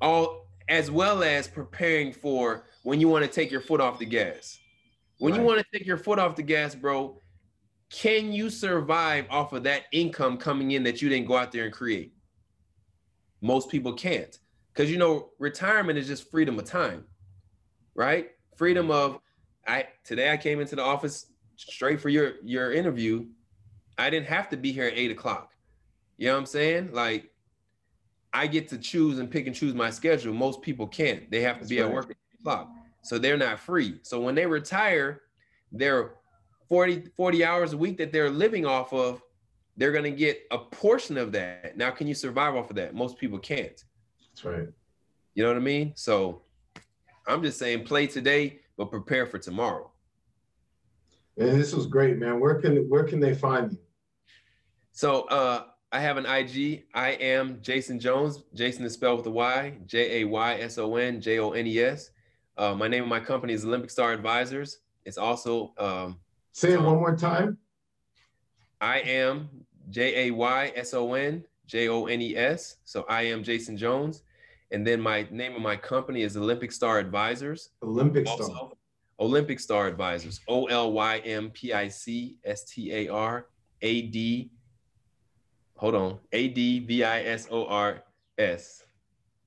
All 0.00 0.46
as 0.68 0.88
well 0.88 1.24
as 1.24 1.48
preparing 1.48 2.12
for 2.12 2.66
when 2.84 3.00
you 3.00 3.08
want 3.08 3.24
to 3.24 3.30
take 3.30 3.50
your 3.50 3.60
foot 3.60 3.80
off 3.80 3.98
the 3.98 4.06
gas. 4.06 4.60
When 5.18 5.32
right. 5.32 5.40
you 5.40 5.44
want 5.44 5.58
to 5.58 5.66
take 5.76 5.84
your 5.84 5.98
foot 5.98 6.20
off 6.20 6.36
the 6.36 6.44
gas, 6.44 6.76
bro, 6.76 7.18
can 7.90 8.32
you 8.32 8.50
survive 8.50 9.26
off 9.30 9.52
of 9.52 9.64
that 9.64 9.86
income 9.90 10.36
coming 10.36 10.70
in 10.70 10.84
that 10.84 11.02
you 11.02 11.08
didn't 11.08 11.26
go 11.26 11.36
out 11.36 11.50
there 11.50 11.64
and 11.64 11.72
create? 11.72 12.14
Most 13.40 13.68
people 13.68 13.94
can't. 13.94 14.38
Because 14.72 14.92
you 14.92 14.96
know, 14.96 15.30
retirement 15.40 15.98
is 15.98 16.06
just 16.06 16.30
freedom 16.30 16.56
of 16.56 16.66
time, 16.66 17.04
right? 17.96 18.30
Freedom 18.54 18.92
of 18.92 19.18
I 19.66 19.88
today 20.04 20.32
I 20.32 20.36
came 20.36 20.60
into 20.60 20.76
the 20.76 20.82
office 20.82 21.26
straight 21.56 22.00
for 22.00 22.10
your 22.10 22.34
your 22.44 22.72
interview. 22.72 23.26
I 24.00 24.10
didn't 24.10 24.28
have 24.28 24.48
to 24.50 24.56
be 24.56 24.72
here 24.72 24.86
at 24.86 24.94
eight 24.94 25.10
o'clock. 25.10 25.52
You 26.16 26.26
know 26.26 26.34
what 26.34 26.40
I'm 26.40 26.46
saying? 26.46 26.92
Like 26.92 27.30
I 28.32 28.46
get 28.46 28.68
to 28.68 28.78
choose 28.78 29.18
and 29.18 29.30
pick 29.30 29.46
and 29.46 29.54
choose 29.54 29.74
my 29.74 29.90
schedule. 29.90 30.34
Most 30.34 30.62
people 30.62 30.86
can't. 30.86 31.30
They 31.30 31.40
have 31.42 31.56
to 31.56 31.60
That's 31.60 31.70
be 31.70 31.80
right. 31.80 31.88
at 31.88 31.94
work 31.94 32.04
at 32.06 32.10
eight 32.10 32.40
o'clock 32.40 32.70
so 33.02 33.18
they're 33.18 33.36
not 33.36 33.58
free. 33.58 33.98
So 34.02 34.20
when 34.20 34.34
they 34.34 34.46
retire, 34.46 35.22
they're 35.72 36.12
40, 36.68 37.04
40 37.16 37.44
hours 37.44 37.72
a 37.72 37.76
week 37.76 37.98
that 37.98 38.12
they're 38.12 38.30
living 38.30 38.66
off 38.66 38.92
of, 38.92 39.22
they're 39.76 39.92
going 39.92 40.04
to 40.04 40.10
get 40.10 40.42
a 40.50 40.58
portion 40.58 41.16
of 41.16 41.32
that. 41.32 41.76
Now, 41.76 41.90
can 41.90 42.06
you 42.06 42.14
survive 42.14 42.54
off 42.54 42.70
of 42.70 42.76
that? 42.76 42.94
Most 42.94 43.18
people 43.18 43.38
can't. 43.38 43.82
That's 44.30 44.44
right. 44.44 44.68
You 45.34 45.42
know 45.42 45.48
what 45.48 45.56
I 45.56 45.60
mean? 45.60 45.92
So 45.94 46.42
I'm 47.26 47.42
just 47.42 47.58
saying 47.58 47.84
play 47.84 48.06
today, 48.06 48.60
but 48.76 48.90
prepare 48.90 49.26
for 49.26 49.38
tomorrow. 49.38 49.90
And 51.38 51.58
this 51.58 51.72
was 51.72 51.86
great, 51.86 52.18
man. 52.18 52.38
Where 52.40 52.56
can 52.60 52.88
where 52.88 53.04
can 53.04 53.20
they 53.20 53.34
find 53.34 53.72
you? 53.72 53.78
So 54.92 55.22
uh 55.22 55.64
I 55.92 55.98
have 56.00 56.18
an 56.18 56.26
IG. 56.26 56.84
I 56.94 57.10
am 57.12 57.56
Jayson 57.62 57.98
Jones. 57.98 58.44
Jayson 58.54 58.84
is 58.84 58.92
spelled 58.92 59.18
with 59.18 59.26
a 59.26 59.30
Y, 59.30 59.74
J 59.86 60.20
A 60.20 60.24
Y 60.24 60.54
S 60.60 60.78
O 60.78 60.94
N 60.94 61.20
J 61.20 61.40
O 61.40 61.50
N 61.50 61.66
E 61.66 61.80
S. 61.80 62.10
Uh, 62.56 62.74
my 62.74 62.86
name 62.86 63.02
of 63.02 63.08
my 63.08 63.18
company 63.18 63.54
is 63.54 63.64
Olympic 63.64 63.90
Star 63.90 64.12
Advisors. 64.12 64.78
It's 65.04 65.18
also 65.18 65.72
um, 65.78 66.18
say 66.52 66.74
it 66.74 66.80
one 66.80 66.96
more 66.96 67.16
time. 67.16 67.58
I 68.80 69.00
am 69.00 69.48
J 69.90 70.28
A 70.28 70.30
Y 70.30 70.72
S 70.76 70.94
O 70.94 71.14
N 71.14 71.44
J 71.66 71.88
O 71.88 72.06
N 72.06 72.22
E 72.22 72.36
S. 72.36 72.76
So 72.84 73.04
I 73.08 73.22
am 73.22 73.42
Jayson 73.42 73.76
Jones, 73.76 74.22
and 74.70 74.86
then 74.86 75.00
my 75.00 75.26
name 75.32 75.56
of 75.56 75.62
my 75.62 75.74
company 75.74 76.22
is 76.22 76.36
Olympic 76.36 76.70
Star 76.70 77.00
Advisors. 77.00 77.70
Olympic 77.82 78.28
also, 78.28 78.44
Star. 78.44 78.70
Olympic 79.18 79.58
Star 79.58 79.88
Advisors. 79.88 80.40
O 80.46 80.66
L 80.66 80.92
Y 80.92 81.18
M 81.24 81.50
P 81.50 81.72
I 81.72 81.88
C 81.88 82.36
S 82.44 82.62
T 82.62 82.92
A 82.92 83.08
R 83.08 83.46
A 83.82 84.02
D 84.02 84.52
hold 85.80 85.94
on, 85.94 86.18
A 86.32 86.48
D 86.48 86.80
V 86.80 87.04
I 87.04 87.22
S 87.22 87.48
O 87.50 87.66
R 87.66 88.02
S. 88.36 88.84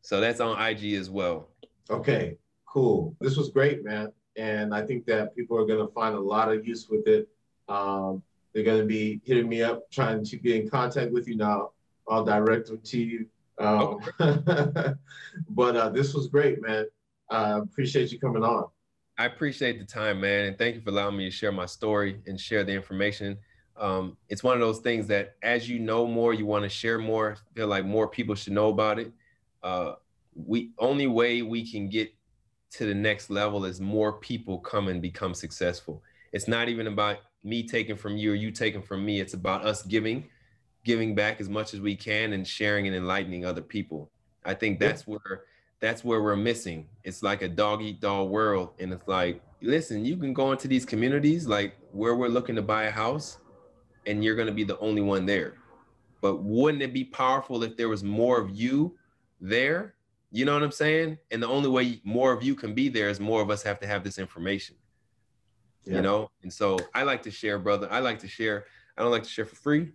So 0.01 0.19
that's 0.19 0.39
on 0.39 0.60
IG 0.60 0.93
as 0.95 1.10
well. 1.10 1.49
Okay, 1.91 2.38
cool. 2.65 3.15
This 3.22 3.38
was 3.38 3.49
great, 3.49 3.85
man. 3.85 4.11
And 4.35 4.73
I 4.73 4.81
think 4.81 5.05
that 5.05 5.35
people 5.35 5.60
are 5.60 5.65
going 5.65 5.85
to 5.85 5.93
find 5.93 6.15
a 6.15 6.19
lot 6.19 6.51
of 6.51 6.68
use 6.68 6.88
with 6.89 7.07
it. 7.07 7.30
Um, 7.69 8.23
they're 8.51 8.64
going 8.64 8.81
to 8.81 8.88
be 8.88 9.22
hitting 9.23 9.47
me 9.47 9.61
up, 9.61 9.89
trying 9.91 10.26
to 10.26 10.38
get 10.38 10.55
in 10.55 10.69
contact 10.69 11.11
with 11.11 11.27
you 11.27 11.38
now. 11.38 11.69
I'll 12.10 12.26
direct 12.26 12.68
them 12.68 12.81
to 12.84 12.99
you. 12.99 13.27
Um, 13.60 13.99
but 15.49 15.77
uh, 15.77 15.89
this 15.89 16.15
was 16.15 16.27
great, 16.27 16.61
man. 16.64 16.85
I 17.30 17.60
appreciate 17.60 18.11
you 18.11 18.19
coming 18.19 18.43
on. 18.43 18.65
I 19.19 19.26
appreciate 19.26 19.77
the 19.77 19.85
time, 19.85 20.19
man. 20.19 20.45
And 20.45 20.57
thank 20.57 20.76
you 20.76 20.81
for 20.81 20.89
allowing 20.89 21.15
me 21.15 21.26
to 21.26 21.31
share 21.31 21.51
my 21.51 21.68
story 21.68 22.19
and 22.26 22.39
share 22.39 22.64
the 22.64 22.73
information. 22.73 23.38
Um, 23.78 24.18
it's 24.30 24.44
one 24.44 24.54
of 24.54 24.60
those 24.60 24.80
things 24.80 25.08
that 25.08 25.36
as 25.41 25.68
you 25.68 25.80
know 25.80 26.06
more, 26.06 26.34
you 26.34 26.45
want 26.45 26.64
to 26.64 26.70
share 26.70 27.00
more, 27.00 27.38
feel 27.56 27.68
like 27.68 27.86
more 27.86 28.08
people 28.08 28.36
should 28.36 28.54
know 28.54 28.70
about 28.70 29.00
it. 29.00 29.12
Uh, 29.64 29.94
we 30.36 30.72
only 30.78 31.08
way 31.08 31.41
we 31.41 31.70
can 31.70 31.90
get 31.90 32.14
to 32.72 32.86
the 32.86 32.94
next 32.94 33.30
level 33.30 33.66
is 33.66 33.80
more 33.80 34.14
people 34.14 34.60
come 34.60 34.88
and 34.88 35.02
become 35.02 35.34
successful. 35.34 36.02
It's 36.32 36.48
not 36.48 36.70
even 36.70 36.88
about 36.88 37.18
me 37.44 37.68
taking 37.68 37.95
from 37.95 38.18
you 38.18 38.32
or 38.32 38.36
you 38.36 38.52
taking 38.52 38.82
from 38.82 39.06
me. 39.06 39.20
It's 39.20 39.34
about 39.34 39.66
us 39.66 39.84
giving, 39.84 40.26
giving 40.84 41.14
back 41.14 41.40
as 41.40 41.50
much 41.50 41.74
as 41.74 41.82
we 41.82 41.95
can 41.95 42.34
and 42.34 42.48
sharing 42.48 42.88
and 42.88 42.95
enlightening 42.95 43.45
other 43.45 43.62
people. 43.62 44.10
I 44.44 44.54
think 44.54 44.80
that's 44.80 45.08
where 45.08 45.44
that's 45.80 46.04
where 46.04 46.22
we're 46.24 46.38
missing. 46.38 46.88
It's 47.04 47.22
like 47.22 47.41
a 47.41 47.48
dog 47.48 47.82
eat 47.82 48.00
dog 48.00 48.30
world. 48.30 48.70
And 48.80 48.94
it's 48.94 49.08
like, 49.08 49.41
listen, 49.62 50.06
you 50.06 50.16
can 50.16 50.34
go 50.34 50.52
into 50.52 50.68
these 50.68 50.86
communities 50.86 51.45
like 51.45 51.76
where 51.91 52.16
we're 52.16 52.30
looking 52.30 52.56
to 52.56 52.62
buy 52.62 52.84
a 52.84 52.91
house 52.91 53.38
and 54.05 54.23
you're 54.23 54.35
going 54.35 54.47
to 54.47 54.53
be 54.53 54.63
the 54.63 54.80
only 54.80 55.01
one 55.01 55.25
there. 55.25 55.55
But 56.21 56.43
wouldn't 56.43 56.81
it 56.81 56.93
be 56.93 57.03
powerful 57.03 57.63
if 57.63 57.75
there 57.75 57.89
was 57.89 58.03
more 58.03 58.39
of 58.39 58.51
you 58.51 58.97
there? 59.41 59.95
You 60.31 60.45
know 60.45 60.53
what 60.53 60.63
I'm 60.63 60.71
saying? 60.71 61.17
And 61.31 61.43
the 61.43 61.47
only 61.47 61.69
way 61.69 62.01
more 62.03 62.31
of 62.31 62.43
you 62.43 62.55
can 62.55 62.73
be 62.73 62.89
there 62.89 63.09
is 63.09 63.19
more 63.19 63.41
of 63.41 63.49
us 63.49 63.61
have 63.63 63.80
to 63.81 63.88
have 63.88 64.03
this 64.03 64.17
information. 64.17 64.75
Yeah. 65.85 65.97
You 65.97 66.01
know? 66.01 66.31
And 66.41 66.51
so 66.51 66.80
I 66.93 67.03
like 67.03 67.21
to 67.23 67.31
share, 67.31 67.59
brother. 67.59 67.88
I 67.91 67.99
like 67.99 68.19
to 68.19 68.27
share. 68.27 68.65
I 68.97 69.01
don't 69.01 69.11
like 69.11 69.23
to 69.23 69.30
share 69.30 69.45
for 69.45 69.55
free, 69.55 69.91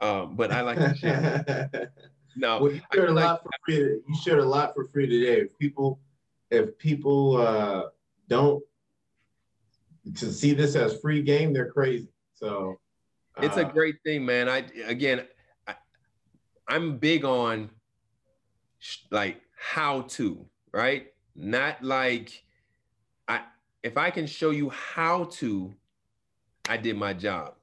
um, 0.00 0.36
but 0.36 0.52
I 0.52 0.60
like 0.60 0.78
to 0.78 0.94
share. 0.94 1.70
no, 2.36 2.60
well, 2.60 2.72
you 2.72 2.80
shared 2.92 3.08
a 3.08 3.12
like, 3.12 3.24
lot 3.24 3.42
for 3.42 3.50
free. 3.64 3.76
You 3.76 4.16
shared 4.22 4.38
a 4.40 4.44
lot 4.44 4.74
for 4.74 4.86
free 4.88 5.06
today. 5.06 5.40
If 5.40 5.58
people, 5.58 5.98
if 6.50 6.76
people 6.78 7.36
uh, 7.38 7.84
don't 8.28 8.62
to 10.16 10.32
see 10.32 10.52
this 10.52 10.76
as 10.76 11.00
free 11.00 11.22
game, 11.22 11.52
they're 11.52 11.70
crazy. 11.70 12.08
So 12.34 12.78
it's 13.42 13.56
a 13.56 13.66
uh, 13.66 13.70
great 13.70 13.96
thing, 14.04 14.24
man. 14.24 14.48
I 14.48 14.64
again, 14.86 15.26
I, 15.66 15.74
I'm 16.68 16.98
big 16.98 17.24
on 17.24 17.70
like 19.10 19.40
how 19.56 20.02
to, 20.02 20.46
right? 20.72 21.12
Not 21.34 21.82
like 21.82 22.44
I 23.28 23.42
if 23.82 23.96
I 23.96 24.10
can 24.10 24.26
show 24.26 24.50
you 24.50 24.70
how 24.70 25.24
to, 25.24 25.74
I 26.68 26.76
did 26.76 26.96
my 26.96 27.12
job. 27.12 27.54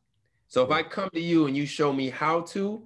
So 0.48 0.64
if 0.64 0.72
I 0.72 0.84
come 0.84 1.10
to 1.14 1.22
you 1.22 1.48
and 1.48 1.56
you 1.56 1.66
show 1.66 1.94
me 1.94 2.10
how 2.10 2.42
to, 2.42 2.84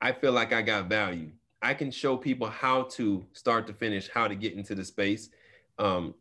I 0.00 0.12
feel 0.12 0.32
like 0.32 0.52
I 0.52 0.60
got 0.62 0.88
value. 0.88 1.30
I 1.62 1.72
can 1.72 1.90
show 1.90 2.16
people 2.16 2.48
how 2.48 2.82
to 2.82 3.24
start 3.32 3.66
to 3.68 3.72
finish, 3.72 4.08
how 4.08 4.28
to 4.28 4.34
get 4.34 4.52
into 4.52 4.74
the 4.74 4.84
space 4.84 5.30
um, 5.78 6.14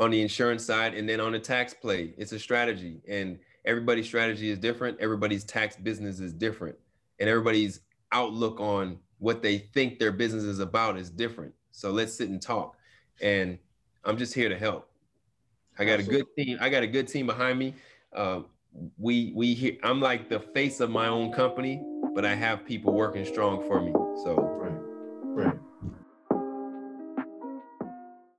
on 0.00 0.10
the 0.10 0.20
insurance 0.20 0.64
side, 0.64 0.94
and 0.94 1.08
then 1.08 1.20
on 1.20 1.32
the 1.32 1.38
tax 1.38 1.72
play, 1.72 2.14
it's 2.18 2.32
a 2.32 2.38
strategy. 2.38 3.00
And 3.08 3.38
everybody's 3.64 4.06
strategy 4.06 4.50
is 4.50 4.58
different, 4.58 4.98
everybody's 5.00 5.44
tax 5.44 5.76
business 5.76 6.20
is 6.20 6.32
different, 6.32 6.76
and 7.20 7.28
everybody's 7.28 7.80
outlook 8.12 8.60
on 8.60 8.98
what 9.18 9.42
they 9.42 9.58
think 9.58 9.98
their 9.98 10.12
business 10.12 10.42
is 10.42 10.58
about 10.58 10.98
is 10.98 11.10
different. 11.10 11.54
So 11.70 11.90
let's 11.90 12.12
sit 12.12 12.28
and 12.28 12.42
talk. 12.42 12.76
And 13.20 13.58
I'm 14.04 14.16
just 14.16 14.34
here 14.34 14.48
to 14.48 14.58
help. 14.58 14.90
I 15.78 15.84
got 15.84 16.00
a 16.00 16.02
good 16.02 16.26
team. 16.36 16.58
I 16.60 16.68
got 16.68 16.82
a 16.82 16.86
good 16.86 17.08
team 17.08 17.26
behind 17.26 17.58
me. 17.58 17.74
Uh, 18.12 18.40
we 18.98 19.32
we 19.34 19.78
I'm 19.82 20.00
like 20.00 20.28
the 20.28 20.40
face 20.40 20.80
of 20.80 20.90
my 20.90 21.06
own 21.06 21.32
company, 21.32 21.82
but 22.14 22.24
I 22.24 22.34
have 22.34 22.66
people 22.66 22.92
working 22.92 23.24
strong 23.24 23.66
for 23.66 23.80
me. 23.80 23.92
So 24.24 24.51